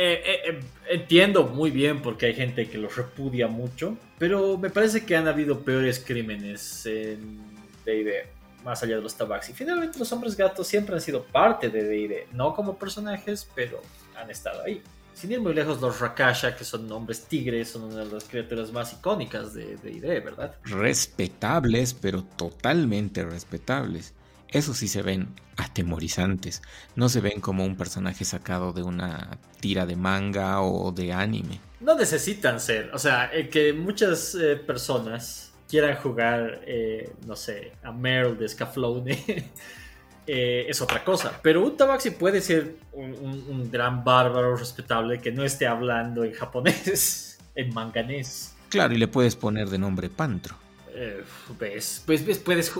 Eh, 0.00 0.22
eh, 0.24 0.40
eh, 0.50 0.60
entiendo 0.90 1.48
muy 1.48 1.72
bien 1.72 2.00
porque 2.02 2.26
hay 2.26 2.34
gente 2.34 2.68
que 2.68 2.78
los 2.78 2.94
repudia 2.94 3.48
mucho, 3.48 3.98
pero 4.16 4.56
me 4.56 4.70
parece 4.70 5.04
que 5.04 5.16
han 5.16 5.26
habido 5.26 5.58
peores 5.64 5.98
crímenes 5.98 6.86
en 6.86 7.40
D&D 7.84 8.37
más 8.64 8.82
allá 8.82 8.96
de 8.96 9.02
los 9.02 9.14
tabaxi. 9.14 9.52
Finalmente 9.52 9.98
los 9.98 10.10
hombres 10.12 10.36
gatos 10.36 10.66
siempre 10.66 10.94
han 10.94 11.00
sido 11.00 11.24
parte 11.24 11.70
de 11.70 11.84
D&D, 11.84 12.28
no 12.32 12.54
como 12.54 12.76
personajes, 12.76 13.48
pero 13.54 13.80
han 14.16 14.30
estado 14.30 14.62
ahí. 14.62 14.82
Sin 15.14 15.32
ir 15.32 15.40
muy 15.40 15.52
lejos, 15.52 15.80
los 15.80 15.98
Rakasha, 15.98 16.54
que 16.54 16.64
son 16.64 16.90
hombres 16.92 17.24
tigres, 17.24 17.70
son 17.70 17.84
una 17.84 18.04
de 18.04 18.12
las 18.12 18.24
criaturas 18.24 18.70
más 18.70 18.92
icónicas 18.92 19.52
de 19.52 19.76
D&D, 19.76 20.20
¿verdad? 20.20 20.54
Respetables, 20.64 21.94
pero 21.94 22.22
totalmente 22.22 23.24
respetables. 23.24 24.14
Eso 24.48 24.74
sí 24.74 24.88
se 24.88 25.02
ven 25.02 25.34
atemorizantes. 25.56 26.62
No 26.94 27.08
se 27.08 27.20
ven 27.20 27.40
como 27.40 27.64
un 27.64 27.76
personaje 27.76 28.24
sacado 28.24 28.72
de 28.72 28.82
una 28.82 29.38
tira 29.60 29.86
de 29.86 29.96
manga 29.96 30.62
o 30.62 30.92
de 30.92 31.12
anime. 31.12 31.60
No 31.80 31.96
necesitan 31.96 32.60
ser. 32.60 32.90
O 32.94 32.98
sea, 32.98 33.30
que 33.50 33.72
muchas 33.72 34.34
eh, 34.34 34.56
personas 34.56 35.47
quieran 35.68 35.96
jugar, 35.96 36.62
eh, 36.66 37.12
no 37.26 37.36
sé, 37.36 37.72
a 37.82 37.92
Meryl 37.92 38.38
de 38.38 38.48
Scaflowne, 38.48 39.12
eh, 40.26 40.66
es 40.68 40.80
otra 40.80 41.04
cosa. 41.04 41.38
Pero 41.42 41.64
un 41.64 41.76
Tabaxi 41.76 42.10
puede 42.12 42.40
ser 42.40 42.76
un, 42.92 43.12
un- 43.14 43.44
un 43.48 43.70
gran 43.70 44.04
bárbaro 44.04 44.56
respetable 44.56 45.20
que 45.20 45.30
no 45.32 45.44
esté 45.44 45.66
hablando 45.66 46.24
en 46.24 46.32
japonés, 46.32 47.38
en 47.54 47.72
manganés. 47.74 48.54
Claro, 48.68 48.94
y 48.94 48.98
le 48.98 49.08
puedes 49.08 49.36
poner 49.36 49.68
de 49.68 49.78
nombre 49.78 50.08
Pantro. 50.10 50.56
Eh, 50.94 51.22
ves, 51.58 52.02
pues 52.04 52.24
ves, 52.26 52.38
puedes. 52.38 52.72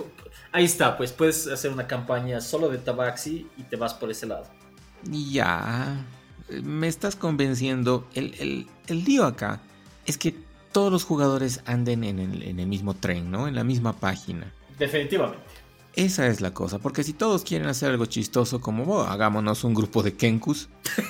Ahí 0.51 0.65
está, 0.65 0.97
pues 0.97 1.11
puedes 1.11 1.47
hacer 1.47 1.71
una 1.71 1.87
campaña 1.87 2.41
solo 2.41 2.69
de 2.69 2.77
Tabaxi 2.79 3.47
y 3.57 3.63
te 3.63 3.75
vas 3.75 3.93
por 3.93 4.11
ese 4.11 4.25
lado. 4.25 4.45
Ya, 5.03 6.05
eh, 6.49 6.61
me 6.61 6.87
estás 6.87 7.15
convenciendo. 7.15 8.07
El, 8.13 8.33
el- 8.39 8.67
el 8.87 9.03
lío 9.03 9.25
acá 9.25 9.61
es 10.05 10.17
que 10.17 10.35
todos 10.71 10.91
los 10.91 11.03
jugadores 11.03 11.61
anden 11.65 12.03
en 12.03 12.19
el, 12.19 12.43
en 12.43 12.59
el 12.59 12.67
mismo 12.67 12.93
tren, 12.93 13.31
¿no? 13.31 13.47
En 13.47 13.55
la 13.55 13.63
misma 13.63 13.93
página. 13.93 14.51
Definitivamente. 14.77 15.43
Esa 15.95 16.27
es 16.27 16.39
la 16.39 16.53
cosa, 16.53 16.79
porque 16.79 17.03
si 17.03 17.13
todos 17.13 17.43
quieren 17.43 17.67
hacer 17.67 17.91
algo 17.91 18.05
chistoso 18.05 18.61
como, 18.61 18.83
"Oh, 18.83 19.01
hagámonos 19.01 19.63
un 19.63 19.73
grupo 19.73 20.03
de 20.03 20.15
Kenkus, 20.15 20.69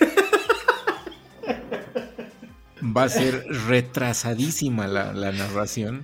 va 2.82 3.04
a 3.04 3.10
ser 3.10 3.46
retrasadísima 3.68 4.88
la, 4.88 5.14
la 5.14 5.32
narración, 5.32 6.04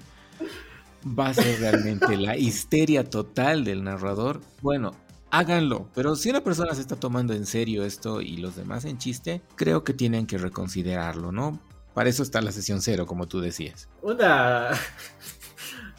va 1.08 1.30
a 1.30 1.34
ser 1.34 1.60
realmente 1.60 2.18
la 2.18 2.38
histeria 2.38 3.10
total 3.10 3.64
del 3.64 3.84
narrador. 3.84 4.42
Bueno, 4.62 4.94
háganlo, 5.32 5.90
pero 5.96 6.16
si 6.16 6.30
una 6.30 6.44
persona 6.44 6.74
se 6.76 6.82
está 6.82 6.96
tomando 6.96 7.34
en 7.34 7.46
serio 7.46 7.86
esto 7.86 8.22
y 8.22 8.38
los 8.38 8.56
demás 8.56 8.86
en 8.86 8.98
chiste, 8.98 9.42
creo 9.56 9.84
que 9.84 9.94
tienen 9.94 10.28
que 10.28 10.38
reconsiderarlo, 10.38 11.32
¿no? 11.32 11.60
Para 11.96 12.10
eso 12.10 12.22
está 12.22 12.42
la 12.42 12.52
sesión 12.52 12.82
cero, 12.82 13.08
como 13.08 13.28
tú 13.28 13.40
decías. 13.40 13.90
Una. 14.04 14.70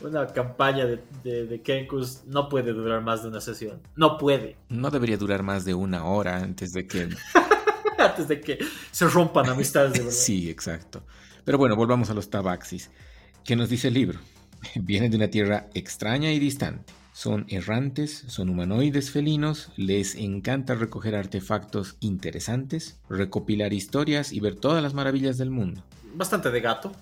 Una 0.03 0.26
campaña 0.26 0.84
de, 0.84 1.03
de, 1.24 1.47
de 1.47 1.62
Kenkus 1.62 2.24
no 2.26 2.51
puede 2.51 2.74
durar 2.74 3.01
más 3.01 3.22
de 3.22 3.28
una 3.28 3.40
sesión. 3.40 3.80
No 3.97 4.18
puede. 4.18 4.59
No 4.68 4.90
debería 4.90 5.16
durar 5.16 5.42
más 5.42 5.64
de 5.64 5.72
una 5.72 6.05
hora 6.05 6.36
antes 6.36 6.74
de 6.74 6.86
que 6.86 7.09
Antes 7.99 8.28
de 8.28 8.40
que 8.42 8.59
se 8.90 9.07
rompan 9.09 9.49
amistades 9.49 9.94
de 9.94 10.01
verdad. 10.01 10.12
Sí, 10.14 10.51
exacto. 10.51 11.03
Pero 11.47 11.57
bueno, 11.57 11.76
volvamos 11.76 12.11
a 12.11 12.14
los 12.14 12.28
tabaxis. 12.28 12.90
¿Qué 13.42 13.57
nos 13.57 13.70
dice 13.70 13.88
el 13.88 13.94
libro? 13.94 14.18
Vienen 14.74 15.11
de 15.11 15.16
una 15.16 15.28
tierra 15.28 15.68
extraña 15.72 16.30
y 16.30 16.38
distante. 16.38 16.92
Son 17.17 17.47
errantes, 17.49 18.25
son 18.29 18.51
humanoides 18.51 19.11
felinos, 19.11 19.71
les 19.79 20.17
encanta 20.17 20.75
recoger 20.75 21.14
artefactos 21.14 21.97
interesantes, 22.01 22.99
recopilar 23.09 23.73
historias 23.73 24.35
y 24.35 24.41
ver 24.41 24.55
todas 24.57 24.83
las 24.83 24.93
maravillas 24.93 25.39
del 25.39 25.49
mundo. 25.51 25.83
Bastante 26.14 26.51
de 26.51 26.61
gato. 26.61 26.93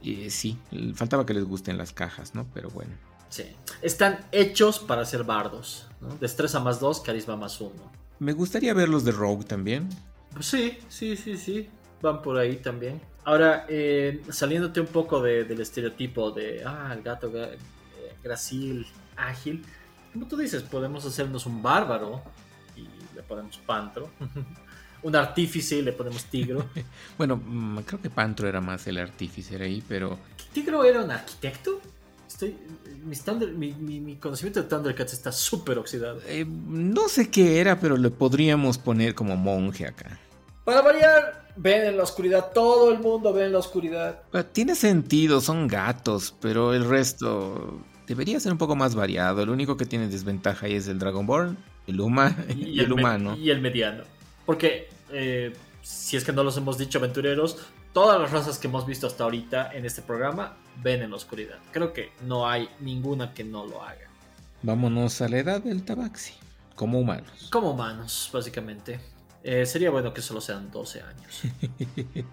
Y 0.00 0.30
sí, 0.30 0.56
faltaba 0.94 1.26
que 1.26 1.34
les 1.34 1.44
gusten 1.44 1.76
las 1.76 1.92
cajas, 1.92 2.34
¿no? 2.34 2.46
Pero 2.54 2.70
bueno. 2.70 2.92
Sí. 3.28 3.44
Están 3.82 4.20
hechos 4.32 4.78
para 4.78 5.04
ser 5.04 5.22
bardos. 5.24 5.86
¿no? 6.00 6.16
Destreza 6.16 6.58
más 6.58 6.80
2, 6.80 7.02
carisma 7.02 7.36
más 7.36 7.60
1. 7.60 7.72
Me 8.20 8.32
gustaría 8.32 8.72
verlos 8.72 9.04
de 9.04 9.12
Rogue 9.12 9.44
también. 9.44 9.86
Sí, 10.40 10.78
sí, 10.88 11.14
sí, 11.14 11.36
sí. 11.36 11.68
Van 12.00 12.22
por 12.22 12.38
ahí 12.38 12.56
también. 12.56 13.02
Ahora, 13.24 13.66
eh, 13.68 14.22
saliéndote 14.30 14.80
un 14.80 14.86
poco 14.86 15.20
de- 15.20 15.44
del 15.44 15.60
estereotipo 15.60 16.30
de, 16.30 16.62
ah, 16.64 16.90
el 16.96 17.02
gato 17.02 17.30
ga- 17.30 17.50
eh, 17.52 17.58
gracil, 18.24 18.86
ágil. 19.16 19.64
Como 20.12 20.26
tú 20.26 20.36
dices, 20.36 20.62
podemos 20.62 21.04
hacernos 21.04 21.46
un 21.46 21.62
bárbaro 21.62 22.22
y 22.76 22.82
le 23.14 23.22
ponemos 23.22 23.56
pantro. 23.58 24.10
un 25.02 25.16
artífice 25.16 25.76
y 25.78 25.82
le 25.82 25.92
ponemos 25.92 26.24
tigro. 26.26 26.64
Bueno, 27.18 27.36
mm, 27.36 27.78
creo 27.80 28.00
que 28.00 28.08
Pantro 28.10 28.48
era 28.48 28.60
más 28.60 28.86
el 28.86 28.98
artífice 28.98 29.56
ahí, 29.62 29.82
pero 29.88 30.18
¿Tigro 30.52 30.84
era 30.84 31.02
un 31.02 31.10
arquitecto? 31.10 31.80
Estoy, 32.28 32.56
mi, 33.04 33.14
Thunder- 33.16 33.52
mi, 33.52 33.72
mi- 33.72 34.00
mi 34.00 34.16
conocimiento 34.16 34.62
de 34.62 34.68
Thundercats 34.68 35.12
está 35.12 35.30
súper 35.32 35.78
oxidado. 35.78 36.20
eh, 36.26 36.44
no 36.46 37.08
sé 37.08 37.30
qué 37.30 37.60
era, 37.60 37.78
pero 37.80 37.96
le 37.96 38.10
podríamos 38.10 38.78
poner 38.78 39.14
como 39.14 39.36
monje 39.36 39.86
acá. 39.86 40.18
Para 40.64 40.80
variar, 40.82 41.48
ven 41.56 41.84
en 41.88 41.96
la 41.96 42.04
oscuridad. 42.04 42.50
Todo 42.54 42.90
el 42.92 43.00
mundo 43.00 43.32
ve 43.32 43.46
en 43.46 43.52
la 43.52 43.58
oscuridad. 43.58 44.22
Ah, 44.32 44.42
Tiene 44.44 44.74
sentido, 44.76 45.40
son 45.40 45.66
gatos, 45.68 46.34
pero 46.40 46.72
el 46.74 46.84
resto 46.88 47.80
debería 48.06 48.40
ser 48.40 48.52
un 48.52 48.58
poco 48.58 48.76
más 48.76 48.94
variado. 48.94 49.42
El 49.42 49.50
único 49.50 49.76
que 49.76 49.86
tiene 49.86 50.08
desventaja 50.08 50.66
ahí 50.66 50.74
es 50.74 50.88
el 50.88 50.98
Dragonborn, 50.98 51.56
el 51.86 52.00
Uma 52.00 52.36
y, 52.56 52.80
el, 52.80 52.92
humano. 52.92 53.36
Y 53.36 53.50
el 53.50 53.60
mediano. 53.60 54.04
Porque, 54.46 54.88
eh, 55.10 55.52
si 55.82 56.16
es 56.16 56.24
que 56.24 56.32
no 56.32 56.44
los 56.44 56.56
hemos 56.56 56.78
dicho 56.78 56.98
aventureros, 56.98 57.58
todas 57.92 58.20
las 58.20 58.30
razas 58.30 58.58
que 58.58 58.68
hemos 58.68 58.86
visto 58.86 59.06
hasta 59.06 59.24
ahorita 59.24 59.72
en 59.72 59.84
este 59.84 60.02
programa 60.02 60.56
ven 60.82 61.02
en 61.02 61.10
la 61.10 61.16
oscuridad. 61.16 61.58
Creo 61.70 61.92
que 61.92 62.12
no 62.26 62.48
hay 62.48 62.68
ninguna 62.80 63.34
que 63.34 63.44
no 63.44 63.66
lo 63.66 63.82
haga. 63.82 64.08
Vámonos 64.62 65.20
a 65.20 65.28
la 65.28 65.38
edad 65.38 65.62
del 65.62 65.84
tabaxi, 65.84 66.34
como 66.76 67.00
humanos. 67.00 67.48
Como 67.50 67.72
humanos, 67.72 68.30
básicamente. 68.32 69.00
Eh, 69.42 69.66
sería 69.66 69.90
bueno 69.90 70.14
que 70.14 70.22
solo 70.22 70.40
sean 70.40 70.70
12 70.70 71.02
años. 71.02 71.42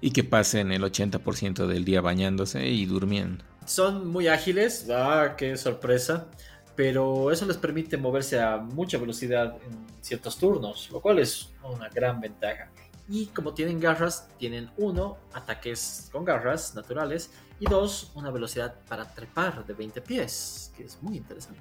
y 0.00 0.10
que 0.12 0.24
pasen 0.24 0.72
el 0.72 0.82
80% 0.82 1.66
del 1.66 1.84
día 1.84 2.00
bañándose 2.00 2.68
y 2.68 2.86
durmiendo. 2.86 3.44
Son 3.64 4.08
muy 4.08 4.28
ágiles, 4.28 4.88
ah, 4.90 5.34
qué 5.36 5.56
sorpresa. 5.56 6.28
Pero 6.74 7.30
eso 7.30 7.44
les 7.44 7.58
permite 7.58 7.96
moverse 7.96 8.40
a 8.40 8.56
mucha 8.56 8.96
velocidad 8.96 9.56
en 9.66 9.86
ciertos 10.00 10.38
turnos, 10.38 10.90
lo 10.90 11.00
cual 11.00 11.18
es 11.18 11.50
una 11.62 11.88
gran 11.90 12.20
ventaja. 12.20 12.70
Y 13.08 13.26
como 13.26 13.52
tienen 13.52 13.78
garras, 13.78 14.28
tienen 14.38 14.70
uno, 14.78 15.18
ataques 15.34 16.08
con 16.10 16.24
garras 16.24 16.74
naturales, 16.74 17.30
y 17.60 17.66
dos, 17.66 18.10
una 18.14 18.30
velocidad 18.30 18.74
para 18.88 19.04
trepar 19.04 19.66
de 19.66 19.74
20 19.74 20.00
pies, 20.00 20.72
que 20.76 20.84
es 20.84 21.02
muy 21.02 21.18
interesante. 21.18 21.60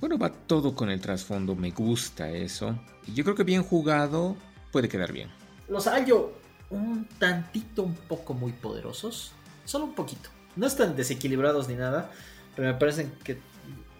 Bueno, 0.00 0.16
va 0.16 0.32
todo 0.32 0.74
con 0.74 0.90
el 0.90 1.00
trasfondo, 1.00 1.54
me 1.54 1.70
gusta 1.70 2.28
eso. 2.30 2.78
Y 3.06 3.14
yo 3.14 3.24
creo 3.24 3.36
que 3.36 3.44
bien 3.44 3.62
jugado 3.62 4.36
puede 4.70 4.88
quedar 4.88 5.12
bien. 5.12 5.30
Los 5.68 5.86
hallo 5.86 6.32
un 6.70 7.06
tantito, 7.18 7.82
un 7.82 7.94
poco 7.94 8.34
muy 8.34 8.52
poderosos, 8.52 9.32
solo 9.64 9.84
un 9.84 9.94
poquito. 9.94 10.30
No 10.56 10.66
están 10.66 10.96
desequilibrados 10.96 11.68
ni 11.68 11.74
nada, 11.74 12.10
pero 12.54 12.68
me 12.68 12.74
parecen 12.78 13.12
que 13.24 13.38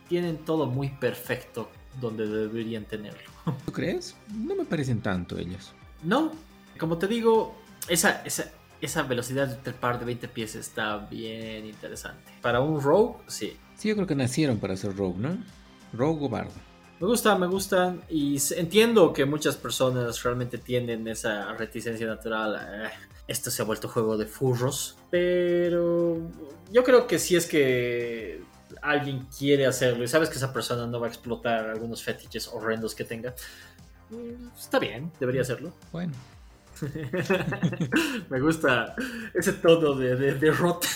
tienen 0.08 0.38
todo 0.38 0.66
muy 0.66 0.90
perfecto 0.90 1.70
donde 2.00 2.26
deberían 2.26 2.84
tenerlo. 2.84 3.30
¿Tú 3.64 3.72
crees? 3.72 4.16
No 4.34 4.54
me 4.54 4.64
parecen 4.64 5.00
tanto 5.00 5.38
ellos. 5.38 5.72
No, 6.02 6.32
como 6.78 6.98
te 6.98 7.06
digo, 7.06 7.54
esa, 7.88 8.22
esa, 8.24 8.50
esa 8.80 9.02
velocidad 9.04 9.48
de 9.48 9.72
par 9.72 9.98
de 9.98 10.04
20 10.04 10.28
pies 10.28 10.54
está 10.54 10.98
bien 10.98 11.66
interesante. 11.66 12.32
Para 12.40 12.60
un 12.60 12.80
rogue, 12.80 13.18
sí. 13.28 13.56
Sí, 13.76 13.88
yo 13.88 13.94
creo 13.94 14.06
que 14.06 14.14
nacieron 14.14 14.58
para 14.58 14.76
ser 14.76 14.96
rogue, 14.96 15.18
¿no? 15.18 15.38
Rogue 15.92 16.26
o 16.26 16.28
bardo. 16.28 16.71
Me 17.02 17.08
gusta, 17.08 17.36
me 17.36 17.48
gustan 17.48 18.00
y 18.08 18.38
entiendo 18.54 19.12
que 19.12 19.24
muchas 19.24 19.56
personas 19.56 20.22
realmente 20.22 20.56
tienen 20.56 21.08
esa 21.08 21.52
reticencia 21.54 22.06
natural. 22.06 22.54
Eh, 22.54 22.90
esto 23.26 23.50
se 23.50 23.60
ha 23.60 23.64
vuelto 23.64 23.88
juego 23.88 24.16
de 24.16 24.26
furros, 24.26 24.96
pero 25.10 26.20
yo 26.70 26.84
creo 26.84 27.08
que 27.08 27.18
si 27.18 27.34
es 27.34 27.46
que 27.46 28.44
alguien 28.82 29.26
quiere 29.36 29.66
hacerlo 29.66 30.04
y 30.04 30.06
sabes 30.06 30.28
que 30.28 30.36
esa 30.36 30.52
persona 30.52 30.86
no 30.86 31.00
va 31.00 31.08
a 31.08 31.10
explotar 31.10 31.70
algunos 31.70 32.04
fetiches 32.04 32.46
horrendos 32.46 32.94
que 32.94 33.02
tenga, 33.02 33.34
mm, 34.10 34.56
está 34.56 34.78
bien, 34.78 35.10
debería 35.18 35.42
hacerlo. 35.42 35.72
Bueno. 35.90 36.12
Me 38.30 38.38
gusta 38.40 38.94
ese 39.34 39.54
tono 39.54 39.94
de, 39.94 40.34
de, 40.34 40.50
rot. 40.52 40.86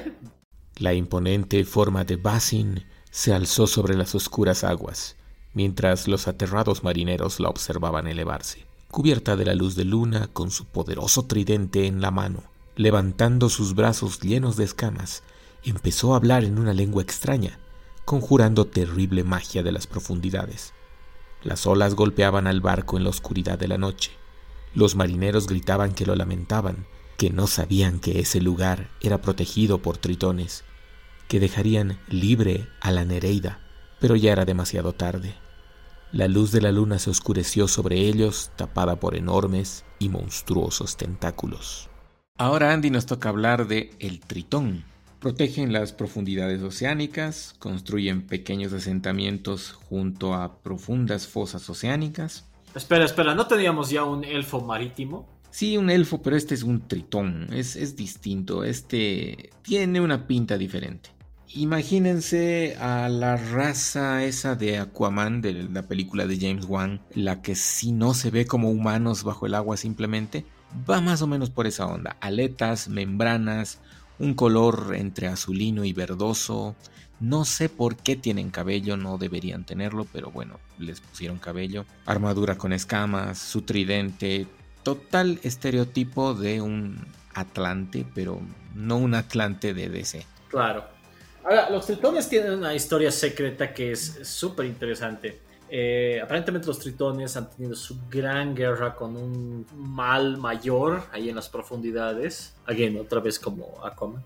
La 0.78 0.94
imponente 0.94 1.62
forma 1.66 2.04
de 2.04 2.16
Basin 2.16 2.86
se 3.10 3.34
alzó 3.34 3.66
sobre 3.66 3.94
las 3.94 4.14
oscuras 4.14 4.64
aguas, 4.64 5.16
mientras 5.54 6.08
los 6.08 6.28
aterrados 6.28 6.84
marineros 6.84 7.40
la 7.40 7.48
observaban 7.48 8.06
elevarse, 8.06 8.66
cubierta 8.90 9.36
de 9.36 9.44
la 9.44 9.54
luz 9.54 9.74
de 9.74 9.84
luna 9.84 10.28
con 10.32 10.50
su 10.50 10.66
poderoso 10.66 11.24
tridente 11.24 11.86
en 11.86 12.00
la 12.00 12.10
mano. 12.10 12.44
Levantando 12.76 13.48
sus 13.48 13.74
brazos 13.74 14.20
llenos 14.20 14.56
de 14.56 14.64
escamas, 14.64 15.22
empezó 15.62 16.14
a 16.14 16.16
hablar 16.16 16.44
en 16.44 16.58
una 16.58 16.72
lengua 16.72 17.02
extraña, 17.02 17.58
conjurando 18.04 18.66
terrible 18.66 19.24
magia 19.24 19.62
de 19.62 19.72
las 19.72 19.86
profundidades. 19.86 20.72
Las 21.42 21.66
olas 21.66 21.94
golpeaban 21.94 22.46
al 22.46 22.60
barco 22.60 22.96
en 22.96 23.04
la 23.04 23.10
oscuridad 23.10 23.58
de 23.58 23.68
la 23.68 23.78
noche. 23.78 24.12
Los 24.74 24.94
marineros 24.94 25.46
gritaban 25.46 25.92
que 25.92 26.06
lo 26.06 26.14
lamentaban, 26.16 26.86
que 27.18 27.30
no 27.30 27.46
sabían 27.46 28.00
que 28.00 28.20
ese 28.20 28.40
lugar 28.40 28.90
era 29.00 29.20
protegido 29.20 29.78
por 29.78 29.98
tritones, 29.98 30.64
que 31.28 31.40
dejarían 31.40 31.98
libre 32.08 32.68
a 32.80 32.90
la 32.90 33.04
Nereida, 33.04 33.60
pero 34.00 34.16
ya 34.16 34.32
era 34.32 34.44
demasiado 34.44 34.92
tarde. 34.92 35.34
La 36.12 36.28
luz 36.28 36.52
de 36.52 36.60
la 36.60 36.72
luna 36.72 36.98
se 36.98 37.08
oscureció 37.08 37.68
sobre 37.68 38.00
ellos, 38.00 38.50
tapada 38.56 38.96
por 38.96 39.16
enormes 39.16 39.86
y 39.98 40.10
monstruosos 40.10 40.98
tentáculos. 40.98 41.88
Ahora 42.36 42.72
Andy 42.72 42.90
nos 42.90 43.06
toca 43.06 43.30
hablar 43.30 43.66
de 43.66 43.90
el 43.98 44.20
tritón, 44.20 44.84
Protegen 45.22 45.72
las 45.72 45.92
profundidades 45.92 46.60
oceánicas, 46.62 47.54
construyen 47.60 48.26
pequeños 48.26 48.72
asentamientos 48.72 49.70
junto 49.70 50.34
a 50.34 50.60
profundas 50.62 51.28
fosas 51.28 51.70
oceánicas. 51.70 52.44
Espera, 52.74 53.04
espera, 53.04 53.32
¿no 53.36 53.46
teníamos 53.46 53.88
ya 53.88 54.02
un 54.02 54.24
elfo 54.24 54.60
marítimo? 54.60 55.28
Sí, 55.50 55.76
un 55.76 55.90
elfo, 55.90 56.20
pero 56.20 56.34
este 56.34 56.54
es 56.54 56.64
un 56.64 56.88
tritón, 56.88 57.46
es, 57.52 57.76
es 57.76 57.94
distinto, 57.94 58.64
este 58.64 59.50
tiene 59.62 60.00
una 60.00 60.26
pinta 60.26 60.58
diferente. 60.58 61.10
Imagínense 61.54 62.76
a 62.80 63.10
la 63.10 63.36
raza 63.36 64.24
esa 64.24 64.54
de 64.54 64.78
Aquaman 64.78 65.42
de 65.42 65.52
la 65.64 65.82
película 65.82 66.26
de 66.26 66.38
James 66.38 66.64
Wan, 66.64 67.02
la 67.14 67.42
que 67.42 67.54
si 67.56 67.92
no 67.92 68.14
se 68.14 68.30
ve 68.30 68.46
como 68.46 68.70
humanos 68.70 69.22
bajo 69.22 69.44
el 69.44 69.54
agua 69.54 69.76
simplemente, 69.76 70.46
va 70.88 71.02
más 71.02 71.20
o 71.20 71.26
menos 71.26 71.50
por 71.50 71.66
esa 71.66 71.86
onda. 71.86 72.16
Aletas, 72.20 72.88
membranas, 72.88 73.80
un 74.18 74.32
color 74.32 74.94
entre 74.96 75.26
azulino 75.26 75.84
y 75.84 75.92
verdoso. 75.92 76.74
No 77.20 77.44
sé 77.44 77.68
por 77.68 77.96
qué 77.96 78.16
tienen 78.16 78.50
cabello, 78.50 78.96
no 78.96 79.18
deberían 79.18 79.64
tenerlo, 79.64 80.06
pero 80.10 80.30
bueno, 80.30 80.58
les 80.78 81.02
pusieron 81.02 81.38
cabello. 81.38 81.84
Armadura 82.06 82.56
con 82.56 82.72
escamas, 82.72 83.36
su 83.38 83.60
tridente, 83.60 84.46
total 84.82 85.38
estereotipo 85.42 86.32
de 86.32 86.62
un 86.62 87.06
Atlante, 87.34 88.06
pero 88.14 88.40
no 88.74 88.96
un 88.96 89.14
Atlante 89.14 89.74
de 89.74 89.90
DC. 89.90 90.26
Claro. 90.48 91.01
Ahora, 91.44 91.70
los 91.70 91.86
tritones 91.86 92.28
tienen 92.28 92.52
una 92.52 92.74
historia 92.74 93.10
secreta 93.10 93.74
que 93.74 93.92
es 93.92 94.20
súper 94.22 94.66
interesante. 94.66 95.40
Eh, 95.68 96.20
aparentemente 96.22 96.66
los 96.66 96.78
tritones 96.78 97.36
han 97.36 97.50
tenido 97.50 97.74
su 97.74 97.98
gran 98.08 98.54
guerra 98.54 98.94
con 98.94 99.16
un 99.16 99.66
mal 99.74 100.36
mayor 100.36 101.02
ahí 101.10 101.30
en 101.30 101.36
las 101.36 101.48
profundidades. 101.48 102.54
Again, 102.66 103.00
otra 103.00 103.20
vez 103.20 103.38
como 103.38 103.84
Aquaman. 103.84 104.22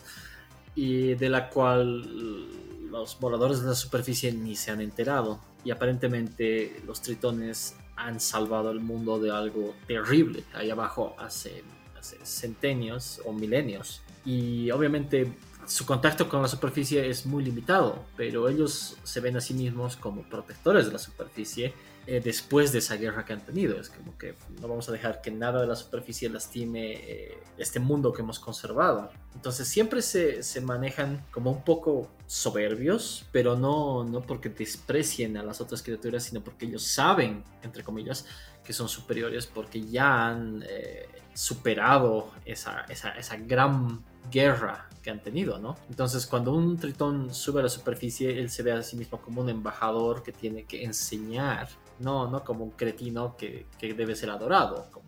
Y 0.75 1.15
de 1.15 1.31
la 1.31 1.49
cual 1.49 2.91
los 2.91 3.19
voladores 3.19 3.63
de 3.63 3.69
la 3.69 3.75
superficie 3.75 4.33
ni 4.33 4.57
se 4.57 4.73
han 4.73 4.81
enterado. 4.81 5.41
Y 5.65 5.71
aparentemente 5.71 6.83
los 6.87 7.01
tritones 7.01 7.77
han 7.97 8.21
salvado 8.21 8.71
el 8.71 8.81
mundo 8.81 9.19
de 9.19 9.31
algo 9.31 9.75
terrible 9.87 10.45
ahí 10.53 10.71
abajo 10.71 11.17
hace, 11.19 11.65
hace 11.99 12.19
centenios 12.25 13.23
o 13.25 13.33
milenios. 13.33 14.03
Y 14.25 14.71
obviamente 14.71 15.33
su 15.67 15.85
contacto 15.85 16.29
con 16.29 16.43
la 16.43 16.49
superficie 16.49 17.09
es 17.09 17.27
muy 17.27 17.45
limitado, 17.45 18.05
pero 18.17 18.49
ellos 18.49 18.97
se 19.03 19.21
ven 19.21 19.37
a 19.37 19.41
sí 19.41 19.55
mismos 19.55 19.97
como 19.97 20.23
protectores 20.23 20.87
de 20.87 20.93
la 20.93 20.99
superficie 20.99 21.75
eh, 22.07 22.21
después 22.23 22.71
de 22.71 22.79
esa 22.79 22.95
guerra 22.97 23.25
que 23.25 23.33
han 23.33 23.45
tenido. 23.45 23.81
Es 23.81 23.91
como 23.91 24.17
que 24.17 24.37
no 24.61 24.69
vamos 24.69 24.89
a 24.89 24.93
dejar 24.93 25.21
que 25.21 25.33
nada 25.33 25.61
de 25.61 25.67
la 25.67 25.75
superficie 25.75 26.29
lastime 26.29 26.93
eh, 26.93 27.39
este 27.59 27.81
mundo 27.81 28.13
que 28.13 28.23
hemos 28.23 28.39
conservado. 28.39 29.11
Entonces 29.35 29.67
siempre 29.67 30.03
se, 30.03 30.45
se, 30.45 30.61
manejan 30.61 31.25
como 31.33 31.51
un 31.51 31.63
poco 31.63 32.09
soberbios, 32.29 33.25
pero 33.33 33.57
no, 33.57 34.05
no 34.05 34.23
porque 34.23 34.49
desprecien 34.49 35.37
a 35.37 35.43
las 35.43 35.61
otras 35.61 35.83
criaturas, 35.83 36.23
sino 36.23 36.43
porque 36.43 36.67
ellos 36.67 36.85
saben, 36.85 37.43
entre 37.63 37.83
comillas, 37.83 38.25
que 38.63 38.73
son 38.73 38.89
superiores 38.89 39.47
porque 39.47 39.85
ya 39.85 40.29
han 40.29 40.65
eh, 40.69 41.09
superado 41.35 42.31
esa, 42.45 42.83
esa, 42.89 43.11
esa 43.11 43.37
gran 43.37 44.05
guerra 44.31 44.89
han 45.11 45.23
tenido, 45.23 45.59
¿no? 45.59 45.77
Entonces, 45.89 46.27
cuando 46.27 46.53
un 46.53 46.77
tritón 46.77 47.33
sube 47.35 47.61
a 47.61 47.65
la 47.65 47.69
superficie, 47.69 48.39
él 48.39 48.51
se 48.51 48.63
ve 48.63 48.73
a 48.73 48.83
sí 48.83 48.97
mismo 48.97 49.21
como 49.21 49.41
un 49.41 49.49
embajador 49.49 50.23
que 50.23 50.33
tiene 50.33 50.65
que 50.65 50.85
enseñar, 50.85 51.69
no, 51.99 52.31
no 52.31 52.45
como 52.45 52.65
un 52.65 52.71
cretino 52.71 53.37
que, 53.37 53.67
que 53.79 53.95
debe 53.95 54.15
ser 54.17 54.31
adorado, 54.31 54.89
como 54.91 55.07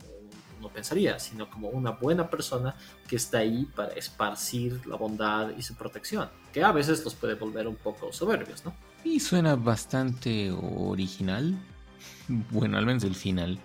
uno 0.58 0.68
pensaría, 0.68 1.18
sino 1.18 1.48
como 1.48 1.68
una 1.68 1.92
buena 1.92 2.28
persona 2.28 2.74
que 3.06 3.16
está 3.16 3.38
ahí 3.38 3.64
para 3.64 3.92
esparcir 3.94 4.86
la 4.86 4.96
bondad 4.96 5.50
y 5.56 5.62
su 5.62 5.74
protección, 5.74 6.28
que 6.52 6.62
a 6.62 6.72
veces 6.72 7.04
los 7.04 7.14
puede 7.14 7.34
volver 7.34 7.66
un 7.68 7.76
poco 7.76 8.12
soberbios, 8.12 8.64
¿no? 8.64 8.74
Y 9.04 9.20
suena 9.20 9.54
bastante 9.54 10.50
original, 10.50 11.56
bueno, 12.50 12.78
al 12.78 12.86
menos 12.86 13.04
el 13.04 13.14
final. 13.14 13.58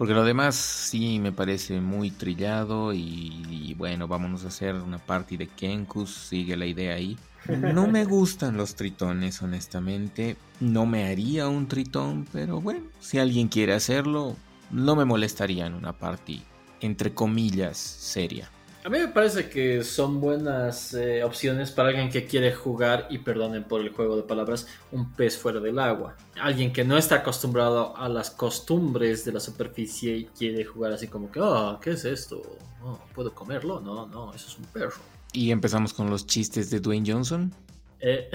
Porque 0.00 0.14
lo 0.14 0.24
demás 0.24 0.54
sí 0.54 1.18
me 1.18 1.30
parece 1.30 1.78
muy 1.82 2.10
trillado 2.10 2.94
y, 2.94 3.74
bueno, 3.76 4.08
vámonos 4.08 4.46
a 4.46 4.48
hacer 4.48 4.74
una 4.76 4.96
party 4.96 5.36
de 5.36 5.46
Kenkus, 5.46 6.14
sigue 6.14 6.56
la 6.56 6.64
idea 6.64 6.94
ahí. 6.94 7.18
No 7.46 7.86
me 7.86 8.06
gustan 8.06 8.56
los 8.56 8.76
tritones, 8.76 9.42
honestamente. 9.42 10.38
No 10.58 10.86
me 10.86 11.06
haría 11.06 11.48
un 11.48 11.68
tritón, 11.68 12.26
pero 12.32 12.62
bueno, 12.62 12.86
si 12.98 13.18
alguien 13.18 13.48
quiere 13.48 13.74
hacerlo, 13.74 14.36
no 14.70 14.96
me 14.96 15.04
molestaría 15.04 15.66
en 15.66 15.74
una 15.74 15.92
party, 15.92 16.44
entre 16.80 17.12
comillas, 17.12 17.76
seria. 17.76 18.50
A 18.82 18.88
mí 18.88 18.98
me 18.98 19.08
parece 19.08 19.50
que 19.50 19.84
son 19.84 20.22
buenas 20.22 20.94
eh, 20.94 21.22
opciones 21.22 21.70
para 21.70 21.90
alguien 21.90 22.08
que 22.08 22.24
quiere 22.24 22.54
jugar, 22.54 23.08
y 23.10 23.18
perdonen 23.18 23.64
por 23.64 23.82
el 23.82 23.90
juego 23.90 24.16
de 24.16 24.22
palabras, 24.22 24.66
un 24.90 25.12
pez 25.12 25.36
fuera 25.36 25.60
del 25.60 25.78
agua. 25.78 26.16
Alguien 26.40 26.72
que 26.72 26.82
no 26.82 26.96
está 26.96 27.16
acostumbrado 27.16 27.94
a 27.94 28.08
las 28.08 28.30
costumbres 28.30 29.26
de 29.26 29.32
la 29.32 29.40
superficie 29.40 30.16
y 30.16 30.24
quiere 30.24 30.64
jugar 30.64 30.92
así 30.92 31.08
como 31.08 31.30
que, 31.30 31.40
oh, 31.40 31.78
¿qué 31.78 31.90
es 31.90 32.06
esto? 32.06 32.40
Oh, 32.82 32.98
¿Puedo 33.14 33.34
comerlo? 33.34 33.80
No, 33.80 34.06
no, 34.06 34.32
eso 34.32 34.48
es 34.48 34.56
un 34.56 34.64
perro. 34.64 34.96
¿Y 35.34 35.50
empezamos 35.50 35.92
con 35.92 36.08
los 36.08 36.26
chistes 36.26 36.70
de 36.70 36.80
Dwayne 36.80 37.12
Johnson? 37.12 37.52
Eh, 37.98 38.30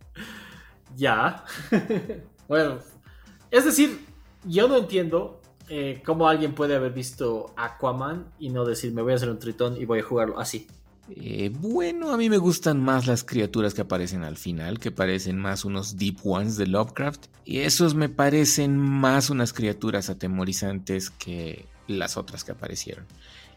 ya. 0.96 1.44
bueno, 2.48 2.78
es 3.50 3.66
decir, 3.66 4.06
yo 4.44 4.68
no 4.68 4.78
entiendo 4.78 5.39
eh, 5.72 6.02
cómo 6.04 6.26
alguien 6.26 6.52
puede 6.52 6.74
haber 6.74 6.92
visto 6.92 7.54
Aquaman 7.56 8.26
y 8.40 8.50
no 8.50 8.64
decir 8.64 8.92
me 8.92 9.02
voy 9.02 9.12
a 9.12 9.14
hacer 9.14 9.30
un 9.30 9.38
tritón 9.38 9.80
y 9.80 9.84
voy 9.84 10.00
a 10.00 10.02
jugarlo 10.02 10.40
así. 10.40 10.66
Eh, 11.08 11.52
bueno, 11.60 12.12
a 12.12 12.16
mí 12.16 12.28
me 12.28 12.38
gustan 12.38 12.82
más 12.82 13.06
las 13.06 13.22
criaturas 13.22 13.72
que 13.72 13.82
aparecen 13.82 14.24
al 14.24 14.36
final, 14.36 14.80
que 14.80 14.90
parecen 14.90 15.38
más 15.38 15.64
unos 15.64 15.96
Deep 15.96 16.18
Ones 16.24 16.56
de 16.56 16.66
Lovecraft. 16.66 17.26
Y 17.44 17.58
esos 17.58 17.94
me 17.94 18.08
parecen 18.08 18.76
más 18.76 19.30
unas 19.30 19.52
criaturas 19.52 20.10
atemorizantes 20.10 21.10
que 21.10 21.66
las 21.86 22.16
otras 22.16 22.42
que 22.42 22.50
aparecieron. 22.50 23.06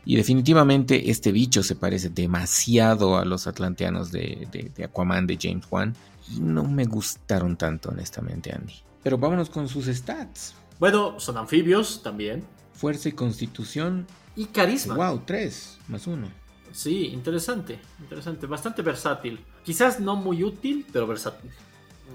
Y 0.05 0.15
definitivamente 0.15 1.09
este 1.09 1.31
bicho 1.31 1.63
se 1.63 1.75
parece 1.75 2.09
demasiado 2.09 3.17
a 3.17 3.25
los 3.25 3.47
atlanteanos 3.47 4.11
de, 4.11 4.47
de 4.75 4.83
Aquaman 4.83 5.25
de 5.25 5.39
James 5.41 5.65
Wan. 5.71 5.95
Y 6.31 6.41
no 6.41 6.63
me 6.63 6.85
gustaron 6.85 7.57
tanto, 7.57 7.89
honestamente, 7.89 8.51
Andy. 8.53 8.75
Pero 9.01 9.17
vámonos 9.17 9.49
con 9.49 9.67
sus 9.67 9.87
stats. 9.87 10.55
Bueno, 10.79 11.19
son 11.19 11.37
anfibios 11.37 12.01
también. 12.03 12.43
Fuerza 12.73 13.09
y 13.09 13.13
constitución. 13.13 14.07
Y 14.35 14.45
carisma. 14.45 14.95
Wow, 14.95 15.21
tres 15.25 15.77
más 15.87 16.07
uno. 16.07 16.27
Sí, 16.71 17.07
interesante, 17.07 17.79
interesante, 17.99 18.47
bastante 18.47 18.81
versátil. 18.81 19.39
Quizás 19.63 19.99
no 19.99 20.15
muy 20.15 20.43
útil, 20.43 20.85
pero 20.91 21.05
versátil. 21.05 21.51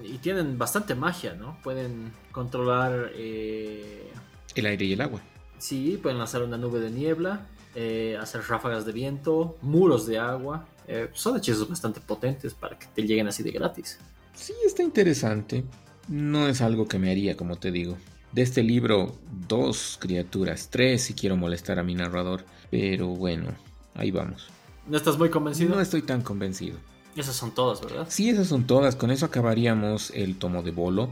y 0.03 0.17
tienen 0.17 0.57
bastante 0.57 0.95
magia, 0.95 1.33
¿no? 1.33 1.57
Pueden 1.63 2.11
controlar... 2.31 3.11
Eh, 3.15 4.11
el 4.55 4.65
aire 4.65 4.85
y 4.85 4.93
el 4.93 5.01
agua. 5.01 5.21
Sí, 5.57 5.99
pueden 6.01 6.17
lanzar 6.17 6.43
una 6.43 6.57
nube 6.57 6.79
de 6.79 6.89
niebla, 6.91 7.47
eh, 7.75 8.17
hacer 8.19 8.41
ráfagas 8.47 8.85
de 8.85 8.91
viento, 8.91 9.57
muros 9.61 10.05
de 10.05 10.19
agua. 10.19 10.67
Eh, 10.87 11.09
son 11.13 11.37
hechizos 11.37 11.67
bastante 11.69 12.01
potentes 12.01 12.53
para 12.53 12.77
que 12.77 12.87
te 12.87 13.03
lleguen 13.03 13.27
así 13.27 13.43
de 13.43 13.51
gratis. 13.51 13.99
Sí, 14.33 14.53
está 14.65 14.83
interesante. 14.83 15.63
No 16.07 16.47
es 16.47 16.61
algo 16.61 16.87
que 16.87 16.97
me 16.97 17.11
haría, 17.11 17.37
como 17.37 17.57
te 17.57 17.71
digo. 17.71 17.97
De 18.31 18.41
este 18.41 18.61
libro, 18.63 19.15
dos 19.47 19.97
criaturas, 19.99 20.69
tres 20.69 21.03
si 21.03 21.13
quiero 21.13 21.35
molestar 21.35 21.79
a 21.79 21.83
mi 21.83 21.95
narrador. 21.95 22.45
Pero 22.69 23.07
bueno, 23.07 23.49
ahí 23.95 24.11
vamos. 24.11 24.47
¿No 24.87 24.97
estás 24.97 25.17
muy 25.17 25.29
convencido? 25.29 25.75
No 25.75 25.81
estoy 25.81 26.01
tan 26.01 26.21
convencido. 26.21 26.77
Esas 27.15 27.35
son 27.35 27.51
todas, 27.51 27.81
¿verdad? 27.81 28.05
Sí, 28.09 28.29
esas 28.29 28.47
son 28.47 28.65
todas. 28.65 28.95
Con 28.95 29.11
eso 29.11 29.25
acabaríamos 29.25 30.11
el 30.11 30.37
tomo 30.37 30.63
de 30.63 30.71
Bolo. 30.71 31.09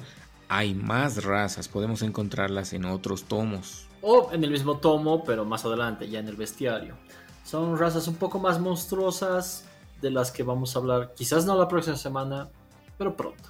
Hay 0.47 0.74
más 0.74 1.24
razas, 1.24 1.68
podemos 1.68 2.01
encontrarlas 2.01 2.72
en 2.74 2.86
otros 2.86 3.24
tomos. 3.24 3.88
O 4.01 4.30
en 4.32 4.43
el 4.43 4.51
mismo 4.51 4.78
tomo, 4.78 5.24
pero 5.24 5.43
más 5.43 5.65
adelante, 5.65 6.07
ya 6.09 6.20
en 6.20 6.28
el 6.28 6.36
bestiario. 6.36 6.95
Son 7.43 7.78
razas 7.78 8.07
un 8.07 8.15
poco 8.15 8.39
más 8.39 8.59
monstruosas 8.59 9.65
de 10.01 10.11
las 10.11 10.32
que 10.32 10.43
vamos 10.43 10.76
a 10.76 10.80
hablar, 10.80 11.13
quizás 11.15 11.45
no 11.45 11.57
la 11.57 11.68
próxima 11.68 11.97
semana, 11.97 12.49
pero 12.97 13.15
pronto. 13.15 13.49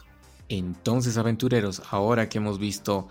Entonces, 0.50 1.18
aventureros, 1.18 1.82
ahora 1.92 2.30
que 2.30 2.38
hemos 2.38 2.58
visto 2.58 3.08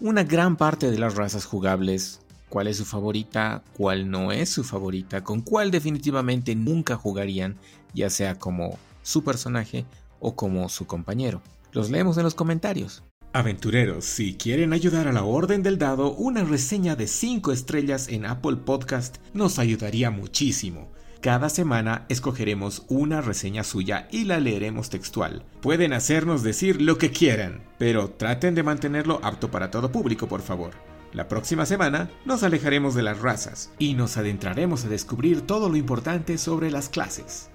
una 0.00 0.22
gran 0.24 0.56
parte 0.56 0.90
de 0.90 0.98
las 0.98 1.16
razas 1.16 1.44
jugables, 1.44 2.20
cuál 2.48 2.68
es 2.68 2.76
su 2.76 2.84
favorita, 2.84 3.62
cuál 3.76 4.10
no 4.10 4.32
es 4.32 4.48
su 4.48 4.64
favorita, 4.64 5.24
con 5.24 5.40
cuál 5.40 5.70
definitivamente 5.70 6.54
nunca 6.54 6.96
jugarían, 6.96 7.56
ya 7.94 8.08
sea 8.10 8.38
como 8.38 8.78
su 9.02 9.24
personaje 9.24 9.86
o 10.20 10.36
como 10.36 10.68
su 10.68 10.86
compañero. 10.86 11.42
Los 11.72 11.90
leemos 11.90 12.16
en 12.16 12.24
los 12.24 12.34
comentarios. 12.34 13.02
Aventureros, 13.32 14.04
si 14.04 14.34
quieren 14.34 14.72
ayudar 14.72 15.06
a 15.06 15.12
la 15.12 15.24
Orden 15.24 15.62
del 15.62 15.78
Dado, 15.78 16.12
una 16.12 16.44
reseña 16.44 16.96
de 16.96 17.06
5 17.06 17.52
estrellas 17.52 18.08
en 18.08 18.24
Apple 18.24 18.56
Podcast 18.56 19.18
nos 19.34 19.58
ayudaría 19.58 20.10
muchísimo. 20.10 20.88
Cada 21.20 21.48
semana 21.48 22.06
escogeremos 22.08 22.84
una 22.88 23.20
reseña 23.20 23.64
suya 23.64 24.06
y 24.12 24.24
la 24.24 24.38
leeremos 24.38 24.88
textual. 24.88 25.44
Pueden 25.60 25.92
hacernos 25.92 26.44
decir 26.44 26.80
lo 26.80 26.96
que 26.96 27.10
quieran, 27.10 27.64
pero 27.76 28.10
traten 28.10 28.54
de 28.54 28.62
mantenerlo 28.62 29.18
apto 29.24 29.50
para 29.50 29.72
todo 29.72 29.90
público, 29.90 30.28
por 30.28 30.42
favor. 30.42 30.74
La 31.12 31.26
próxima 31.26 31.66
semana 31.66 32.08
nos 32.24 32.44
alejaremos 32.44 32.94
de 32.94 33.02
las 33.02 33.20
razas 33.20 33.72
y 33.80 33.94
nos 33.94 34.16
adentraremos 34.16 34.84
a 34.84 34.88
descubrir 34.88 35.40
todo 35.40 35.68
lo 35.68 35.76
importante 35.76 36.38
sobre 36.38 36.70
las 36.70 36.88
clases. 36.88 37.50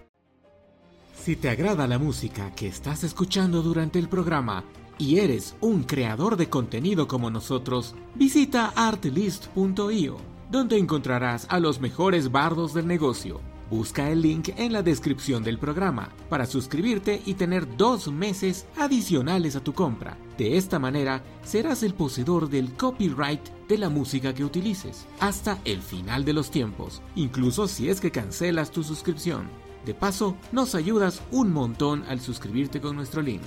Si 1.24 1.38
te 1.38 1.48
agrada 1.48 1.88
la 1.88 2.00
música 2.00 2.52
que 2.56 2.68
estás 2.68 3.06
escuchando 3.06 3.62
durante 3.62 3.98
el 3.98 4.10
programa 4.10 4.66
y 4.98 5.20
eres 5.20 5.56
un 5.62 5.84
creador 5.84 6.36
de 6.36 6.50
contenido 6.50 7.08
como 7.08 7.30
nosotros, 7.30 7.96
visita 8.16 8.74
artlist.io, 8.76 10.18
donde 10.52 10.78
encontrarás 10.78 11.48
a 11.50 11.62
los 11.62 11.80
mejores 11.80 12.30
bardos 12.30 12.74
del 12.74 12.88
negocio. 12.88 13.53
Busca 13.74 14.12
el 14.12 14.22
link 14.22 14.50
en 14.56 14.72
la 14.72 14.84
descripción 14.84 15.44
del 15.44 15.58
programa 15.58 16.10
para 16.30 16.46
suscribirte 16.46 17.24
y 17.26 17.34
tener 17.34 17.76
dos 17.76 18.08
meses 18.08 18.68
adicionales 18.78 19.56
a 19.56 19.64
tu 19.64 19.74
compra. 19.74 20.16
De 20.38 20.58
esta 20.58 20.78
manera, 20.78 21.24
serás 21.44 21.82
el 21.82 21.96
poseedor 21.96 22.52
del 22.52 22.74
copyright 22.74 23.42
de 23.68 23.80
la 23.80 23.90
música 23.90 24.32
que 24.32 24.46
utilices 24.46 25.08
hasta 25.20 25.58
el 25.66 25.82
final 25.82 26.24
de 26.24 26.34
los 26.34 26.52
tiempos, 26.52 27.02
incluso 27.16 27.68
si 27.68 27.90
es 27.90 28.00
que 28.00 28.12
cancelas 28.12 28.70
tu 28.70 28.84
suscripción. 28.84 29.50
De 29.88 29.96
paso, 29.96 30.38
nos 30.52 30.76
ayudas 30.76 31.24
un 31.32 31.52
montón 31.52 32.04
al 32.08 32.22
suscribirte 32.22 32.80
con 32.80 32.96
nuestro 32.96 33.24
link. 33.24 33.42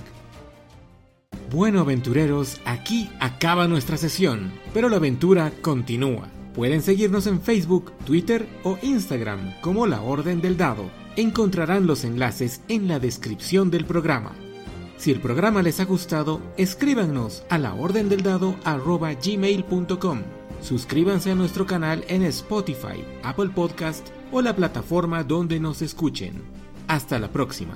Bueno 1.53 1.79
aventureros, 1.79 2.59
aquí 2.65 3.09
acaba 3.21 3.69
nuestra 3.69 3.95
sesión, 3.95 4.51
pero 4.73 4.89
la 4.89 4.97
aventura 4.97 5.53
continúa. 5.61 6.27
Pueden 6.57 6.81
seguirnos 6.81 7.27
en 7.27 7.39
Facebook, 7.39 7.93
Twitter 8.03 8.49
o 8.63 8.77
Instagram 8.81 9.53
como 9.61 9.85
La 9.85 10.01
Orden 10.01 10.41
del 10.41 10.57
Dado. 10.57 10.89
Encontrarán 11.15 11.85
los 11.85 12.03
enlaces 12.03 12.61
en 12.67 12.87
la 12.87 12.99
descripción 12.99 13.69
del 13.69 13.85
programa. 13.85 14.33
Si 14.97 15.11
el 15.11 15.21
programa 15.21 15.61
les 15.61 15.79
ha 15.79 15.85
gustado, 15.85 16.41
escríbanos 16.57 17.43
a 17.49 17.59
laordendeldado.gmail.com. 17.59 20.21
Suscríbanse 20.59 21.29
a 21.29 21.35
nuestro 21.35 21.67
canal 21.67 22.03
en 22.07 22.23
Spotify, 22.23 23.05
Apple 23.21 23.51
Podcast 23.53 24.07
o 24.31 24.41
la 24.41 24.55
plataforma 24.55 25.23
donde 25.23 25.59
nos 25.59 25.83
escuchen. 25.83 26.41
Hasta 26.87 27.19
la 27.19 27.31
próxima. 27.31 27.75